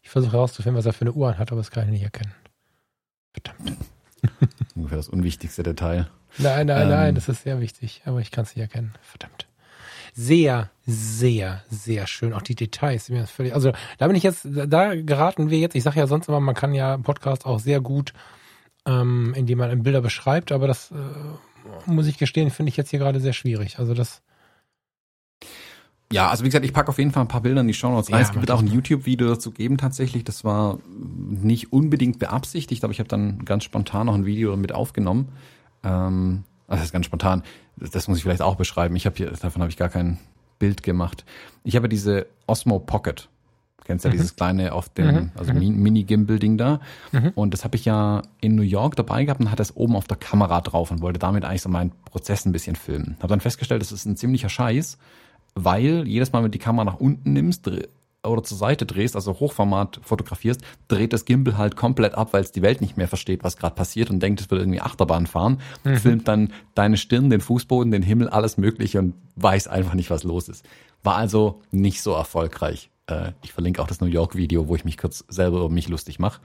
Ich 0.02 0.10
versuche 0.10 0.32
herauszufinden, 0.32 0.78
was 0.78 0.86
er 0.86 0.92
für 0.92 1.02
eine 1.02 1.12
Uhr 1.12 1.38
hat, 1.38 1.52
aber 1.52 1.60
das 1.60 1.70
kann 1.70 1.84
ich 1.84 1.90
nicht 1.90 2.02
erkennen. 2.02 2.34
Verdammt. 3.32 3.76
Ungefähr 4.74 4.96
das 4.98 5.08
unwichtigste 5.08 5.62
Detail. 5.62 6.08
Nein, 6.38 6.66
nein, 6.66 6.82
ähm, 6.82 6.88
nein, 6.88 7.14
das 7.14 7.28
ist 7.28 7.42
sehr 7.42 7.60
wichtig, 7.60 8.02
aber 8.04 8.20
ich 8.20 8.30
kann 8.30 8.44
es 8.44 8.54
nicht 8.54 8.62
erkennen. 8.62 8.94
Verdammt. 9.02 9.46
Sehr, 10.12 10.70
sehr, 10.86 11.62
sehr 11.68 12.06
schön. 12.06 12.32
Auch 12.32 12.42
die 12.42 12.54
Details. 12.54 13.08
Mir 13.08 13.26
völlig, 13.26 13.54
also 13.54 13.72
da 13.98 14.06
bin 14.06 14.16
ich 14.16 14.22
jetzt, 14.22 14.46
da 14.50 14.94
geraten 14.94 15.50
wir 15.50 15.58
jetzt. 15.58 15.74
Ich 15.74 15.82
sage 15.82 16.00
ja 16.00 16.06
sonst 16.06 16.28
immer, 16.28 16.40
man 16.40 16.54
kann 16.54 16.74
ja 16.74 16.98
Podcast 16.98 17.46
auch 17.46 17.60
sehr 17.60 17.80
gut, 17.80 18.12
ähm, 18.86 19.34
indem 19.36 19.58
man 19.58 19.82
Bilder 19.82 20.00
beschreibt, 20.00 20.52
aber 20.52 20.66
das 20.66 20.90
äh, 20.90 20.96
muss 21.86 22.06
ich 22.06 22.18
gestehen, 22.18 22.50
finde 22.50 22.70
ich 22.70 22.76
jetzt 22.76 22.90
hier 22.90 22.98
gerade 22.98 23.20
sehr 23.20 23.32
schwierig. 23.32 23.78
Also 23.78 23.94
das 23.94 24.22
ja, 26.12 26.28
also 26.28 26.44
wie 26.44 26.48
gesagt, 26.48 26.64
ich 26.64 26.72
packe 26.72 26.88
auf 26.88 26.98
jeden 26.98 27.12
Fall 27.12 27.22
ein 27.22 27.28
paar 27.28 27.42
Bilder 27.42 27.60
in 27.60 27.68
die 27.68 27.74
Show 27.74 27.88
Notes 27.88 28.10
rein. 28.10 28.20
Ja, 28.20 28.28
es 28.28 28.34
wird 28.34 28.50
auch 28.50 28.58
ein 28.58 28.66
YouTube-Video 28.66 29.28
dazu 29.28 29.52
geben 29.52 29.78
tatsächlich. 29.78 30.24
Das 30.24 30.44
war 30.44 30.78
nicht 30.88 31.72
unbedingt 31.72 32.18
beabsichtigt, 32.18 32.82
aber 32.82 32.92
ich 32.92 32.98
habe 32.98 33.08
dann 33.08 33.44
ganz 33.44 33.62
spontan 33.62 34.06
noch 34.06 34.14
ein 34.14 34.26
Video 34.26 34.50
damit 34.50 34.72
aufgenommen. 34.72 35.28
Ähm, 35.84 36.42
also 36.66 36.80
das 36.80 36.86
ist 36.86 36.92
ganz 36.92 37.06
spontan. 37.06 37.44
Das 37.76 38.08
muss 38.08 38.18
ich 38.18 38.24
vielleicht 38.24 38.42
auch 38.42 38.56
beschreiben. 38.56 38.96
Ich 38.96 39.06
habe 39.06 39.16
hier, 39.16 39.30
davon 39.30 39.62
habe 39.62 39.70
ich 39.70 39.76
gar 39.76 39.88
kein 39.88 40.18
Bild 40.58 40.82
gemacht. 40.82 41.24
Ich 41.62 41.76
habe 41.76 41.88
diese 41.88 42.26
Osmo 42.46 42.80
Pocket. 42.80 43.28
Du 43.78 43.84
kennst 43.84 44.04
ja 44.04 44.10
mhm. 44.10 44.14
dieses 44.14 44.34
kleine 44.34 44.72
auf 44.72 44.88
dem, 44.88 45.06
mhm. 45.06 45.30
also 45.36 45.52
mhm. 45.52 45.80
Mini-Gimbal-Ding 45.80 46.58
da. 46.58 46.80
Mhm. 47.12 47.30
Und 47.36 47.54
das 47.54 47.62
habe 47.64 47.76
ich 47.76 47.84
ja 47.84 48.22
in 48.40 48.56
New 48.56 48.62
York 48.62 48.96
dabei 48.96 49.24
gehabt 49.24 49.40
und 49.40 49.50
hatte 49.52 49.62
es 49.62 49.76
oben 49.76 49.94
auf 49.94 50.08
der 50.08 50.16
Kamera 50.16 50.60
drauf 50.60 50.90
und 50.90 51.02
wollte 51.02 51.20
damit 51.20 51.44
eigentlich 51.44 51.62
so 51.62 51.68
meinen 51.68 51.92
Prozess 52.04 52.46
ein 52.46 52.52
bisschen 52.52 52.74
filmen. 52.74 53.16
Habe 53.18 53.28
dann 53.28 53.40
festgestellt, 53.40 53.80
das 53.80 53.92
ist 53.92 54.06
ein 54.06 54.16
ziemlicher 54.16 54.48
Scheiß 54.48 54.98
weil 55.54 56.06
jedes 56.06 56.32
Mal, 56.32 56.40
wenn 56.40 56.50
du 56.50 56.50
die 56.50 56.58
Kamera 56.58 56.84
nach 56.84 57.00
unten 57.00 57.32
nimmst 57.32 57.70
oder 58.22 58.42
zur 58.42 58.58
Seite 58.58 58.86
drehst, 58.86 59.16
also 59.16 59.40
Hochformat 59.40 60.00
fotografierst, 60.02 60.62
dreht 60.88 61.12
das 61.12 61.24
Gimbal 61.24 61.56
halt 61.56 61.76
komplett 61.76 62.14
ab, 62.14 62.32
weil 62.32 62.42
es 62.42 62.52
die 62.52 62.62
Welt 62.62 62.80
nicht 62.80 62.96
mehr 62.96 63.08
versteht, 63.08 63.44
was 63.44 63.56
gerade 63.56 63.74
passiert 63.74 64.10
und 64.10 64.20
denkt, 64.20 64.40
es 64.40 64.50
wird 64.50 64.60
irgendwie 64.60 64.80
Achterbahn 64.80 65.26
fahren, 65.26 65.60
mhm. 65.84 65.96
filmt 65.96 66.28
dann 66.28 66.52
deine 66.74 66.96
Stirn, 66.96 67.30
den 67.30 67.40
Fußboden, 67.40 67.90
den 67.90 68.02
Himmel, 68.02 68.28
alles 68.28 68.58
Mögliche 68.58 68.98
und 68.98 69.14
weiß 69.36 69.68
einfach 69.68 69.94
nicht, 69.94 70.10
was 70.10 70.22
los 70.22 70.48
ist. 70.48 70.66
War 71.02 71.16
also 71.16 71.62
nicht 71.70 72.02
so 72.02 72.12
erfolgreich. 72.12 72.90
Äh, 73.06 73.32
ich 73.42 73.52
verlinke 73.52 73.80
auch 73.80 73.86
das 73.86 74.00
New 74.00 74.06
York 74.06 74.36
Video, 74.36 74.68
wo 74.68 74.76
ich 74.76 74.84
mich 74.84 74.98
kurz 74.98 75.24
selber 75.28 75.58
über 75.58 75.70
mich 75.70 75.88
lustig 75.88 76.18
mache. 76.18 76.40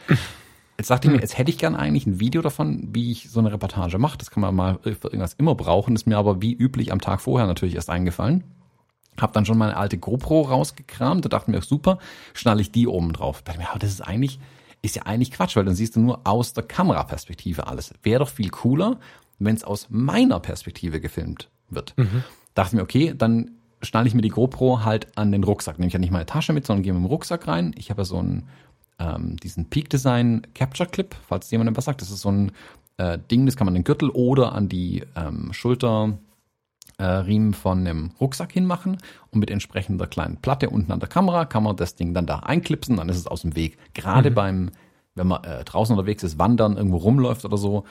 Jetzt 0.78 0.89
dachte 0.89 1.08
ich 1.08 1.14
mir, 1.14 1.22
jetzt 1.22 1.38
hätte 1.38 1.49
ich 1.49 1.58
gern 1.58 1.76
eigentlich 1.76 2.06
ein 2.06 2.20
Video 2.20 2.41
davon, 2.41 2.89
wie 2.91 3.12
ich 3.12 3.30
so 3.30 3.39
eine 3.39 3.51
Reportage 3.51 3.97
mache. 3.97 4.18
Das 4.18 4.30
kann 4.30 4.41
man 4.41 4.53
mal 4.53 4.80
für 4.84 5.08
irgendwas 5.08 5.34
immer 5.34 5.56
brauchen. 5.56 5.95
Ist 5.95 6.06
mir 6.06 6.18
aber 6.18 6.41
wie 6.41 6.53
üblich 6.53 6.91
am 6.91 6.99
Tag 6.99 7.22
vorher 7.22 7.47
natürlich 7.47 7.76
erst 7.76 7.89
eingefallen. 7.89 8.43
Hab 9.20 9.34
dann 9.34 9.45
schon 9.45 9.57
meine 9.57 9.78
alte 9.78 9.97
GoPro 9.97 10.41
rausgekramt. 10.41 11.26
Da 11.26 11.30
dachte 11.30 11.51
mir, 11.51 11.61
super, 11.61 11.99
schnalle 12.34 12.61
ich 12.61 12.72
die 12.72 12.88
oben 12.88 13.13
drauf. 13.13 13.41
Da 13.41 13.51
dachte 13.51 13.59
mir, 13.63 13.70
aber 13.70 13.80
das 13.80 13.91
ist 13.91 14.01
eigentlich, 14.01 14.39
ist 14.82 14.95
ja 14.95 15.03
eigentlich 15.03 15.32
Quatsch, 15.32 15.55
weil 15.55 15.66
dann 15.66 15.76
siehst 15.76 15.95
du 15.95 15.99
nur 15.99 16.22
aus 16.26 16.53
der 16.53 16.63
Kameraperspektive 16.63 17.68
alles. 17.68 17.93
Wäre 18.03 18.20
doch 18.20 18.30
viel 18.30 18.49
cooler, 18.49 18.99
wenn 19.39 19.55
es 19.55 19.63
aus 19.63 19.88
meiner 19.89 20.39
Perspektive 20.39 20.99
gefilmt 20.99 21.49
wird. 21.70 21.93
Mhm. 21.97 22.24
Dachte 22.53 22.76
mir, 22.76 22.82
okay, 22.82 23.13
dann 23.18 23.51
schnalle 23.82 24.07
ich 24.07 24.13
mir 24.13 24.22
die 24.22 24.30
GoPro 24.30 24.84
halt 24.84 25.18
an 25.18 25.32
den 25.32 25.43
Rucksack. 25.43 25.80
Nehme 25.80 25.88
ich 25.88 25.93
ja 25.93 25.99
nicht 25.99 26.11
meine 26.11 26.26
Tasche 26.26 26.53
mit, 26.53 26.66
sondern 26.66 26.84
gehe 26.84 26.93
mit 26.93 27.01
dem 27.01 27.05
Rucksack 27.05 27.47
rein. 27.47 27.74
Ich 27.78 27.89
habe 27.89 28.01
ja 28.01 28.05
so 28.05 28.18
einen, 28.18 28.47
ähm, 28.99 29.38
diesen 29.38 29.70
Peak 29.70 29.89
Design 29.89 30.47
Capture 30.53 30.89
Clip, 30.89 31.16
falls 31.28 31.51
jemand 31.51 31.76
was 31.76 31.86
sagt. 31.86 32.01
Das 32.01 32.09
ist 32.11 32.22
so 32.22 32.32
ein 32.32 32.51
äh, 32.97 33.18
Ding, 33.32 33.45
das 33.45 33.55
kann 33.55 33.66
man 33.66 33.74
an 33.74 33.82
den 33.82 33.84
Gürtel 33.84 34.09
oder 34.09 34.53
an 34.53 34.70
die 34.70 35.03
ähm, 35.16 35.53
Schulter 35.53 36.18
äh, 36.98 37.04
Riemen 37.04 37.54
von 37.54 37.80
einem 37.80 38.12
Rucksack 38.20 38.52
hinmachen 38.52 38.98
und 39.32 39.39
mit 39.39 39.52
entsprechender 39.52 40.08
kleinen 40.08 40.38
Platte 40.38 40.70
unten 40.70 40.91
an 40.91 41.00
der 41.00 41.10
Kamera 41.10 41.46
kann 41.46 41.64
man 41.64 41.76
das 41.76 41.96
Ding 41.96 42.14
dann 42.14 42.26
da 42.26 42.39
einklipsen, 42.39 42.98
dann 42.98 43.10
ist 43.10 43.18
es 43.18 43.28
aus 43.28 43.41
dem 43.41 43.56
Weg. 43.56 43.78
Gerade 43.93 44.32
mhm. 44.32 44.36
beim, 44.36 44.72
wenn 45.16 45.28
man 45.28 45.43
äh, 45.43 45.64
draußen 45.64 45.96
unterwegs 45.96 46.24
ist, 46.24 46.39
wandern, 46.39 46.78
irgendwo 46.78 46.98
rumläuft 46.98 47.46
oder 47.46 47.58
so, 47.58 47.84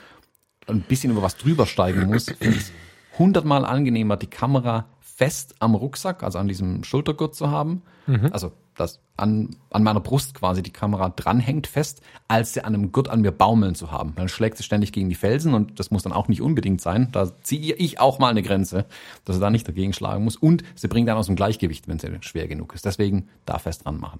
ein 0.67 0.81
bisschen 0.81 1.11
über 1.11 1.21
was 1.21 1.37
drüber 1.37 1.65
steigen 1.65 2.07
muss, 2.07 2.25
finde 2.25 2.57
ich 2.57 2.71
hundertmal 3.19 3.65
angenehmer, 3.65 4.17
die 4.17 4.27
Kamera 4.27 4.85
fest 4.99 5.55
am 5.59 5.75
Rucksack, 5.75 6.23
also 6.23 6.39
an 6.39 6.47
diesem 6.47 6.83
Schultergurt 6.83 7.35
zu 7.35 7.49
haben. 7.49 7.83
Mhm. 8.07 8.29
Also 8.31 8.51
dass 8.75 8.99
an, 9.17 9.55
an 9.69 9.83
meiner 9.83 9.99
Brust 9.99 10.33
quasi 10.33 10.61
die 10.61 10.71
Kamera 10.71 11.09
dranhängt 11.09 11.67
fest, 11.67 12.01
als 12.27 12.53
sie 12.53 12.63
an 12.63 12.73
einem 12.73 12.91
Gurt 12.91 13.09
an 13.09 13.21
mir 13.21 13.31
baumeln 13.31 13.75
zu 13.75 13.91
haben. 13.91 14.13
Dann 14.15 14.29
schlägt 14.29 14.57
sie 14.57 14.63
ständig 14.63 14.91
gegen 14.91 15.09
die 15.09 15.15
Felsen 15.15 15.53
und 15.53 15.79
das 15.79 15.91
muss 15.91 16.03
dann 16.03 16.13
auch 16.13 16.27
nicht 16.27 16.41
unbedingt 16.41 16.81
sein. 16.81 17.09
Da 17.11 17.31
ziehe 17.43 17.75
ich 17.75 17.99
auch 17.99 18.19
mal 18.19 18.29
eine 18.29 18.43
Grenze, 18.43 18.85
dass 19.23 19.35
sie 19.35 19.41
da 19.41 19.49
nicht 19.49 19.67
dagegen 19.67 19.93
schlagen 19.93 20.23
muss. 20.23 20.35
Und 20.35 20.63
sie 20.75 20.87
bringt 20.87 21.07
dann 21.07 21.17
aus 21.17 21.27
dem 21.27 21.35
Gleichgewicht, 21.35 21.87
wenn 21.87 21.99
sie 21.99 22.09
schwer 22.21 22.47
genug 22.47 22.73
ist. 22.75 22.85
Deswegen 22.85 23.29
da 23.45 23.57
fest 23.59 23.85
dran 23.85 23.99
machen. 23.99 24.19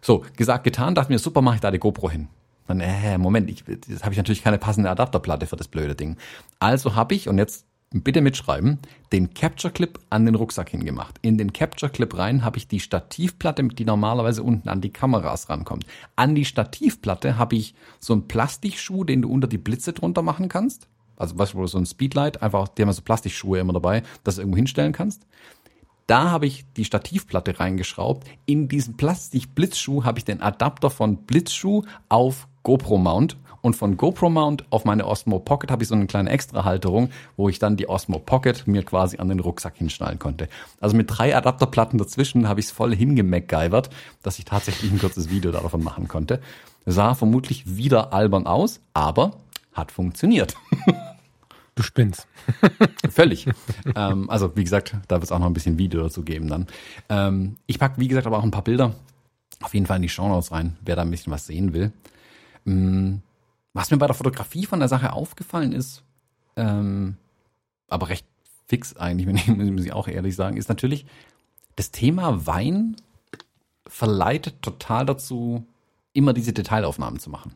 So, 0.00 0.24
gesagt, 0.36 0.64
getan, 0.64 0.94
dachte 0.94 1.12
mir, 1.12 1.18
super, 1.18 1.42
mache 1.42 1.56
ich 1.56 1.60
da 1.60 1.70
die 1.70 1.78
GoPro 1.78 2.10
hin. 2.10 2.28
Dann, 2.66 2.80
äh, 2.80 3.18
Moment, 3.18 3.50
ich, 3.50 3.64
jetzt 3.66 4.04
habe 4.04 4.12
ich 4.12 4.18
natürlich 4.18 4.44
keine 4.44 4.58
passende 4.58 4.90
Adapterplatte 4.90 5.46
für 5.46 5.56
das 5.56 5.68
blöde 5.68 5.94
Ding. 5.94 6.16
Also 6.60 6.94
habe 6.94 7.14
ich, 7.14 7.28
und 7.28 7.36
jetzt 7.36 7.66
bitte 7.92 8.20
mitschreiben, 8.20 8.78
den 9.12 9.34
Capture 9.34 9.72
Clip 9.72 9.98
an 10.10 10.24
den 10.24 10.36
Rucksack 10.36 10.70
hingemacht. 10.70 11.16
In 11.22 11.38
den 11.38 11.52
Capture 11.52 11.90
Clip 11.90 12.16
rein 12.16 12.44
habe 12.44 12.56
ich 12.56 12.68
die 12.68 12.78
Stativplatte, 12.78 13.64
die 13.64 13.84
normalerweise 13.84 14.44
unten 14.44 14.68
an 14.68 14.80
die 14.80 14.92
Kameras 14.92 15.48
rankommt. 15.48 15.84
An 16.14 16.36
die 16.36 16.44
Stativplatte 16.44 17.36
habe 17.36 17.56
ich 17.56 17.74
so 17.98 18.12
einen 18.12 18.28
Plastikschuh, 18.28 19.02
den 19.02 19.22
du 19.22 19.30
unter 19.30 19.48
die 19.48 19.58
Blitze 19.58 19.92
drunter 19.92 20.22
machen 20.22 20.48
kannst. 20.48 20.86
Also 21.16 21.36
was 21.38 21.50
so 21.50 21.78
ein 21.78 21.86
Speedlight, 21.86 22.42
einfach, 22.42 22.68
die 22.68 22.82
haben 22.82 22.92
so 22.92 23.02
Plastikschuhe 23.02 23.58
immer 23.58 23.72
dabei, 23.72 24.04
dass 24.22 24.36
du 24.36 24.42
irgendwo 24.42 24.56
hinstellen 24.56 24.92
kannst. 24.92 25.26
Da 26.06 26.30
habe 26.30 26.46
ich 26.46 26.64
die 26.76 26.84
Stativplatte 26.84 27.58
reingeschraubt. 27.58 28.26
In 28.46 28.68
diesen 28.68 28.96
Plastikblitzschuh 28.96 30.04
habe 30.04 30.18
ich 30.18 30.24
den 30.24 30.40
Adapter 30.40 30.90
von 30.90 31.24
Blitzschuh 31.24 31.82
auf 32.08 32.48
GoPro 32.62 32.98
Mount 32.98 33.36
und 33.62 33.76
von 33.76 33.96
GoPro 33.96 34.30
Mount 34.30 34.64
auf 34.70 34.84
meine 34.84 35.06
Osmo 35.06 35.38
Pocket 35.38 35.70
habe 35.70 35.82
ich 35.82 35.88
so 35.88 35.94
eine 35.94 36.06
kleine 36.06 36.30
Extra-Halterung, 36.30 37.10
wo 37.36 37.48
ich 37.48 37.58
dann 37.58 37.76
die 37.76 37.88
Osmo 37.88 38.18
Pocket 38.18 38.66
mir 38.66 38.82
quasi 38.82 39.18
an 39.18 39.28
den 39.28 39.40
Rucksack 39.40 39.76
hinschnallen 39.76 40.18
konnte. 40.18 40.48
Also 40.80 40.96
mit 40.96 41.06
drei 41.10 41.36
Adapterplatten 41.36 41.98
dazwischen 41.98 42.48
habe 42.48 42.60
ich 42.60 42.66
es 42.66 42.72
voll 42.72 42.94
hingemacgyvert, 42.94 43.90
dass 44.22 44.38
ich 44.38 44.44
tatsächlich 44.44 44.90
ein 44.90 44.98
kurzes 44.98 45.30
Video 45.30 45.52
davon 45.52 45.82
machen 45.82 46.08
konnte. 46.08 46.40
Sah 46.86 47.14
vermutlich 47.14 47.76
wieder 47.76 48.12
albern 48.12 48.46
aus, 48.46 48.80
aber 48.94 49.32
hat 49.72 49.92
funktioniert. 49.92 50.56
Du 51.76 51.84
spinnst. 51.84 52.26
Völlig. 53.10 53.46
ähm, 53.94 54.28
also 54.28 54.54
wie 54.54 54.64
gesagt, 54.64 54.96
da 55.08 55.14
wird 55.14 55.24
es 55.24 55.32
auch 55.32 55.38
noch 55.38 55.46
ein 55.46 55.54
bisschen 55.54 55.78
Video 55.78 56.02
dazu 56.02 56.22
geben 56.22 56.48
dann. 56.48 56.66
Ähm, 57.08 57.56
ich 57.66 57.78
pack 57.78 57.94
wie 57.96 58.08
gesagt 58.08 58.26
aber 58.26 58.38
auch 58.38 58.42
ein 58.42 58.50
paar 58.50 58.64
Bilder 58.64 58.94
auf 59.62 59.74
jeden 59.74 59.86
Fall 59.86 59.96
in 59.96 60.02
die 60.02 60.08
Show 60.08 60.28
Notes 60.28 60.52
rein, 60.52 60.76
wer 60.82 60.96
da 60.96 61.02
ein 61.02 61.10
bisschen 61.10 61.32
was 61.32 61.46
sehen 61.46 61.72
will. 61.72 61.92
Mm, 62.64 63.16
was 63.72 63.90
mir 63.90 63.98
bei 63.98 64.06
der 64.06 64.14
Fotografie 64.14 64.66
von 64.66 64.80
der 64.80 64.88
Sache 64.88 65.12
aufgefallen 65.12 65.72
ist, 65.72 66.02
ähm, 66.56 67.16
aber 67.88 68.08
recht 68.08 68.26
fix 68.66 68.96
eigentlich, 68.96 69.26
wenn 69.28 69.36
ich, 69.36 69.72
muss 69.72 69.84
ich 69.84 69.92
auch 69.92 70.08
ehrlich 70.08 70.36
sagen, 70.36 70.56
ist 70.56 70.68
natürlich, 70.68 71.06
das 71.76 71.90
Thema 71.90 72.46
Wein 72.46 72.96
verleitet 73.86 74.62
total 74.62 75.06
dazu, 75.06 75.64
immer 76.12 76.32
diese 76.32 76.52
Detailaufnahmen 76.52 77.20
zu 77.20 77.30
machen. 77.30 77.52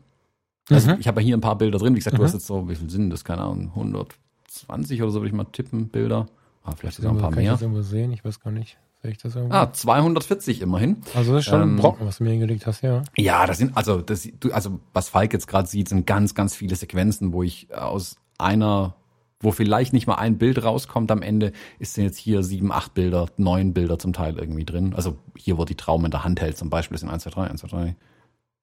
Also 0.69 0.91
mhm. 0.91 0.99
ich 0.99 1.07
habe 1.07 1.21
ja 1.21 1.25
hier 1.25 1.37
ein 1.37 1.41
paar 1.41 1.57
Bilder 1.57 1.77
drin. 1.77 1.93
Wie 1.93 1.99
gesagt, 1.99 2.15
mhm. 2.15 2.19
du 2.19 2.23
hast 2.23 2.33
jetzt 2.33 2.47
so, 2.47 2.67
wie 2.67 2.75
viel 2.75 2.89
sind 2.89 3.09
das? 3.09 3.23
Keine 3.23 3.41
Ahnung, 3.41 3.69
120 3.69 5.01
oder 5.01 5.11
so 5.11 5.19
würde 5.19 5.27
ich 5.27 5.33
mal 5.33 5.45
tippen, 5.45 5.89
Bilder. 5.89 6.27
Ah, 6.63 6.73
vielleicht 6.75 7.01
noch 7.03 7.11
ein 7.11 7.17
paar 7.17 7.31
mehr. 7.31 7.53
Ich 7.61 7.85
sehen? 7.85 8.11
Ich 8.11 8.25
weiß 8.25 8.39
gar 8.39 8.51
nicht. 8.51 8.77
Ich 9.09 9.17
das 9.17 9.35
irgendwo? 9.35 9.55
Ah, 9.55 9.71
240 9.71 10.61
immerhin. 10.61 10.97
Also 11.13 11.33
das 11.33 11.41
ist 11.41 11.49
schon 11.49 11.61
ähm, 11.61 11.75
ein 11.75 11.77
Brocken, 11.77 12.05
was 12.05 12.17
du 12.17 12.23
mir 12.23 12.31
hingelegt 12.31 12.65
hast, 12.65 12.81
ja. 12.81 13.03
Ja, 13.15 13.45
das 13.45 13.57
sind, 13.57 13.75
also, 13.75 14.01
das, 14.01 14.27
du, 14.39 14.51
also 14.51 14.79
was 14.93 15.09
Falk 15.09 15.33
jetzt 15.33 15.47
gerade 15.47 15.67
sieht, 15.67 15.89
sind 15.89 16.05
ganz, 16.07 16.35
ganz 16.35 16.55
viele 16.55 16.75
Sequenzen, 16.75 17.33
wo 17.33 17.43
ich 17.43 17.73
aus 17.73 18.17
einer, 18.37 18.95
wo 19.39 19.51
vielleicht 19.51 19.93
nicht 19.93 20.07
mal 20.07 20.15
ein 20.15 20.37
Bild 20.37 20.63
rauskommt 20.63 21.11
am 21.11 21.21
Ende, 21.21 21.51
ist 21.79 21.97
jetzt 21.97 22.17
hier 22.17 22.43
sieben, 22.43 22.71
acht 22.71 22.93
Bilder, 22.93 23.27
neun 23.37 23.73
Bilder 23.73 23.99
zum 23.99 24.13
Teil 24.13 24.37
irgendwie 24.37 24.65
drin. 24.65 24.93
Also 24.93 25.17
hier, 25.37 25.57
wo 25.57 25.65
die 25.65 25.75
Traum 25.75 26.05
in 26.05 26.11
der 26.11 26.23
Hand 26.23 26.41
hält 26.41 26.57
zum 26.57 26.69
Beispiel, 26.69 26.97
sind 26.97 27.09
eins, 27.09 27.23
zwei, 27.23 27.31
drei, 27.31 27.47
eins, 27.47 27.61
zwei, 27.61 27.67
drei, 27.67 27.95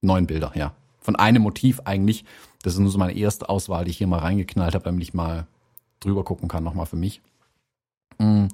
neun 0.00 0.26
Bilder, 0.26 0.52
ja. 0.54 0.74
Von 1.00 1.16
einem 1.16 1.42
Motiv 1.42 1.80
eigentlich. 1.84 2.24
Das 2.62 2.74
ist 2.74 2.78
nur 2.78 2.90
so 2.90 2.98
meine 2.98 3.16
erste 3.16 3.48
Auswahl, 3.48 3.84
die 3.84 3.90
ich 3.90 3.98
hier 3.98 4.06
mal 4.06 4.20
reingeknallt 4.20 4.74
habe, 4.74 4.84
damit 4.84 5.02
ich 5.02 5.14
mal 5.14 5.46
drüber 5.98 6.24
gucken 6.24 6.48
kann, 6.48 6.62
nochmal 6.62 6.86
für 6.86 6.96
mich. 6.96 7.22
Mhm. 8.18 8.48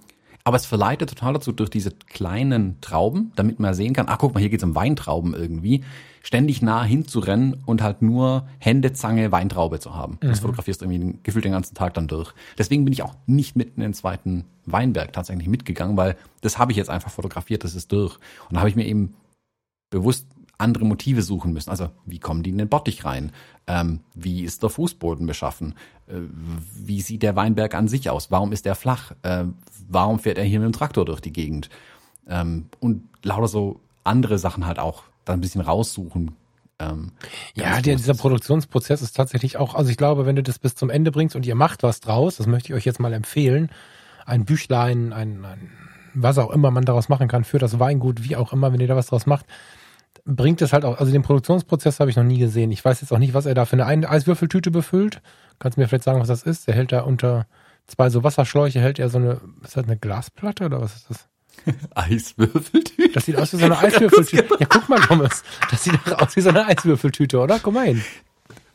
Aber 0.49 0.57
es 0.57 0.65
verleitet 0.65 1.11
total 1.11 1.35
dazu, 1.35 1.53
durch 1.53 1.69
diese 1.69 1.91
kleinen 1.91 2.81
Trauben, 2.81 3.33
damit 3.37 3.61
man 3.61 3.75
sehen 3.75 3.93
kann, 3.93 4.07
ach 4.09 4.17
guck 4.17 4.33
mal, 4.33 4.41
hier 4.41 4.49
geht's 4.49 4.65
um 4.65 4.75
Weintrauben 4.75 5.35
irgendwie, 5.35 5.85
ständig 6.23 6.63
nah 6.63 6.83
hinzurennen 6.83 7.63
und 7.67 7.83
halt 7.83 8.01
nur 8.01 8.49
Hände, 8.59 8.95
Zange, 8.95 9.31
Weintraube 9.31 9.79
zu 9.79 9.95
haben. 9.95 10.17
Mhm. 10.23 10.29
Das 10.29 10.41
fotografierst 10.41 10.81
du 10.81 10.87
irgendwie 10.87 11.19
gefühlt 11.23 11.45
den 11.45 11.53
ganzen 11.53 11.75
Tag 11.75 11.93
dann 11.93 12.09
durch. 12.09 12.33
Deswegen 12.57 12.87
bin 12.87 12.95
ich 12.95 13.03
auch 13.03 13.15
nicht 13.27 13.57
mitten 13.57 13.83
in 13.83 13.89
den 13.89 13.93
zweiten 13.93 14.47
Weinberg 14.65 15.13
tatsächlich 15.13 15.49
mitgegangen, 15.49 15.99
weil 15.99 16.17
das 16.41 16.57
habe 16.57 16.73
ich 16.73 16.79
jetzt 16.79 16.89
einfach 16.89 17.11
fotografiert, 17.11 17.63
das 17.63 17.75
ist 17.75 17.93
durch. 17.93 18.15
Und 18.49 18.55
da 18.55 18.61
habe 18.61 18.71
ich 18.71 18.77
mir 18.77 18.87
eben 18.87 19.17
bewusst 19.91 20.29
andere 20.59 20.85
Motive 20.85 21.23
suchen 21.23 21.53
müssen. 21.53 21.71
Also 21.71 21.91
wie 22.05 22.19
kommen 22.19 22.43
die 22.43 22.51
in 22.51 22.59
den 22.59 22.69
Bottich 22.69 23.05
rein? 23.05 23.33
Ähm, 23.67 24.01
wie 24.15 24.43
ist 24.43 24.63
der 24.63 24.71
Fußboden 24.71 25.27
beschaffen? 25.27 25.75
Äh, 26.09 26.21
wie 26.75 27.01
sieht 27.01 27.23
der 27.23 27.37
Weinberg 27.37 27.75
an 27.75 27.89
sich 27.89 28.11
aus? 28.11 28.31
Warum 28.31 28.53
ist 28.53 28.65
der 28.65 28.75
flach? 28.75 29.13
Äh, 29.23 29.45
warum 29.89 30.19
fährt 30.19 30.39
er 30.39 30.45
hier 30.45 30.59
mit 30.59 30.67
dem 30.67 30.73
Traktor 30.73 31.05
durch 31.05 31.21
die 31.21 31.33
Gegend? 31.33 31.71
Ähm, 32.29 32.67
und 32.81 33.09
lauter 33.23 33.49
so 33.49 33.81
andere 34.05 34.39
Sachen 34.39 34.67
halt 34.67 34.79
auch 34.79 35.05
da 35.25 35.33
ein 35.33 35.41
bisschen 35.41 35.61
raussuchen. 35.61 36.33
Ähm, 36.81 37.13
ja, 37.55 37.81
der, 37.81 37.97
dieser 37.97 38.15
Produktionsprozess 38.15 39.03
ist 39.03 39.17
tatsächlich 39.17 39.57
auch, 39.57 39.75
also 39.75 39.91
ich 39.91 39.97
glaube, 39.97 40.27
wenn 40.27 40.37
du 40.37 40.43
das 40.43 40.59
bis 40.59 40.75
zum 40.75 40.91
Ende 40.91 41.11
bringst 41.11 41.35
und 41.35 41.47
ihr 41.47 41.57
macht 41.57 41.83
was 41.83 42.01
draus, 42.01 42.37
das 42.37 42.47
möchte 42.47 42.69
ich 42.69 42.75
euch 42.75 42.85
jetzt 42.85 43.01
mal 43.01 43.13
empfehlen, 43.13 43.71
ein 44.27 44.45
Büchlein, 44.45 45.13
ein, 45.13 45.45
ein 45.45 45.71
was 46.15 46.39
auch 46.39 46.51
immer 46.51 46.71
man 46.71 46.85
daraus 46.85 47.09
machen 47.09 47.29
kann 47.29 47.45
für 47.45 47.59
das 47.59 47.79
Weingut, 47.79 48.25
wie 48.25 48.37
auch 48.37 48.53
immer, 48.53 48.73
wenn 48.73 48.81
ihr 48.81 48.89
da 48.89 48.97
was 48.97 49.07
draus 49.07 49.27
macht, 49.27 49.47
bringt 50.25 50.61
es 50.63 50.73
halt 50.73 50.85
auch, 50.85 50.99
also 50.99 51.11
den 51.11 51.23
Produktionsprozess 51.23 52.01
habe 52.01 52.11
ich 52.11 52.17
noch 52.17 52.25
nie 52.25 52.39
gesehen. 52.39 52.71
Ich 52.71 52.85
weiß 52.85 53.01
jetzt 53.01 53.13
auch 53.13 53.19
nicht, 53.19 53.35
was 53.35 53.47
er 53.47 53.55
da 53.55 53.65
für 53.65 53.83
eine 53.83 54.09
Eiswürfeltüte 54.09 54.71
befüllt. 54.71 55.23
Kannst 55.59 55.77
du 55.77 55.81
mir 55.81 55.89
vielleicht 55.89 56.05
sagen, 56.05 56.21
was 56.21 56.29
das 56.29 56.43
ist? 56.43 56.69
Er 56.69 56.75
hält 56.75 56.93
da 56.93 57.01
unter 57.01 57.47
zwei 57.87 58.11
so 58.11 58.23
Wasserschläuche, 58.23 58.81
hält 58.81 58.99
er 58.99 59.09
so 59.09 59.19
eine, 59.19 59.41
ist 59.65 59.77
das 59.77 59.85
eine 59.85 59.97
Glasplatte 59.97 60.67
oder 60.67 60.81
was 60.81 60.97
ist 60.97 61.11
das? 61.11 61.29
Eiswürfeltüte? 61.95 63.13
Das 63.13 63.25
sieht 63.25 63.37
aus 63.37 63.53
wie 63.53 63.57
so 63.57 63.65
eine 63.65 63.79
Eiswürfeltüte. 63.79 64.57
Ja, 64.61 64.67
guck 64.69 64.89
mal, 64.89 65.01
Thomas. 65.01 65.43
Das 65.71 65.83
sieht 65.83 65.95
aus 66.13 66.37
wie 66.37 66.41
so 66.41 66.51
eine 66.51 66.67
Eiswürfeltüte, 66.67 67.39
oder? 67.39 67.59
Guck 67.59 67.75
mal 67.75 67.87
hin. 67.87 68.03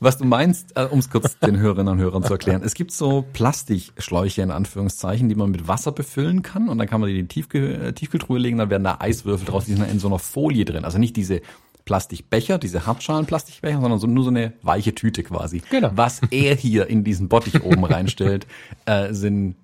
Was 0.03 0.17
du 0.17 0.25
meinst, 0.25 0.75
äh, 0.75 0.83
um 0.83 0.99
es 0.99 1.09
kurz 1.09 1.39
den 1.39 1.57
Hörerinnen 1.57 1.93
und 1.93 1.99
Hörern 1.99 2.23
zu 2.23 2.33
erklären. 2.33 2.61
Es 2.61 2.73
gibt 2.73 2.91
so 2.91 3.23
Plastikschläuche 3.31 4.41
in 4.41 4.51
Anführungszeichen, 4.51 5.29
die 5.29 5.35
man 5.35 5.49
mit 5.49 5.69
Wasser 5.69 5.93
befüllen 5.93 6.41
kann 6.41 6.67
und 6.67 6.77
dann 6.77 6.89
kann 6.89 6.99
man 6.99 7.09
die 7.09 7.19
in 7.19 7.27
die 7.29 7.33
Tiefkühl 7.33 7.81
äh, 7.81 7.93
Tiefkühltruhe 7.93 8.37
legen, 8.37 8.57
dann 8.57 8.69
werden 8.69 8.83
da 8.83 8.97
Eiswürfel 8.99 9.45
draus, 9.45 9.63
die 9.63 9.75
sind 9.75 9.89
in 9.89 9.99
so 9.99 10.07
einer 10.07 10.19
Folie 10.19 10.65
drin. 10.65 10.83
Also 10.83 10.97
nicht 10.97 11.15
diese 11.15 11.41
Plastikbecher, 11.85 12.57
diese 12.57 12.85
Hartschalenplastikbecher, 12.85 13.79
sondern 13.79 13.99
so, 13.99 14.07
nur 14.07 14.25
so 14.25 14.29
eine 14.29 14.51
weiche 14.61 14.93
Tüte 14.93 15.23
quasi. 15.23 15.61
Genau. 15.69 15.91
Was 15.95 16.19
er 16.31 16.55
hier 16.55 16.87
in 16.87 17.05
diesen 17.05 17.29
Bottich 17.29 17.63
oben 17.63 17.85
reinstellt, 17.85 18.45
äh, 18.85 19.13
sind 19.13 19.55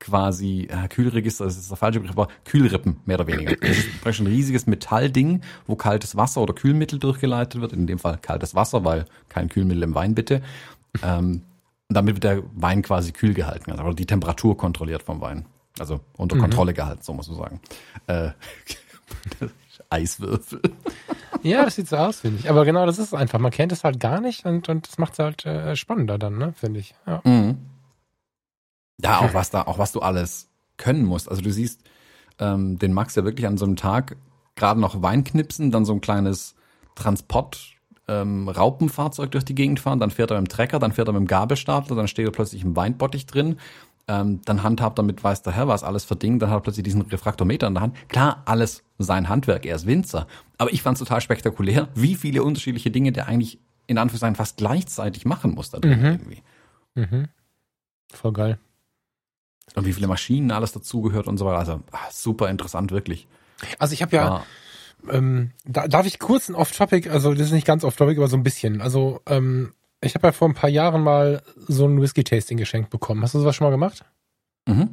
quasi 0.00 0.68
äh, 0.70 0.88
Kühlregister, 0.88 1.44
das 1.44 1.56
ist 1.56 1.70
der 1.70 1.76
falsche 1.76 2.00
Begriff, 2.00 2.16
aber 2.16 2.28
Kühlrippen, 2.44 3.00
mehr 3.04 3.18
oder 3.18 3.26
weniger. 3.26 3.56
Das 3.56 3.78
ist 3.78 4.00
praktisch 4.00 4.20
ein 4.20 4.26
riesiges 4.26 4.66
Metallding, 4.66 5.42
wo 5.66 5.76
kaltes 5.76 6.16
Wasser 6.16 6.40
oder 6.40 6.54
Kühlmittel 6.54 6.98
durchgeleitet 6.98 7.60
wird, 7.60 7.72
in 7.72 7.86
dem 7.86 7.98
Fall 7.98 8.18
kaltes 8.18 8.54
Wasser, 8.54 8.84
weil 8.84 9.06
kein 9.28 9.48
Kühlmittel 9.48 9.82
im 9.82 9.94
Wein 9.94 10.14
bitte. 10.14 10.42
Ähm, 11.02 11.42
damit 11.88 12.16
wird 12.16 12.24
der 12.24 12.42
Wein 12.54 12.82
quasi 12.82 13.12
kühl 13.12 13.34
gehalten, 13.34 13.72
also 13.72 13.92
die 13.92 14.06
Temperatur 14.06 14.56
kontrolliert 14.56 15.02
vom 15.02 15.20
Wein. 15.20 15.46
Also 15.78 16.00
unter 16.16 16.36
mhm. 16.36 16.40
Kontrolle 16.40 16.74
gehalten, 16.74 17.02
so 17.02 17.12
muss 17.14 17.28
man 17.28 17.36
sagen. 17.36 17.60
Äh, 18.06 18.30
Eiswürfel. 19.90 20.60
Ja, 21.42 21.64
das 21.64 21.76
sieht 21.76 21.88
so 21.88 21.96
aus, 21.96 22.20
finde 22.20 22.40
ich. 22.40 22.50
Aber 22.50 22.64
genau, 22.64 22.84
das 22.84 22.98
ist 22.98 23.14
einfach. 23.14 23.38
Man 23.38 23.52
kennt 23.52 23.72
es 23.72 23.84
halt 23.84 24.00
gar 24.00 24.20
nicht 24.20 24.44
und, 24.44 24.68
und 24.68 24.86
das 24.86 24.98
macht 24.98 25.14
es 25.14 25.18
halt 25.18 25.46
äh, 25.46 25.76
spannender 25.76 26.18
dann, 26.18 26.36
ne, 26.36 26.52
finde 26.52 26.80
ich. 26.80 26.94
Ja. 27.06 27.22
Mhm. 27.24 27.58
Ja, 29.02 29.20
auch 29.20 29.34
was 29.34 29.50
da, 29.50 29.62
auch 29.62 29.78
was 29.78 29.92
du 29.92 30.00
alles 30.00 30.48
können 30.76 31.04
musst. 31.04 31.28
Also 31.28 31.42
du 31.42 31.52
siehst 31.52 31.82
ähm, 32.38 32.78
den 32.78 32.92
Max 32.92 33.14
ja 33.14 33.24
wirklich 33.24 33.46
an 33.46 33.56
so 33.58 33.64
einem 33.64 33.76
Tag 33.76 34.16
gerade 34.56 34.80
noch 34.80 35.02
Wein 35.02 35.24
knipsen, 35.24 35.70
dann 35.70 35.84
so 35.84 35.92
ein 35.92 36.00
kleines 36.00 36.54
Transport 36.94 37.74
ähm, 38.08 38.48
Raupenfahrzeug 38.48 39.30
durch 39.30 39.44
die 39.44 39.54
Gegend 39.54 39.80
fahren, 39.80 40.00
dann 40.00 40.10
fährt 40.10 40.30
er 40.30 40.40
mit 40.40 40.50
dem 40.50 40.54
Trecker, 40.54 40.78
dann 40.78 40.92
fährt 40.92 41.08
er 41.08 41.12
mit 41.12 41.20
dem 41.20 41.26
Gabelstapler, 41.26 41.94
dann 41.94 42.08
steht 42.08 42.26
er 42.26 42.32
plötzlich 42.32 42.62
im 42.64 42.74
Weinbottich 42.74 43.26
drin, 43.26 43.56
ähm, 44.08 44.40
dann 44.44 44.62
handhabt 44.62 44.98
er 44.98 45.02
mit 45.02 45.22
weiß 45.22 45.42
der 45.42 45.52
Herr 45.52 45.68
was 45.68 45.84
alles 45.84 46.04
für 46.04 46.16
Ding, 46.16 46.38
dann 46.38 46.50
hat 46.50 46.56
er 46.56 46.60
plötzlich 46.62 46.84
diesen 46.84 47.02
Refraktometer 47.02 47.66
in 47.66 47.74
der 47.74 47.82
Hand. 47.82 47.96
Klar, 48.08 48.42
alles 48.46 48.82
sein 48.98 49.28
Handwerk, 49.28 49.66
er 49.66 49.76
ist 49.76 49.86
Winzer. 49.86 50.26
Aber 50.56 50.72
ich 50.72 50.82
fand 50.82 50.96
es 50.96 51.00
total 51.00 51.20
spektakulär, 51.20 51.88
wie 51.94 52.14
viele 52.14 52.42
unterschiedliche 52.42 52.90
Dinge 52.90 53.12
der 53.12 53.28
eigentlich 53.28 53.58
in 53.86 53.98
Anführungszeichen 53.98 54.36
fast 54.36 54.56
gleichzeitig 54.56 55.24
machen 55.24 55.54
muss 55.54 55.70
da 55.70 55.78
drin 55.78 56.00
Mhm. 56.00 56.06
irgendwie. 56.06 56.42
Mhm. 56.94 57.28
Voll 58.12 58.32
geil. 58.32 58.58
Und 59.74 59.86
wie 59.86 59.92
viele 59.92 60.06
Maschinen 60.06 60.50
alles 60.50 60.72
dazugehört 60.72 61.26
und 61.26 61.38
so 61.38 61.46
weiter. 61.46 61.58
Also 61.58 61.80
ah, 61.92 61.98
super 62.10 62.48
interessant, 62.48 62.90
wirklich. 62.90 63.26
Also 63.78 63.92
ich 63.92 64.02
habe 64.02 64.14
ja, 64.16 64.28
Ah, 64.28 64.44
ähm, 65.10 65.52
da, 65.64 65.88
darf 65.88 66.06
ich 66.06 66.18
kurz 66.18 66.48
ein 66.48 66.54
Off-Topic, 66.54 67.08
also 67.10 67.32
das 67.32 67.46
ist 67.46 67.52
nicht 67.52 67.66
ganz 67.66 67.84
Off-Topic, 67.84 68.18
aber 68.18 68.28
so 68.28 68.36
ein 68.36 68.42
bisschen. 68.42 68.80
Also 68.80 69.20
ähm, 69.26 69.72
ich 70.00 70.14
habe 70.14 70.28
ja 70.28 70.32
vor 70.32 70.48
ein 70.48 70.54
paar 70.54 70.70
Jahren 70.70 71.02
mal 71.02 71.42
so 71.66 71.86
ein 71.86 72.00
Whisky-Tasting 72.00 72.56
geschenkt 72.56 72.90
bekommen. 72.90 73.22
Hast 73.22 73.34
du 73.34 73.40
sowas 73.40 73.56
schon 73.56 73.66
mal 73.66 73.70
gemacht? 73.70 74.04
mhm. 74.68 74.90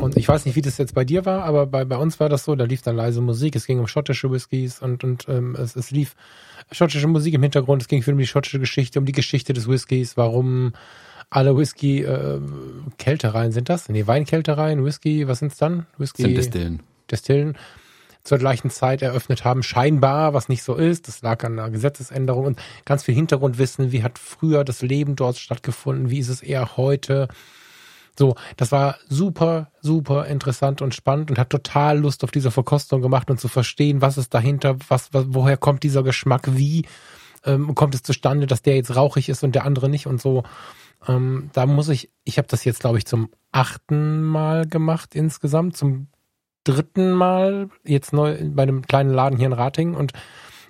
Und 0.00 0.16
ich 0.16 0.28
weiß 0.28 0.44
nicht, 0.44 0.56
wie 0.56 0.60
das 0.60 0.76
jetzt 0.76 0.94
bei 0.94 1.04
dir 1.04 1.24
war, 1.24 1.44
aber 1.44 1.66
bei, 1.66 1.84
bei 1.84 1.96
uns 1.96 2.18
war 2.20 2.28
das 2.28 2.44
so, 2.44 2.54
da 2.56 2.64
lief 2.64 2.82
dann 2.82 2.96
leise 2.96 3.20
Musik, 3.20 3.56
es 3.56 3.66
ging 3.66 3.78
um 3.78 3.86
schottische 3.86 4.30
Whiskys 4.30 4.82
und, 4.82 5.04
und 5.04 5.28
ähm, 5.28 5.56
es, 5.56 5.76
es 5.76 5.90
lief 5.90 6.16
schottische 6.72 7.06
Musik 7.06 7.34
im 7.34 7.42
Hintergrund, 7.42 7.82
es 7.82 7.88
ging 7.88 8.02
viel 8.02 8.14
um 8.14 8.18
die 8.18 8.26
schottische 8.26 8.58
Geschichte, 8.58 8.98
um 8.98 9.06
die 9.06 9.12
Geschichte 9.12 9.52
des 9.52 9.68
Whiskys, 9.68 10.16
warum 10.16 10.72
alle 11.30 11.56
Whisky 11.56 12.02
äh, 12.02 12.40
sind 13.50 13.68
das? 13.68 13.88
Nee, 13.88 14.06
Weinkältereien, 14.06 14.84
Whisky, 14.84 15.26
was 15.28 15.40
sind's 15.40 15.56
dann? 15.56 15.86
Whisky 15.98 16.22
Sind 16.22 16.36
Destillen. 16.36 16.82
Destillen 17.10 17.58
zur 18.24 18.38
gleichen 18.38 18.70
Zeit 18.70 19.02
eröffnet 19.02 19.44
haben, 19.44 19.62
scheinbar, 19.62 20.32
was 20.32 20.48
nicht 20.48 20.62
so 20.62 20.74
ist. 20.74 21.08
Das 21.08 21.20
lag 21.20 21.44
an 21.44 21.58
einer 21.58 21.70
Gesetzesänderung 21.70 22.46
und 22.46 22.58
ganz 22.86 23.04
viel 23.04 23.14
Hintergrundwissen. 23.14 23.92
Wie 23.92 24.02
hat 24.02 24.18
früher 24.18 24.64
das 24.64 24.80
Leben 24.80 25.14
dort 25.14 25.36
stattgefunden? 25.36 26.08
Wie 26.08 26.18
ist 26.18 26.30
es 26.30 26.42
eher 26.42 26.78
heute? 26.78 27.28
So, 28.18 28.34
das 28.56 28.72
war 28.72 28.96
super, 29.08 29.70
super 29.82 30.26
interessant 30.26 30.80
und 30.80 30.94
spannend 30.94 31.30
und 31.30 31.38
hat 31.38 31.50
total 31.50 31.98
Lust 31.98 32.24
auf 32.24 32.30
diese 32.30 32.50
Verkostung 32.50 33.02
gemacht 33.02 33.28
und 33.28 33.40
zu 33.40 33.48
verstehen, 33.48 34.00
was 34.00 34.16
ist 34.16 34.32
dahinter, 34.32 34.76
was, 34.88 35.12
was 35.12 35.26
woher 35.28 35.58
kommt 35.58 35.82
dieser 35.82 36.02
Geschmack, 36.02 36.56
wie 36.56 36.86
ähm, 37.44 37.74
kommt 37.74 37.94
es 37.94 38.02
zustande, 38.02 38.46
dass 38.46 38.62
der 38.62 38.76
jetzt 38.76 38.96
rauchig 38.96 39.28
ist 39.28 39.44
und 39.44 39.54
der 39.54 39.66
andere 39.66 39.90
nicht 39.90 40.06
und 40.06 40.20
so. 40.20 40.44
Ähm, 41.08 41.50
da 41.52 41.66
muss 41.66 41.88
ich, 41.88 42.10
ich 42.24 42.38
habe 42.38 42.48
das 42.48 42.64
jetzt, 42.64 42.80
glaube 42.80 42.98
ich, 42.98 43.06
zum 43.06 43.30
achten 43.52 44.22
Mal 44.22 44.66
gemacht 44.66 45.14
insgesamt, 45.14 45.76
zum 45.76 46.08
dritten 46.64 47.12
Mal 47.12 47.68
jetzt 47.84 48.12
neu 48.12 48.36
bei 48.50 48.62
einem 48.62 48.82
kleinen 48.82 49.10
Laden 49.10 49.38
hier 49.38 49.46
in 49.46 49.52
Rating 49.52 49.94
und 49.94 50.12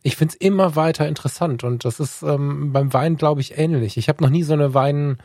ich 0.03 0.17
find's 0.17 0.35
immer 0.35 0.77
weiter 0.77 1.09
interessant 1.09 1.65
und 1.65 1.85
das 1.85 1.99
ist 1.99 2.23
ähm, 2.23 2.73
beim 2.73 2.93
Wein, 2.93 3.17
glaube 3.17 3.41
ich, 3.41 3.57
ähnlich. 3.59 3.97
Ich 3.97 4.09
habe 4.09 4.23
noch 4.23 4.29
nie 4.29 4.43
so 4.43 4.53
eine 4.53 4.75
Wein, 4.75 5.17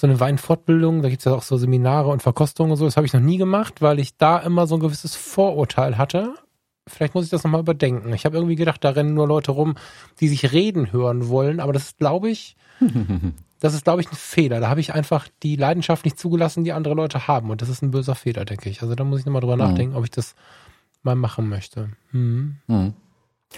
so 0.00 0.06
eine 0.06 0.18
Weinfortbildung, 0.20 1.02
da 1.02 1.10
gibt's 1.10 1.26
ja 1.26 1.34
auch 1.34 1.42
so 1.42 1.58
Seminare 1.58 2.08
und 2.08 2.22
Verkostungen 2.22 2.70
und 2.70 2.78
so, 2.78 2.86
das 2.86 2.96
habe 2.96 3.06
ich 3.06 3.12
noch 3.12 3.20
nie 3.20 3.36
gemacht, 3.36 3.82
weil 3.82 3.98
ich 3.98 4.16
da 4.16 4.38
immer 4.38 4.66
so 4.66 4.76
ein 4.76 4.80
gewisses 4.80 5.16
Vorurteil 5.16 5.98
hatte. 5.98 6.34
Vielleicht 6.86 7.14
muss 7.14 7.24
ich 7.24 7.30
das 7.30 7.44
nochmal 7.44 7.60
überdenken. 7.60 8.12
Ich 8.14 8.24
habe 8.24 8.36
irgendwie 8.36 8.56
gedacht, 8.56 8.82
da 8.82 8.90
rennen 8.90 9.14
nur 9.14 9.28
Leute 9.28 9.52
rum, 9.52 9.74
die 10.18 10.28
sich 10.28 10.50
reden 10.52 10.92
hören 10.92 11.28
wollen, 11.28 11.60
aber 11.60 11.74
das 11.74 11.84
ist, 11.84 11.98
glaube 11.98 12.30
ich, 12.30 12.56
das 13.60 13.74
ist, 13.74 13.84
glaube 13.84 14.00
ich, 14.00 14.10
ein 14.10 14.16
Fehler. 14.16 14.60
Da 14.60 14.68
habe 14.68 14.80
ich 14.80 14.94
einfach 14.94 15.28
die 15.42 15.56
Leidenschaft 15.56 16.04
nicht 16.04 16.18
zugelassen, 16.18 16.64
die 16.64 16.72
andere 16.72 16.94
Leute 16.94 17.28
haben. 17.28 17.50
Und 17.50 17.62
das 17.62 17.68
ist 17.68 17.82
ein 17.82 17.90
böser 17.90 18.14
Fehler, 18.14 18.44
denke 18.44 18.68
ich. 18.70 18.82
Also 18.82 18.94
da 18.94 19.04
muss 19.04 19.20
ich 19.20 19.26
nochmal 19.26 19.40
drüber 19.42 19.56
Mhm. 19.56 19.62
nachdenken, 19.62 19.96
ob 19.96 20.04
ich 20.04 20.10
das 20.10 20.34
mal 21.02 21.14
machen 21.14 21.48
möchte. 21.48 21.90
Mhm. 22.12 22.56
Mhm. 22.66 22.94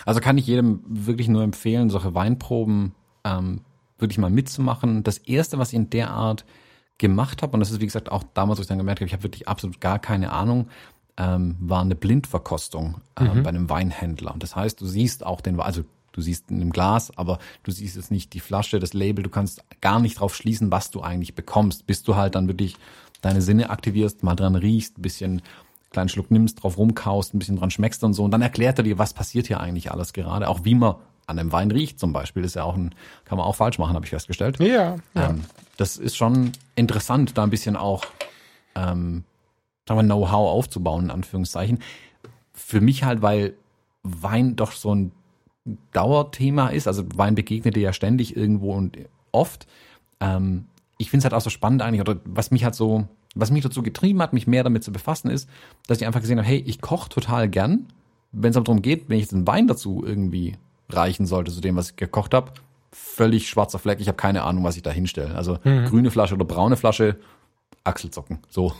Also 0.04 0.20
kann 0.20 0.38
ich 0.38 0.46
jedem 0.46 0.80
wirklich 0.86 1.28
nur 1.28 1.42
empfehlen, 1.42 1.90
solche 1.90 2.14
Weinproben 2.14 2.94
ähm, 3.24 3.60
wirklich 3.98 4.18
mal 4.18 4.30
mitzumachen. 4.30 5.02
Das 5.04 5.18
erste, 5.18 5.58
was 5.58 5.68
ich 5.68 5.74
in 5.76 5.90
der 5.90 6.10
Art 6.10 6.44
gemacht 6.98 7.42
habe, 7.42 7.52
und 7.54 7.60
das 7.60 7.70
ist 7.70 7.80
wie 7.80 7.86
gesagt 7.86 8.10
auch 8.10 8.22
damals, 8.34 8.58
wo 8.58 8.62
ich 8.62 8.68
dann 8.68 8.78
gemerkt 8.78 9.00
habe, 9.00 9.06
ich 9.06 9.12
habe 9.12 9.22
wirklich 9.22 9.48
absolut 9.48 9.80
gar 9.80 9.98
keine 9.98 10.32
Ahnung, 10.32 10.68
ähm, 11.16 11.56
war 11.60 11.82
eine 11.82 11.94
Blindverkostung 11.94 13.00
Mhm. 13.20 13.42
bei 13.42 13.48
einem 13.50 13.68
Weinhändler. 13.70 14.32
Und 14.32 14.42
das 14.42 14.56
heißt, 14.56 14.80
du 14.80 14.86
siehst 14.86 15.24
auch 15.26 15.40
den, 15.40 15.60
also 15.60 15.82
du 16.12 16.20
siehst 16.20 16.50
in 16.50 16.58
dem 16.58 16.70
Glas, 16.70 17.16
aber 17.16 17.38
du 17.62 17.70
siehst 17.70 17.96
jetzt 17.96 18.10
nicht 18.10 18.32
die 18.32 18.40
Flasche, 18.40 18.78
das 18.78 18.92
Label, 18.92 19.22
du 19.22 19.30
kannst 19.30 19.62
gar 19.80 20.00
nicht 20.00 20.20
drauf 20.20 20.34
schließen, 20.34 20.70
was 20.70 20.90
du 20.90 21.00
eigentlich 21.02 21.34
bekommst, 21.34 21.86
bis 21.86 22.02
du 22.02 22.16
halt 22.16 22.34
dann 22.34 22.48
wirklich 22.48 22.76
deine 23.20 23.42
Sinne 23.42 23.70
aktivierst, 23.70 24.22
mal 24.22 24.34
dran 24.34 24.54
riechst, 24.54 24.98
ein 24.98 25.02
bisschen 25.02 25.42
kleinen 25.90 26.08
Schluck 26.08 26.30
nimmst, 26.30 26.62
drauf 26.62 26.78
rumkaust, 26.78 27.34
ein 27.34 27.38
bisschen 27.38 27.56
dran 27.56 27.70
schmeckst 27.70 28.02
und 28.04 28.14
so. 28.14 28.24
Und 28.24 28.30
dann 28.30 28.42
erklärt 28.42 28.78
er 28.78 28.84
dir, 28.84 28.98
was 28.98 29.12
passiert 29.12 29.46
hier 29.46 29.60
eigentlich 29.60 29.92
alles 29.92 30.12
gerade. 30.12 30.48
Auch 30.48 30.64
wie 30.64 30.74
man 30.74 30.96
an 31.26 31.38
einem 31.38 31.52
Wein 31.52 31.70
riecht 31.70 32.00
zum 32.00 32.12
Beispiel. 32.12 32.44
ist 32.44 32.56
ja 32.56 32.64
auch 32.64 32.76
ein, 32.76 32.94
kann 33.24 33.38
man 33.38 33.46
auch 33.46 33.56
falsch 33.56 33.78
machen, 33.78 33.94
habe 33.94 34.04
ich 34.04 34.10
festgestellt. 34.10 34.58
Ja, 34.58 34.96
ja. 35.14 35.30
Ähm, 35.30 35.44
das 35.76 35.96
ist 35.96 36.16
schon 36.16 36.52
interessant, 36.74 37.36
da 37.36 37.42
ein 37.44 37.50
bisschen 37.50 37.76
auch 37.76 38.04
ähm, 38.74 39.24
sagen 39.86 40.00
wir, 40.00 40.04
Know-how 40.04 40.50
aufzubauen, 40.50 41.04
in 41.04 41.10
Anführungszeichen. 41.10 41.80
Für 42.52 42.80
mich 42.80 43.04
halt, 43.04 43.22
weil 43.22 43.54
Wein 44.02 44.56
doch 44.56 44.72
so 44.72 44.94
ein 44.94 45.12
Dauerthema 45.92 46.68
ist. 46.68 46.86
Also 46.86 47.04
Wein 47.14 47.34
begegnet 47.34 47.76
dir 47.76 47.82
ja 47.82 47.92
ständig 47.92 48.36
irgendwo 48.36 48.72
und 48.74 48.98
oft. 49.30 49.66
Ähm, 50.20 50.66
ich 50.98 51.10
finde 51.10 51.18
es 51.18 51.24
halt 51.24 51.34
auch 51.34 51.44
so 51.44 51.50
spannend 51.50 51.82
eigentlich, 51.82 52.00
oder 52.00 52.16
was 52.24 52.50
mich 52.50 52.64
halt 52.64 52.74
so, 52.74 53.06
was 53.34 53.50
mich 53.50 53.62
dazu 53.62 53.82
getrieben 53.82 54.20
hat, 54.22 54.32
mich 54.32 54.46
mehr 54.46 54.64
damit 54.64 54.84
zu 54.84 54.92
befassen, 54.92 55.30
ist, 55.30 55.48
dass 55.86 55.98
ich 56.00 56.06
einfach 56.06 56.20
gesehen 56.20 56.38
habe, 56.38 56.46
hey, 56.48 56.62
ich 56.66 56.80
koche 56.80 57.08
total 57.08 57.48
gern. 57.48 57.86
Wenn 58.32 58.50
es 58.50 58.56
aber 58.56 58.64
darum 58.64 58.82
geht, 58.82 59.08
wenn 59.08 59.16
ich 59.18 59.24
jetzt 59.24 59.34
einen 59.34 59.46
Wein 59.46 59.66
dazu 59.66 60.02
irgendwie 60.06 60.56
reichen 60.88 61.26
sollte, 61.26 61.52
zu 61.52 61.60
dem, 61.60 61.76
was 61.76 61.90
ich 61.90 61.96
gekocht 61.96 62.34
habe, 62.34 62.52
völlig 62.92 63.48
schwarzer 63.48 63.78
Fleck, 63.78 64.00
ich 64.00 64.08
habe 64.08 64.16
keine 64.16 64.42
Ahnung, 64.42 64.64
was 64.64 64.76
ich 64.76 64.82
da 64.82 64.90
hinstelle. 64.90 65.34
Also 65.34 65.58
Mhm. 65.64 65.86
grüne 65.86 66.10
Flasche 66.10 66.34
oder 66.34 66.44
braune 66.44 66.76
Flasche, 66.76 67.16
Achselzocken. 67.84 68.38
So. 68.48 68.72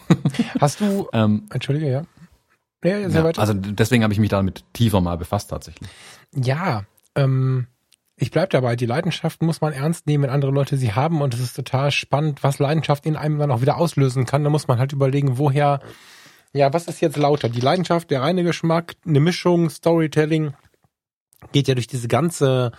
Hast 0.61 0.81
du, 0.81 1.09
ähm, 1.13 1.45
entschuldige, 1.51 1.91
ja? 1.91 2.03
Ja, 2.85 2.99
ja, 2.99 3.09
ja, 3.09 3.25
also 3.37 3.55
deswegen 3.55 4.03
habe 4.03 4.13
ich 4.13 4.19
mich 4.19 4.31
damit 4.31 4.65
tiefer 4.73 5.01
mal 5.01 5.17
befasst 5.17 5.51
tatsächlich. 5.51 5.89
Ja, 6.35 6.85
ähm, 7.15 7.69
ich 8.17 8.31
bleib 8.31 8.51
dabei. 8.51 8.77
Die 8.77 8.87
Leidenschaft 8.87 9.43
muss 9.43 9.61
man 9.61 9.73
ernst 9.73 10.07
nehmen, 10.07 10.25
wenn 10.25 10.31
andere 10.31 10.53
Leute 10.53 10.77
sie 10.77 10.93
haben. 10.93 11.23
Und 11.23 11.35
es 11.35 11.41
ist 11.41 11.55
total 11.55 11.91
spannend, 11.91 12.43
was 12.43 12.59
Leidenschaft 12.59 13.07
in 13.07 13.17
einem 13.17 13.39
dann 13.39 13.51
auch 13.51 13.61
wieder 13.61 13.79
auslösen 13.79 14.27
kann. 14.27 14.45
Da 14.45 14.51
muss 14.51 14.69
man 14.69 14.79
halt 14.79 14.93
überlegen, 14.93 15.39
woher, 15.39 15.81
ja, 16.53 16.73
was 16.73 16.89
ist 16.89 17.01
jetzt 17.01 17.17
lauter? 17.17 17.49
Die 17.49 17.61
Leidenschaft, 17.61 18.11
der 18.11 18.23
reine 18.23 18.45
Geschmack, 18.45 18.95
eine 19.07 19.21
Mischung, 19.21 19.71
Storytelling, 19.71 20.55
geht 21.53 21.69
ja 21.69 21.75
durch 21.75 21.87
diese 21.87 22.09
ganze 22.09 22.73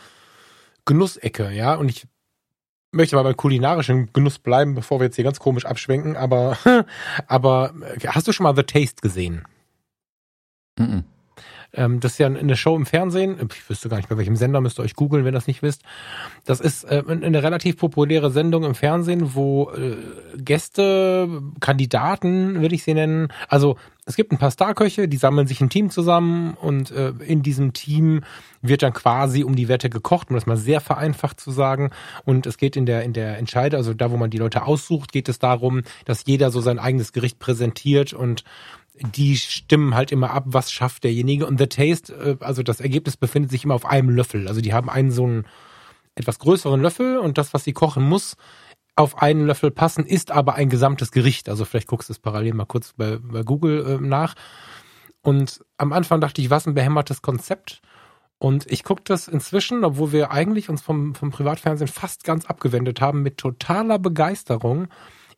Genussecke, 0.85 1.51
ja. 1.51 1.75
Und 1.75 1.89
ich 1.89 2.07
möchte 2.91 3.15
mal 3.15 3.23
beim 3.23 3.37
kulinarischen 3.37 4.11
Genuss 4.13 4.39
bleiben, 4.39 4.75
bevor 4.75 4.99
wir 4.99 5.05
jetzt 5.05 5.15
hier 5.15 5.25
ganz 5.25 5.39
komisch 5.39 5.65
abschwenken. 5.65 6.15
Aber, 6.15 6.57
aber 7.27 7.73
hast 8.07 8.27
du 8.27 8.31
schon 8.31 8.43
mal 8.43 8.55
The 8.55 8.63
Taste 8.63 9.01
gesehen? 9.01 9.43
Mhm. 10.77 11.03
Ähm, 11.73 11.99
das 11.99 12.13
ist 12.13 12.17
ja 12.19 12.27
eine 12.27 12.55
Show 12.55 12.75
im 12.75 12.85
Fernsehen. 12.85 13.37
Ich 13.51 13.69
wüsste 13.69 13.89
gar 13.89 13.97
nicht 13.97 14.09
bei 14.09 14.17
welchem 14.17 14.35
Sender, 14.35 14.61
müsst 14.61 14.79
ihr 14.79 14.83
euch 14.83 14.95
googeln, 14.95 15.25
wenn 15.25 15.33
ihr 15.33 15.37
das 15.37 15.47
nicht 15.47 15.63
wisst. 15.63 15.81
Das 16.45 16.59
ist 16.59 16.83
äh, 16.83 17.03
eine 17.07 17.41
relativ 17.41 17.77
populäre 17.77 18.31
Sendung 18.31 18.63
im 18.63 18.75
Fernsehen, 18.75 19.33
wo 19.33 19.71
äh, 19.71 19.97
Gäste, 20.37 21.41
Kandidaten, 21.59 22.61
will 22.61 22.73
ich 22.73 22.83
sie 22.83 22.93
nennen. 22.93 23.29
Also 23.47 23.77
es 24.05 24.15
gibt 24.15 24.31
ein 24.31 24.37
paar 24.37 24.51
Starköche, 24.51 25.07
die 25.07 25.17
sammeln 25.17 25.47
sich 25.47 25.61
ein 25.61 25.69
Team 25.69 25.89
zusammen 25.89 26.55
und 26.55 26.91
äh, 26.91 27.13
in 27.25 27.41
diesem 27.41 27.73
Team 27.73 28.21
wird 28.61 28.83
dann 28.83 28.93
quasi 28.93 29.43
um 29.43 29.55
die 29.55 29.67
Wette 29.67 29.89
gekocht, 29.89 30.29
um 30.29 30.35
das 30.35 30.45
mal 30.45 30.57
sehr 30.57 30.81
vereinfacht 30.81 31.39
zu 31.39 31.51
sagen. 31.51 31.89
Und 32.25 32.45
es 32.45 32.57
geht 32.57 32.75
in 32.75 32.85
der, 32.85 33.03
in 33.03 33.13
der 33.13 33.37
Entscheide, 33.37 33.77
also 33.77 33.93
da, 33.93 34.11
wo 34.11 34.17
man 34.17 34.29
die 34.29 34.37
Leute 34.37 34.65
aussucht, 34.65 35.11
geht 35.11 35.29
es 35.29 35.39
darum, 35.39 35.83
dass 36.05 36.25
jeder 36.25 36.51
so 36.51 36.61
sein 36.61 36.79
eigenes 36.79 37.13
Gericht 37.13 37.39
präsentiert 37.39 38.13
und 38.13 38.43
die 38.95 39.37
stimmen 39.37 39.95
halt 39.95 40.11
immer 40.11 40.31
ab, 40.31 40.45
was 40.47 40.71
schafft 40.71 41.03
derjenige. 41.03 41.47
Und 41.47 41.57
The 41.57 41.67
Taste, 41.67 42.13
äh, 42.13 42.43
also 42.43 42.63
das 42.63 42.79
Ergebnis 42.79 43.17
befindet 43.17 43.51
sich 43.51 43.63
immer 43.63 43.75
auf 43.75 43.85
einem 43.85 44.09
Löffel. 44.09 44.47
Also 44.47 44.61
die 44.61 44.73
haben 44.73 44.89
einen 44.89 45.11
so 45.11 45.25
einen 45.25 45.45
etwas 46.15 46.39
größeren 46.39 46.81
Löffel 46.81 47.17
und 47.17 47.37
das, 47.37 47.53
was 47.53 47.63
sie 47.63 47.73
kochen 47.73 48.03
muss, 48.03 48.35
auf 48.95 49.21
einen 49.21 49.47
Löffel 49.47 49.71
passen, 49.71 50.05
ist 50.05 50.29
aber 50.31 50.55
ein 50.55 50.69
gesamtes 50.69 51.11
Gericht. 51.11 51.49
Also 51.49 51.65
vielleicht 51.65 51.87
guckst 51.87 52.09
du 52.09 52.13
es 52.13 52.19
parallel 52.19 52.53
mal 52.53 52.65
kurz 52.65 52.93
bei, 52.93 53.17
bei 53.17 53.41
Google 53.41 53.85
äh, 53.85 54.05
nach. 54.05 54.35
Und 55.21 55.63
am 55.77 55.93
Anfang 55.93 56.21
dachte 56.21 56.41
ich, 56.41 56.49
was 56.49 56.67
ein 56.67 56.75
behämmertes 56.75 57.21
Konzept. 57.21 57.81
Und 58.37 58.69
ich 58.69 58.83
gucke 58.83 59.03
das 59.05 59.27
inzwischen, 59.27 59.85
obwohl 59.85 60.11
wir 60.11 60.31
eigentlich 60.31 60.69
uns 60.69 60.81
vom, 60.81 61.15
vom 61.15 61.31
Privatfernsehen 61.31 61.87
fast 61.87 62.25
ganz 62.25 62.45
abgewendet 62.45 62.99
haben, 62.99 63.23
mit 63.23 63.37
totaler 63.37 63.99
Begeisterung. 63.99 64.89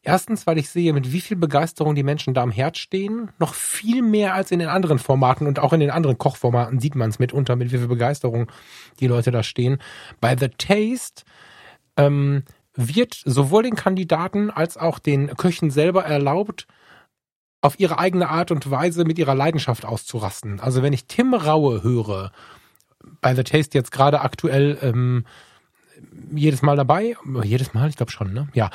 Erstens, 0.06 0.46
weil 0.46 0.60
ich 0.60 0.70
sehe, 0.70 0.94
mit 0.94 1.12
wie 1.12 1.20
viel 1.20 1.36
Begeisterung 1.36 1.96
die 1.96 2.04
Menschen 2.04 2.36
da 2.36 2.44
am 2.44 2.52
Herd 2.52 2.78
stehen. 2.78 3.32
Noch 3.40 3.56
viel 3.56 4.04
mehr 4.04 4.36
als 4.36 4.52
in 4.52 4.60
den 4.60 4.70
anderen 4.70 5.00
Formaten 5.00 5.48
und 5.48 5.58
auch 5.58 5.74
in 5.74 5.80
den 5.80 5.90
anderen 5.90 6.20
Kochformaten 6.20 6.80
sieht 6.80 6.94
man 6.94 7.10
es 7.10 7.18
mitunter, 7.18 7.56
mit 7.56 7.72
wie 7.72 7.80
viel 7.80 7.88
Begeisterung 7.88 8.52
die 9.00 9.08
Leute 9.08 9.32
da 9.32 9.42
stehen. 9.42 9.80
Bei 10.22 10.38
The 10.38 10.50
Taste 10.50 11.24
ähm, 11.98 12.44
wird 12.76 13.20
sowohl 13.26 13.64
den 13.64 13.76
Kandidaten 13.76 14.52
als 14.52 14.78
auch 14.78 15.00
den 15.00 15.36
Köchen 15.38 15.72
selber 15.72 16.06
erlaubt, 16.06 16.68
auf 17.62 17.80
ihre 17.80 17.98
eigene 17.98 18.30
Art 18.30 18.52
und 18.52 18.70
Weise 18.70 19.06
mit 19.06 19.18
ihrer 19.18 19.34
Leidenschaft 19.34 19.86
auszurasten. 19.86 20.60
Also 20.60 20.84
wenn 20.84 20.94
ich 20.94 21.08
Tim 21.08 21.34
Raue 21.34 21.82
höre, 21.82 22.32
bei 23.22 23.34
The 23.34 23.44
Taste 23.44 23.76
jetzt 23.76 23.92
gerade 23.92 24.22
aktuell 24.22 24.78
ähm, 24.84 25.26
jedes 26.34 26.62
Mal 26.62 26.76
dabei, 26.76 27.16
jedes 27.44 27.74
Mal, 27.74 27.90
ich 27.90 27.98
glaube 27.98 28.12
schon, 28.12 28.34
ne? 28.34 28.48
Ja, 28.54 28.70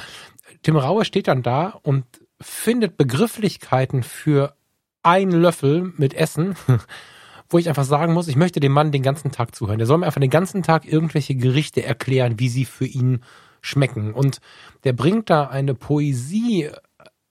Tim 0.62 0.76
Raue 0.76 1.04
steht 1.04 1.28
dann 1.28 1.42
da 1.42 1.78
und 1.82 2.04
findet 2.40 2.96
Begrifflichkeiten 2.96 4.02
für 4.02 4.54
einen 5.02 5.32
Löffel 5.32 5.92
mit 5.96 6.14
Essen, 6.14 6.56
wo 7.48 7.58
ich 7.58 7.68
einfach 7.68 7.84
sagen 7.84 8.12
muss, 8.12 8.28
ich 8.28 8.36
möchte 8.36 8.60
dem 8.60 8.72
Mann 8.72 8.92
den 8.92 9.02
ganzen 9.02 9.30
Tag 9.30 9.54
zuhören. 9.54 9.78
Der 9.78 9.86
soll 9.86 9.98
mir 9.98 10.06
einfach 10.06 10.20
den 10.20 10.30
ganzen 10.30 10.62
Tag 10.62 10.86
irgendwelche 10.86 11.34
Gerichte 11.34 11.82
erklären, 11.82 12.38
wie 12.38 12.48
sie 12.48 12.64
für 12.64 12.86
ihn 12.86 13.20
schmecken. 13.60 14.12
Und 14.12 14.40
der 14.84 14.92
bringt 14.92 15.30
da 15.30 15.48
eine 15.48 15.74
Poesie 15.74 16.70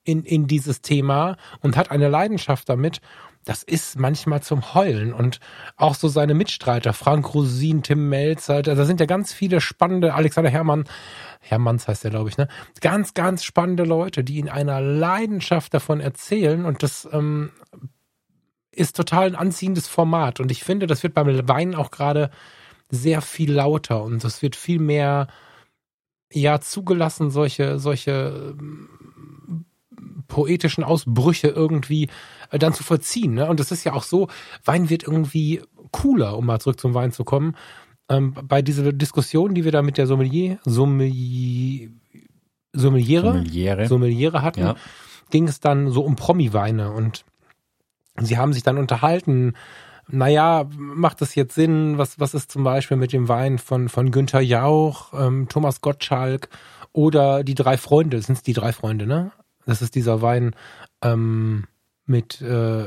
in, 0.09 0.23
in 0.23 0.47
dieses 0.47 0.81
Thema 0.81 1.37
und 1.61 1.77
hat 1.77 1.91
eine 1.91 2.09
Leidenschaft 2.09 2.67
damit. 2.69 3.01
Das 3.45 3.63
ist 3.63 3.97
manchmal 3.97 4.43
zum 4.43 4.73
Heulen. 4.73 5.13
Und 5.13 5.39
auch 5.77 5.95
so 5.95 6.07
seine 6.07 6.33
Mitstreiter, 6.33 6.93
Frank 6.93 7.33
Rosin, 7.33 7.83
Tim 7.83 8.09
Melzer, 8.09 8.61
da 8.61 8.85
sind 8.85 8.99
ja 8.99 9.05
ganz 9.05 9.33
viele 9.33 9.61
spannende, 9.61 10.13
Alexander 10.13 10.49
Herrmann, 10.49 10.83
Hermanns 11.39 11.87
heißt 11.87 12.03
der, 12.03 12.11
glaube 12.11 12.29
ich, 12.29 12.37
ne? 12.37 12.47
Ganz, 12.81 13.13
ganz 13.13 13.43
spannende 13.43 13.83
Leute, 13.83 14.23
die 14.23 14.39
in 14.39 14.49
einer 14.49 14.81
Leidenschaft 14.81 15.73
davon 15.73 16.01
erzählen 16.01 16.65
und 16.65 16.83
das 16.83 17.07
ähm, 17.11 17.51
ist 18.71 18.95
total 18.95 19.27
ein 19.27 19.35
anziehendes 19.35 19.87
Format. 19.87 20.39
Und 20.39 20.51
ich 20.51 20.63
finde, 20.63 20.85
das 20.85 21.03
wird 21.03 21.13
beim 21.13 21.47
Wein 21.47 21.75
auch 21.75 21.91
gerade 21.91 22.29
sehr 22.89 23.21
viel 23.21 23.53
lauter 23.53 24.03
und 24.03 24.23
es 24.23 24.41
wird 24.41 24.55
viel 24.55 24.79
mehr 24.79 25.27
ja 26.31 26.59
zugelassen, 26.59 27.31
solche, 27.31 27.79
solche 27.79 28.55
ähm, 28.59 29.65
poetischen 30.29 30.85
Ausbrüche 30.85 31.49
irgendwie 31.49 32.07
äh, 32.51 32.57
dann 32.57 32.73
zu 32.73 32.83
vollziehen. 32.83 33.33
Ne? 33.33 33.49
Und 33.49 33.59
es 33.59 33.71
ist 33.71 33.83
ja 33.83 33.91
auch 33.91 34.03
so, 34.03 34.29
Wein 34.63 34.89
wird 34.89 35.03
irgendwie 35.03 35.61
cooler, 35.91 36.37
um 36.37 36.45
mal 36.45 36.59
zurück 36.59 36.79
zum 36.79 36.93
Wein 36.93 37.11
zu 37.11 37.25
kommen 37.25 37.55
ähm, 38.09 38.33
bei 38.43 38.61
dieser 38.61 38.91
Diskussion, 38.91 39.53
die 39.53 39.65
wir 39.65 39.71
da 39.71 39.81
mit 39.81 39.97
der 39.97 40.07
Sommelier, 40.07 40.59
Sommelier 40.63 41.89
Sommeliere, 42.71 43.33
Sommeliere, 43.33 43.87
Sommeliere 43.87 44.41
hatten, 44.41 44.59
ja. 44.59 44.75
ging 45.31 45.47
es 45.47 45.59
dann 45.59 45.89
so 45.89 46.01
um 46.01 46.15
Promi-Weine 46.15 46.91
und 46.91 47.25
sie 48.19 48.37
haben 48.37 48.53
sich 48.53 48.61
dann 48.61 48.77
unterhalten, 48.77 49.53
naja, 50.07 50.67
macht 50.75 51.21
das 51.21 51.35
jetzt 51.35 51.55
Sinn? 51.55 51.97
Was, 51.97 52.19
was 52.19 52.33
ist 52.33 52.51
zum 52.51 52.63
Beispiel 52.63 52.97
mit 52.97 53.13
dem 53.13 53.27
Wein 53.27 53.57
von, 53.59 53.89
von 53.89 54.11
Günther 54.11 54.41
Jauch, 54.41 55.13
ähm, 55.13 55.47
Thomas 55.49 55.81
Gottschalk 55.81 56.49
oder 56.93 57.43
die 57.43 57.55
drei 57.55 57.77
Freunde? 57.77 58.17
Das 58.17 58.25
sind 58.25 58.45
die 58.45 58.53
drei 58.53 58.71
Freunde, 58.71 59.05
ne? 59.05 59.31
Das 59.69 59.81
ist 59.81 59.95
dieser 59.95 60.21
Wein, 60.21 60.55
ähm, 61.03 61.65
mit 62.09 62.41
äh, 62.41 62.85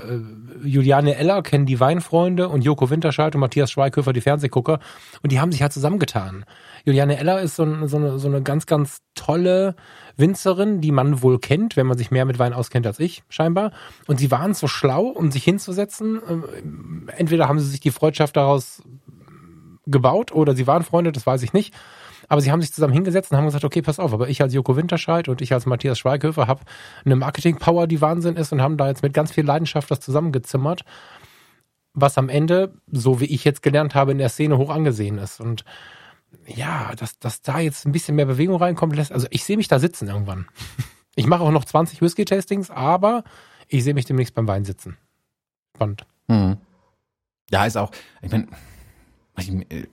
Juliane 0.64 1.14
Eller 1.16 1.42
kennen 1.42 1.64
die 1.64 1.78
Weinfreunde 1.78 2.48
und 2.48 2.62
Joko 2.62 2.90
Winterscheid 2.90 3.34
und 3.36 3.40
Matthias 3.40 3.70
Schweighöfer 3.70 4.12
die 4.12 4.20
Fernsehgucker 4.20 4.80
und 5.22 5.30
die 5.30 5.38
haben 5.38 5.52
sich 5.52 5.62
halt 5.62 5.72
zusammengetan. 5.72 6.44
Juliane 6.84 7.18
Eller 7.18 7.40
ist 7.40 7.54
so, 7.54 7.86
so, 7.86 7.98
eine, 7.98 8.18
so 8.18 8.26
eine 8.26 8.42
ganz, 8.42 8.66
ganz 8.66 8.98
tolle 9.14 9.76
Winzerin, 10.16 10.80
die 10.80 10.90
man 10.90 11.22
wohl 11.22 11.38
kennt, 11.38 11.76
wenn 11.76 11.86
man 11.86 11.96
sich 11.96 12.10
mehr 12.10 12.24
mit 12.24 12.40
Wein 12.40 12.52
auskennt 12.52 12.84
als 12.84 12.98
ich, 12.98 13.22
scheinbar. 13.28 13.70
Und 14.08 14.18
sie 14.18 14.32
waren 14.32 14.54
so 14.54 14.66
schlau, 14.66 15.04
um 15.04 15.30
sich 15.30 15.44
hinzusetzen. 15.44 16.20
Ähm, 16.28 17.08
entweder 17.16 17.48
haben 17.48 17.60
sie 17.60 17.68
sich 17.68 17.80
die 17.80 17.92
Freundschaft 17.92 18.36
daraus 18.36 18.82
gebaut 19.86 20.32
oder 20.32 20.54
sie 20.54 20.66
waren 20.66 20.82
Freunde, 20.82 21.12
das 21.12 21.26
weiß 21.26 21.42
ich 21.42 21.52
nicht. 21.52 21.74
Aber 22.28 22.40
sie 22.40 22.50
haben 22.52 22.62
sich 22.62 22.72
zusammen 22.72 22.92
hingesetzt 22.92 23.30
und 23.30 23.36
haben 23.36 23.46
gesagt, 23.46 23.64
okay, 23.64 23.82
pass 23.82 23.98
auf, 23.98 24.12
aber 24.12 24.28
ich 24.28 24.40
als 24.40 24.54
Joko 24.54 24.76
Winterscheid 24.76 25.28
und 25.28 25.42
ich 25.42 25.52
als 25.52 25.66
Matthias 25.66 25.98
Schweighöfer 25.98 26.46
habe 26.46 26.62
eine 27.04 27.16
Marketing-Power, 27.16 27.86
die 27.86 28.00
Wahnsinn 28.00 28.36
ist 28.36 28.52
und 28.52 28.62
haben 28.62 28.76
da 28.76 28.88
jetzt 28.88 29.02
mit 29.02 29.12
ganz 29.12 29.32
viel 29.32 29.44
Leidenschaft 29.44 29.90
das 29.90 30.00
zusammengezimmert, 30.00 30.84
was 31.94 32.16
am 32.18 32.28
Ende, 32.28 32.74
so 32.90 33.20
wie 33.20 33.26
ich 33.26 33.44
jetzt 33.44 33.62
gelernt 33.62 33.94
habe, 33.94 34.12
in 34.12 34.18
der 34.18 34.28
Szene 34.28 34.56
hoch 34.56 34.70
angesehen 34.70 35.18
ist. 35.18 35.40
Und 35.40 35.64
ja, 36.46 36.92
dass, 36.96 37.18
dass 37.18 37.42
da 37.42 37.58
jetzt 37.58 37.86
ein 37.86 37.92
bisschen 37.92 38.16
mehr 38.16 38.26
Bewegung 38.26 38.56
reinkommt, 38.56 38.96
lässt, 38.96 39.12
also 39.12 39.26
ich 39.30 39.44
sehe 39.44 39.56
mich 39.56 39.68
da 39.68 39.78
sitzen 39.78 40.08
irgendwann. 40.08 40.46
Ich 41.14 41.26
mache 41.26 41.42
auch 41.42 41.50
noch 41.50 41.66
20 41.66 42.00
Whisky-Tastings, 42.00 42.70
aber 42.70 43.22
ich 43.68 43.84
sehe 43.84 43.92
mich 43.92 44.06
demnächst 44.06 44.34
beim 44.34 44.48
Wein 44.48 44.64
sitzen. 44.64 44.96
Spannend. 45.76 46.06
Hm. 46.26 46.56
Ja, 47.50 47.66
ist 47.66 47.76
auch, 47.76 47.90
ich 48.22 48.32
meine, 48.32 48.48
äh, 49.36 49.86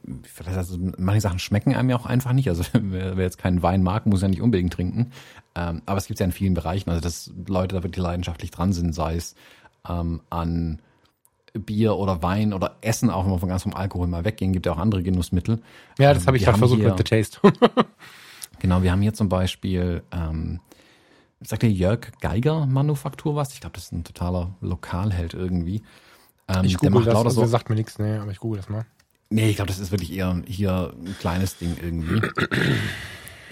also 0.45 0.77
manche 0.97 1.21
Sachen 1.21 1.39
schmecken 1.39 1.75
einem 1.75 1.89
ja 1.89 1.95
auch 1.95 2.05
einfach 2.05 2.33
nicht. 2.33 2.49
Also 2.49 2.63
wer, 2.73 3.17
wer 3.17 3.23
jetzt 3.23 3.37
keinen 3.37 3.61
Wein 3.61 3.83
mag, 3.83 4.05
muss 4.05 4.21
ja 4.21 4.27
nicht 4.27 4.41
unbedingt 4.41 4.73
trinken. 4.73 5.11
Ähm, 5.55 5.81
aber 5.85 5.97
es 5.97 6.07
gibt 6.07 6.19
ja 6.19 6.25
in 6.25 6.31
vielen 6.31 6.53
Bereichen, 6.53 6.89
also 6.89 7.01
dass 7.01 7.31
Leute 7.47 7.75
da 7.75 7.83
wirklich 7.83 8.03
leidenschaftlich 8.03 8.51
dran 8.51 8.73
sind, 8.73 8.93
sei 8.93 9.15
es 9.15 9.35
ähm, 9.87 10.21
an 10.29 10.81
Bier 11.53 11.95
oder 11.95 12.21
Wein 12.21 12.53
oder 12.53 12.77
Essen, 12.81 13.09
auch 13.09 13.25
wenn 13.25 13.31
wir 13.31 13.39
von 13.39 13.49
ganz 13.49 13.63
vom 13.63 13.73
Alkohol 13.73 14.07
mal 14.07 14.25
weggehen, 14.25 14.53
gibt 14.53 14.65
ja 14.65 14.73
auch 14.73 14.77
andere 14.77 15.03
Genussmittel. 15.03 15.61
Ja, 15.97 16.13
das 16.13 16.23
ähm, 16.23 16.27
habe 16.27 16.37
ich 16.37 16.45
halt 16.45 16.57
versucht 16.57 16.79
hier, 16.79 16.89
mit 16.89 16.97
The 16.97 17.03
Taste. 17.03 17.39
genau, 18.59 18.83
wir 18.83 18.91
haben 18.91 19.01
hier 19.01 19.13
zum 19.13 19.29
Beispiel, 19.29 20.03
ähm, 20.11 20.59
sagt 21.41 21.63
der 21.63 21.71
Jörg 21.71 22.11
Geiger 22.21 22.65
Manufaktur 22.65 23.35
was? 23.35 23.53
Ich 23.53 23.61
glaube, 23.61 23.73
das 23.73 23.85
ist 23.85 23.93
ein 23.93 24.03
totaler 24.03 24.53
Lokalheld 24.61 25.33
irgendwie. 25.33 25.81
Ähm, 26.47 26.65
ich 26.65 26.77
google 26.77 27.03
das, 27.03 27.15
also 27.15 27.29
so, 27.29 27.41
der 27.41 27.49
sagt 27.49 27.69
mir 27.69 27.75
nichts, 27.75 27.97
nee, 27.99 28.17
aber 28.17 28.31
ich 28.31 28.39
google 28.39 28.59
das 28.59 28.69
mal. 28.69 28.85
Nee, 29.29 29.49
ich 29.49 29.57
glaube, 29.57 29.67
das 29.67 29.79
ist 29.79 29.91
wirklich 29.91 30.11
eher 30.13 30.41
hier 30.47 30.93
ein 30.95 31.15
kleines 31.19 31.57
Ding 31.57 31.77
irgendwie. 31.81 32.21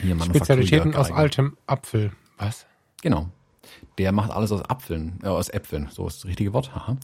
Hier 0.01 0.19
Spezialitäten 0.23 0.95
aus 0.95 1.11
altem 1.11 1.57
Apfel. 1.67 2.11
Was? 2.37 2.65
Genau. 3.01 3.29
Der 3.97 4.11
macht 4.11 4.31
alles 4.31 4.51
aus 4.51 4.61
Apfeln, 4.63 5.19
äh, 5.23 5.27
aus 5.27 5.49
Äpfeln, 5.49 5.87
so 5.91 6.07
ist 6.07 6.19
das 6.19 6.25
richtige 6.25 6.53
Wort. 6.53 6.73
Haha. 6.73 6.97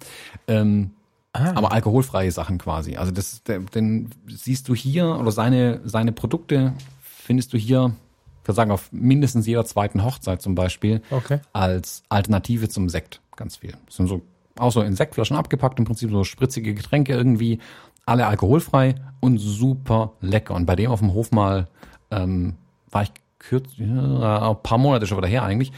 Ähm, 0.48 0.92
ah. 1.34 1.54
Aber 1.56 1.72
alkoholfreie 1.72 2.32
Sachen 2.32 2.58
quasi. 2.58 2.96
Also 2.96 3.12
das, 3.12 3.44
den 3.44 4.10
siehst 4.28 4.70
du 4.70 4.76
hier 4.76 5.18
oder 5.20 5.32
seine 5.32 5.82
seine 5.84 6.12
Produkte 6.12 6.74
findest 7.02 7.54
du 7.54 7.58
hier, 7.58 7.96
ich 8.42 8.48
würde 8.48 8.56
sagen 8.56 8.72
auf 8.72 8.92
mindestens 8.92 9.48
jeder 9.48 9.66
zweiten 9.66 10.04
Hochzeit 10.04 10.42
zum 10.42 10.56
Beispiel 10.56 11.02
okay. 11.10 11.40
als 11.52 12.04
Alternative 12.10 12.70
zum 12.70 12.90
Sekt 12.90 13.22
ganz 13.36 13.58
viel. 13.58 13.74
Das 13.86 13.96
sind 13.96 14.08
so 14.08 14.22
auch 14.58 14.72
so 14.72 14.82
in 14.82 14.96
Sektflaschen 14.96 15.36
abgepackt, 15.36 15.80
im 15.80 15.86
Prinzip 15.86 16.12
so 16.12 16.24
spritzige 16.24 16.76
Getränke 16.76 17.14
irgendwie, 17.14 17.60
alle 18.06 18.28
alkoholfrei 18.28 18.96
und 19.20 19.38
super 19.38 20.14
lecker. 20.22 20.56
Und 20.56 20.66
bei 20.66 20.76
dem 20.76 20.92
auf 20.92 21.00
dem 21.00 21.14
Hof 21.14 21.32
mal 21.32 21.68
ähm, 22.12 22.56
war 22.92 23.04
ich 23.04 23.12
kürz, 23.40 23.70
ja, 23.78 24.52
ein 24.52 24.64
paar 24.64 24.78
Monate 24.78 25.08
schon 25.08 25.18
wieder 25.18 25.28
her 25.28 25.44
eigentlich 25.44 25.72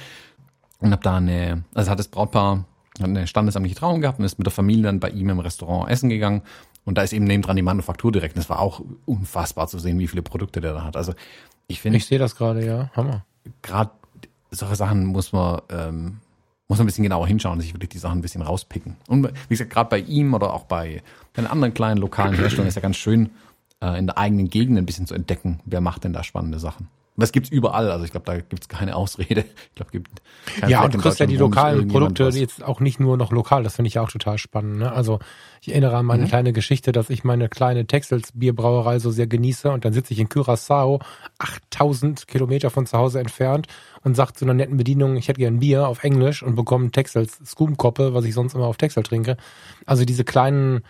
und 0.80 0.92
habe 0.92 1.02
da 1.02 1.18
eine, 1.18 1.64
also 1.74 1.92
hat 1.92 2.00
das 2.00 2.08
Brautpaar 2.08 2.66
eine 3.00 3.28
standesamtliche 3.28 3.76
Trauung 3.76 4.02
gehabt 4.02 4.20
und 4.20 4.26
ist 4.26 4.38
mit 4.38 4.46
der 4.46 4.54
Familie 4.54 4.84
dann 4.84 5.00
bei 5.00 5.10
ihm 5.10 5.30
im 5.30 5.40
Restaurant 5.40 5.90
essen 5.90 6.10
gegangen. 6.10 6.42
Und 6.86 6.98
da 6.98 7.02
ist 7.02 7.14
eben 7.14 7.26
nebendran 7.26 7.56
die 7.56 7.62
Manufaktur 7.62 8.12
direkt. 8.12 8.36
Und 8.36 8.42
es 8.42 8.50
war 8.50 8.60
auch 8.60 8.82
unfassbar 9.06 9.68
zu 9.68 9.80
sehen, 9.80 10.00
wie 10.00 10.08
viele 10.08 10.22
Produkte 10.22 10.62
der 10.62 10.74
da 10.74 10.84
hat. 10.84 10.96
Also 10.96 11.14
ich 11.68 11.82
finde. 11.82 11.98
Ich 11.98 12.06
sehe 12.06 12.20
das 12.20 12.36
gerade, 12.36 12.66
ja. 12.66 12.92
Hammer. 12.96 13.26
Gerade 13.64 13.92
solche 14.52 14.76
Sachen 14.76 15.06
muss 15.06 15.34
man 15.34 15.62
ähm, 15.70 16.18
muss 16.68 16.78
man 16.78 16.86
ein 16.86 16.88
bisschen 16.88 17.04
genauer 17.04 17.28
hinschauen 17.28 17.62
sich 17.62 17.74
wirklich 17.74 17.90
die 17.90 18.00
Sachen 18.00 18.20
ein 18.20 18.22
bisschen 18.22 18.42
rauspicken. 18.42 18.98
Und 19.08 19.28
wie 19.28 19.50
gesagt, 19.50 19.70
gerade 19.70 19.90
bei 19.90 20.00
ihm 20.00 20.34
oder 20.34 20.54
auch 20.54 20.64
bei 20.64 21.04
den 21.38 21.48
anderen 21.48 21.74
kleinen 21.74 22.00
lokalen 22.00 22.34
Herstellern 22.34 22.68
ist 22.68 22.76
ja 22.76 22.82
ganz 22.82 22.98
schön, 22.98 23.30
äh, 23.82 23.98
in 24.00 24.08
der 24.08 24.18
eigenen 24.18 24.50
Gegend 24.50 24.78
ein 24.78 24.86
bisschen 24.86 25.06
zu 25.06 25.14
entdecken, 25.14 25.60
wer 25.66 25.82
macht 25.82 26.04
denn 26.04 26.14
da 26.14 26.24
spannende 26.24 26.60
Sachen. 26.60 26.88
Das 27.18 27.32
gibt's 27.32 27.50
überall, 27.50 27.90
also 27.92 28.04
ich 28.04 28.12
glaube, 28.12 28.26
da 28.26 28.36
gibt's 28.38 28.68
keine 28.68 28.96
Ausrede. 28.96 29.46
Ich 29.70 29.76
glaube, 29.76 29.92
gibt 29.92 30.10
Ja, 30.68 30.84
und 30.84 30.94
du 30.94 30.98
kriegst 31.00 31.20
ja 31.20 31.26
die 31.26 31.38
lokalen 31.38 31.88
Produkte 31.88 32.26
was. 32.26 32.38
jetzt 32.38 32.64
auch 32.64 32.82
nicht 32.82 33.00
nur 33.00 33.16
noch 33.16 33.32
lokal, 33.32 33.64
das 33.64 33.76
finde 33.76 33.88
ich 33.88 33.94
ja 33.94 34.02
auch 34.02 34.12
total 34.12 34.38
spannend. 34.38 34.80
Ne? 34.80 34.92
Also 34.92 35.20
ich 35.62 35.70
erinnere 35.70 35.96
an 35.96 36.06
meine 36.06 36.24
mhm. 36.24 36.28
kleine 36.28 36.52
Geschichte, 36.52 36.92
dass 36.92 37.10
ich 37.10 37.24
meine 37.24 37.48
kleine 37.48 37.88
Texels 37.88 38.32
Bierbrauerei 38.34 39.00
so 39.00 39.12
sehr 39.12 39.28
genieße 39.28 39.72
und 39.72 39.86
dann 39.86 39.94
sitze 39.94 40.14
ich 40.14 40.20
in 40.20 40.28
Curaçao, 40.28 41.02
8000 41.40 42.28
Kilometer 42.28 42.70
von 42.70 42.86
zu 42.86 42.98
Hause 42.98 43.20
entfernt 43.20 43.68
und 44.04 44.16
sagt 44.16 44.38
zu 44.38 44.44
einer 44.46 44.54
netten 44.54 44.76
Bedienung, 44.76 45.16
ich 45.16 45.30
hätte 45.30 45.40
gern 45.40 45.60
Bier 45.60 45.88
auf 45.88 46.04
Englisch 46.04 46.44
und 46.44 46.56
bekomme 46.56 46.92
Texels 46.92 47.40
Scoomkoppe, 47.46 48.14
was 48.14 48.26
ich 48.26 48.34
sonst 48.34 48.56
immer 48.56 48.68
auf 48.68 48.78
Texel 48.78 49.04
trinke. 49.04 49.38
Also 49.86 50.04
diese 50.04 50.26
kleinen 50.26 50.82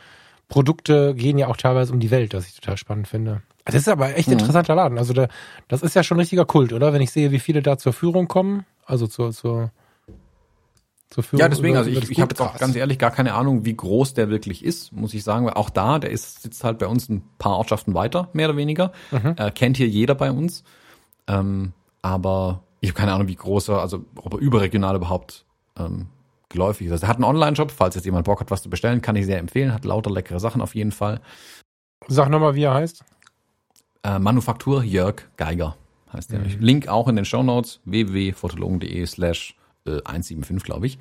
Produkte 0.47 1.13
gehen 1.13 1.37
ja 1.37 1.47
auch 1.47 1.57
teilweise 1.57 1.93
um 1.93 1.99
die 1.99 2.11
Welt, 2.11 2.33
was 2.33 2.47
ich 2.47 2.55
total 2.55 2.77
spannend 2.77 3.07
finde. 3.07 3.41
Das 3.65 3.75
ist 3.75 3.89
aber 3.89 4.15
echt 4.15 4.27
ein 4.27 4.33
mhm. 4.33 4.39
interessanter 4.39 4.75
Laden. 4.75 4.97
Also 4.97 5.13
da, 5.13 5.27
das 5.67 5.81
ist 5.81 5.95
ja 5.95 6.03
schon 6.03 6.19
richtiger 6.19 6.45
Kult, 6.45 6.71
oder? 6.71 6.93
Wenn 6.93 7.01
ich 7.01 7.11
sehe, 7.11 7.31
wie 7.31 7.39
viele 7.39 7.61
da 7.61 7.77
zur 7.77 7.93
Führung 7.93 8.27
kommen, 8.27 8.65
also 8.85 9.07
zur, 9.07 9.31
zur, 9.31 9.71
zur 11.09 11.23
Führung. 11.23 11.41
Ja, 11.41 11.49
deswegen, 11.49 11.75
also 11.75 11.89
ich, 11.89 12.09
ich 12.11 12.21
habe 12.21 12.31
jetzt 12.31 12.41
auch 12.41 12.57
ganz 12.57 12.75
ehrlich 12.75 12.99
gar 12.99 13.09
keine 13.09 13.33
Ahnung, 13.33 13.65
wie 13.65 13.75
groß 13.75 14.13
der 14.13 14.29
wirklich 14.29 14.63
ist, 14.63 14.91
muss 14.91 15.15
ich 15.15 15.23
sagen. 15.23 15.47
Weil 15.47 15.55
auch 15.55 15.71
da, 15.71 15.97
der 15.97 16.11
ist, 16.11 16.43
sitzt 16.43 16.63
halt 16.63 16.77
bei 16.77 16.85
uns 16.85 17.09
ein 17.09 17.23
paar 17.39 17.57
Ortschaften 17.57 17.95
weiter, 17.95 18.29
mehr 18.33 18.49
oder 18.49 18.57
weniger. 18.57 18.91
Mhm. 19.11 19.33
Äh, 19.37 19.49
kennt 19.49 19.77
hier 19.77 19.87
jeder 19.87 20.13
bei 20.13 20.31
uns. 20.31 20.63
Ähm, 21.27 21.73
aber 22.03 22.61
ich 22.81 22.89
habe 22.89 22.99
keine 22.99 23.13
Ahnung, 23.13 23.27
wie 23.27 23.35
groß 23.35 23.69
er, 23.69 23.79
also 23.79 24.05
ob 24.15 24.33
er 24.33 24.39
überregional 24.39 24.95
überhaupt 24.95 25.45
ähm, 25.79 26.09
geläufig 26.49 26.85
ist. 26.87 27.01
Er 27.01 27.09
hat 27.09 27.17
einen 27.17 27.23
Online-Shop, 27.23 27.71
falls 27.71 27.95
jetzt 27.95 28.05
jemand 28.05 28.25
Bock 28.25 28.41
hat, 28.41 28.51
was 28.51 28.61
zu 28.61 28.69
bestellen, 28.69 29.01
kann 29.01 29.15
ich 29.15 29.25
sehr 29.25 29.39
empfehlen. 29.39 29.73
Hat 29.73 29.85
lauter 29.85 30.11
leckere 30.11 30.39
Sachen 30.39 30.61
auf 30.61 30.75
jeden 30.75 30.91
Fall. 30.91 31.19
Sag 32.07 32.29
nochmal, 32.29 32.53
wie 32.53 32.63
er 32.63 32.75
heißt. 32.75 33.03
Äh, 34.05 34.19
Manufaktur 34.19 34.83
Jörg 34.83 35.23
Geiger 35.35 35.75
heißt 36.13 36.31
der. 36.31 36.39
Mhm. 36.39 36.59
Link 36.59 36.87
auch 36.87 37.07
in 37.07 37.15
den 37.15 37.25
Shownotes, 37.25 37.79
www.fotologen.de 37.85 39.03
slash 39.07 39.55
äh, 39.87 40.01
175, 40.05 40.63
glaube 40.63 40.85
ich. 40.85 40.99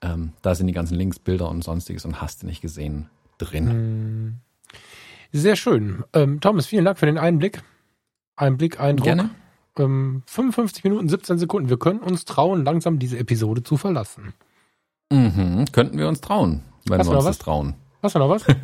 Ähm, 0.00 0.32
da 0.42 0.56
sind 0.56 0.66
die 0.66 0.72
ganzen 0.72 0.96
Links, 0.96 1.20
Bilder 1.20 1.48
und 1.48 1.62
sonstiges 1.62 2.04
und 2.04 2.20
hast 2.20 2.42
du 2.42 2.46
nicht 2.46 2.60
gesehen 2.60 3.08
drin. 3.38 4.40
Sehr 5.32 5.54
schön. 5.54 6.02
Ähm, 6.12 6.40
Thomas, 6.40 6.66
vielen 6.66 6.84
Dank 6.84 6.98
für 6.98 7.06
den 7.06 7.18
Einblick. 7.18 7.62
Einblick, 8.34 8.80
Eindruck. 8.80 9.04
Gerne. 9.04 9.30
Ähm, 9.78 10.24
55 10.26 10.82
Minuten, 10.82 11.08
17 11.08 11.38
Sekunden. 11.38 11.68
Wir 11.68 11.78
können 11.78 12.00
uns 12.00 12.24
trauen, 12.24 12.64
langsam 12.64 12.98
diese 12.98 13.16
Episode 13.16 13.62
zu 13.62 13.76
verlassen. 13.76 14.34
Mhm. 15.12 15.66
Könnten 15.70 15.98
wir 15.98 16.08
uns 16.08 16.20
trauen, 16.20 16.62
wenn 16.88 16.98
Hast 16.98 17.06
wir 17.06 17.10
uns 17.10 17.24
noch 17.24 17.30
das 17.30 17.38
was? 17.38 17.38
trauen. 17.38 17.74
Hast 18.04 18.14
du 18.14 18.18
noch 18.18 18.28
was? 18.28 18.44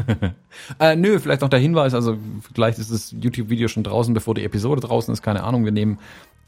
Äh, 0.79 0.95
nö, 0.95 1.19
vielleicht 1.19 1.41
noch 1.41 1.49
der 1.49 1.59
Hinweis, 1.59 1.95
also 1.95 2.17
vielleicht 2.55 2.79
ist 2.79 2.93
das 2.93 3.13
YouTube-Video 3.13 3.67
schon 3.67 3.83
draußen, 3.83 4.13
bevor 4.15 4.35
die 4.35 4.45
Episode 4.45 4.81
draußen 4.81 5.13
ist, 5.13 5.23
keine 5.23 5.43
Ahnung. 5.43 5.65
Wir 5.65 5.73
nehmen 5.73 5.99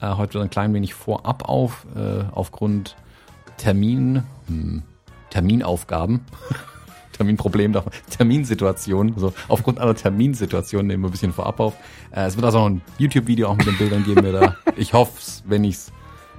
äh, 0.00 0.14
heute 0.14 0.34
wieder 0.34 0.42
ein 0.42 0.50
klein 0.50 0.74
wenig 0.74 0.94
vorab 0.94 1.48
auf, 1.48 1.86
äh, 1.96 2.24
aufgrund 2.32 2.96
Termin, 3.56 4.22
hm, 4.46 4.82
Terminaufgaben. 5.30 6.20
Terminproblem, 7.12 7.76
Terminsituation. 8.10 9.14
So, 9.16 9.32
aufgrund 9.48 9.78
einer 9.78 9.94
Terminsituation 9.94 10.86
nehmen 10.86 11.02
wir 11.02 11.08
ein 11.08 11.12
bisschen 11.12 11.32
vorab 11.32 11.60
auf. 11.60 11.74
Äh, 12.10 12.26
es 12.26 12.36
wird 12.36 12.44
also 12.44 12.58
noch 12.58 12.66
ein 12.66 12.82
YouTube-Video 12.98 13.48
auch 13.48 13.56
mit 13.56 13.66
den 13.66 13.78
Bildern 13.78 14.04
geben 14.04 14.24
wir 14.24 14.32
da. 14.32 14.56
Ich 14.76 14.92
hoffe 14.92 15.12
wenn 15.46 15.64
ich's, 15.64 15.90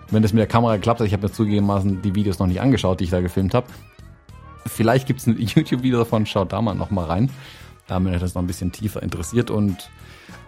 wenn 0.09 0.21
das 0.21 0.33
mit 0.33 0.39
der 0.39 0.47
Kamera 0.47 0.77
klappt, 0.77 1.01
ich 1.01 1.13
habe 1.13 1.27
mir 1.27 1.31
zugegebenermaßen 1.31 2.01
die 2.01 2.15
Videos 2.15 2.39
noch 2.39 2.47
nicht 2.47 2.61
angeschaut, 2.61 2.99
die 2.99 3.05
ich 3.05 3.11
da 3.11 3.21
gefilmt 3.21 3.53
habe. 3.53 3.67
Vielleicht 4.65 5.07
gibt's 5.07 5.27
ein 5.27 5.37
YouTube-Video 5.39 5.99
davon, 5.99 6.25
schaut 6.25 6.53
da 6.53 6.61
mal 6.61 6.73
noch 6.73 6.91
mal 6.91 7.05
rein. 7.05 7.29
Da 7.87 8.03
wenn 8.03 8.13
euch 8.13 8.21
das 8.21 8.33
noch 8.33 8.41
ein 8.41 8.47
bisschen 8.47 8.71
tiefer 8.71 9.03
interessiert. 9.03 9.51
Und 9.51 9.89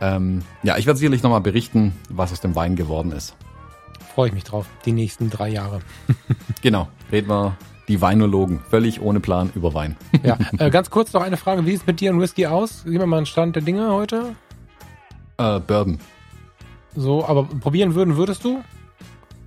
ähm, 0.02 0.42
ja, 0.64 0.78
ich 0.78 0.86
werde 0.86 0.98
sicherlich 0.98 1.24
noch 1.24 1.30
mal 1.30 1.40
berichten, 1.40 1.94
was 2.10 2.32
aus 2.32 2.40
dem 2.40 2.56
Wein 2.56 2.76
geworden 2.76 3.12
ist. 3.12 3.36
Freue 4.14 4.30
ich 4.30 4.34
mich 4.34 4.46
drauf. 4.46 4.68
Die 4.86 4.94
nächsten 4.94 5.30
drei 5.30 5.50
Jahre. 5.50 5.82
Genau, 6.62 6.88
reden 7.12 7.30
wir 7.30 7.56
die 7.88 8.02
Weinologen, 8.02 8.60
völlig 8.70 9.00
ohne 9.00 9.20
Plan 9.20 9.52
über 9.54 9.76
Wein. 9.76 9.96
Ja, 10.24 10.40
äh, 10.58 10.72
ganz 10.72 10.90
kurz 10.90 11.14
noch 11.14 11.22
eine 11.22 11.38
Frage. 11.38 11.66
Wie 11.66 11.72
sieht 11.72 11.82
es 11.82 11.88
mit 11.88 12.00
dir 12.00 12.12
und 12.12 12.20
Whisky 12.20 12.48
aus? 12.48 12.84
Gib 12.86 13.00
mir 13.00 13.06
mal 13.06 13.18
einen 13.18 13.26
Stand 13.28 13.56
der 13.56 13.62
Dinge 13.62 13.92
heute. 13.92 14.36
Äh, 15.38 15.60
Bourbon. 15.60 16.00
So, 16.96 17.26
aber 17.26 17.44
probieren 17.44 17.94
würden, 17.94 18.16
würdest 18.16 18.44
du? 18.44 18.64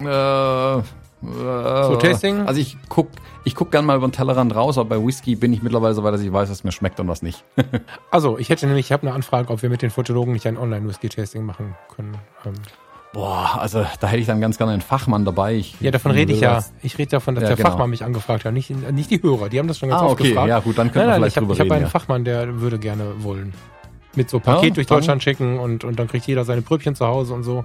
Äh, 0.01 0.83
so 1.23 1.97
Tasting? 1.97 2.41
Also 2.47 2.61
ich 2.61 2.77
guck, 2.89 3.09
ich 3.45 3.55
guck 3.55 3.71
gern 3.71 3.85
mal 3.85 3.97
über 3.97 4.07
den 4.07 4.13
Tellerrand 4.13 4.55
raus, 4.55 4.79
aber 4.79 4.97
bei 4.99 5.05
Whisky 5.07 5.35
bin 5.37 5.53
ich 5.53 5.63
mittlerweile 5.63 5.95
so 5.95 6.03
weit, 6.05 6.15
dass 6.15 6.21
ich 6.21 6.33
weiß, 6.33 6.51
was 6.51 6.65
mir 6.65 6.73
schmeckt 6.73 7.01
und 7.01 7.09
was 7.09 7.23
nicht. 7.23 7.45
Also, 8.11 8.39
ich 8.39 8.49
hätte 8.49 8.67
nämlich, 8.67 8.87
ich 8.87 8.93
habe 8.93 9.07
eine 9.07 9.15
Anfrage, 9.15 9.51
ob 9.53 9.63
wir 9.63 9.69
mit 9.71 9.83
den 9.83 9.91
Fotologen 9.91 10.33
nicht 10.33 10.47
ein 10.47 10.57
Online-Whisky-Tasting 10.57 11.45
machen 11.45 11.75
können. 11.95 12.17
Ähm, 12.47 12.55
Boah, 13.13 13.59
also 13.59 13.85
da 14.01 14.07
hätte 14.07 14.21
ich 14.21 14.27
dann 14.27 14.41
ganz 14.41 14.59
gerne 14.59 14.73
einen 14.73 14.83
Fachmann 14.83 15.25
dabei. 15.25 15.55
Ich, 15.55 15.81
ja, 15.81 15.91
davon 15.91 16.13
rede 16.13 16.33
ich 16.33 16.41
ja. 16.41 16.55
das- 16.57 16.73
Ich 16.83 16.99
rede 16.99 17.11
davon, 17.11 17.35
dass 17.35 17.43
Ja, 17.43 17.49
der 17.49 17.57
genau. 17.57 17.71
Fachmann 17.71 17.91
mich 17.91 18.05
angefragt 18.05 18.45
hat, 18.45 18.53
nicht, 18.53 18.71
nicht 18.93 19.11
die 19.11 19.23
Hörer. 19.23 19.49
Die 19.49 19.59
haben 19.59 19.67
das 19.69 19.79
schon 19.79 19.89
ganz 19.89 20.03
Ah, 20.03 20.07
oft 20.07 20.21
okay, 20.21 20.29
gefragt. 20.31 20.49
ja 20.49 20.59
gut, 20.61 20.77
dann 20.79 20.93
können 20.93 21.07
wir 21.09 21.15
vielleicht 21.15 21.33
ich 21.33 21.37
habe 21.37 21.47
drüber 21.47 21.55
ich 21.55 21.61
hab 21.61 21.65
reden. 21.65 21.73
einen 21.75 21.83
ja. 21.85 21.89
Fachmann, 21.91 22.25
der 22.25 22.61
würde 22.61 22.79
gerne 22.79 23.23
wollen. 23.25 23.55
Mit 24.15 24.29
so 24.31 24.41
Paket 24.41 24.71
Ja, 24.71 24.75
durch 24.75 24.87
Deutschland 24.87 25.23
schicken 25.23 25.59
und, 25.59 25.85
und 25.85 25.99
dann 25.99 26.09
kriegt 26.09 26.27
jeder 26.27 26.45
seine 26.45 26.61
Pröbchen 26.63 26.95
zu 26.95 27.07
Hause 27.07 27.35
und 27.35 27.45
so. 27.45 27.65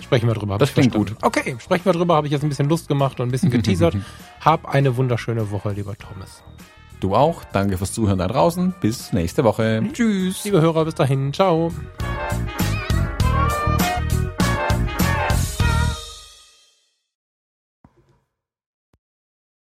Sprechen 0.00 0.26
wir 0.26 0.34
drüber. 0.34 0.58
Das 0.58 0.72
klingt 0.72 0.92
verstanden. 0.92 1.22
Okay, 1.22 1.56
sprechen 1.58 1.84
wir 1.84 1.92
drüber. 1.92 2.16
Habe 2.16 2.26
ich 2.26 2.32
jetzt 2.32 2.42
ein 2.42 2.48
bisschen 2.48 2.68
Lust 2.68 2.88
gemacht 2.88 3.20
und 3.20 3.28
ein 3.28 3.30
bisschen 3.30 3.50
geteasert. 3.50 3.96
Hab 4.40 4.66
eine 4.66 4.96
wunderschöne 4.96 5.50
Woche, 5.50 5.70
lieber 5.70 5.96
Thomas. 5.96 6.42
Du 7.00 7.14
auch. 7.14 7.44
Danke 7.52 7.78
fürs 7.78 7.92
Zuhören 7.92 8.18
da 8.18 8.28
draußen. 8.28 8.74
Bis 8.80 9.12
nächste 9.12 9.44
Woche. 9.44 9.82
Tschüss. 9.92 10.44
Liebe 10.44 10.60
Hörer, 10.60 10.84
bis 10.84 10.94
dahin. 10.94 11.32
Ciao. 11.32 11.70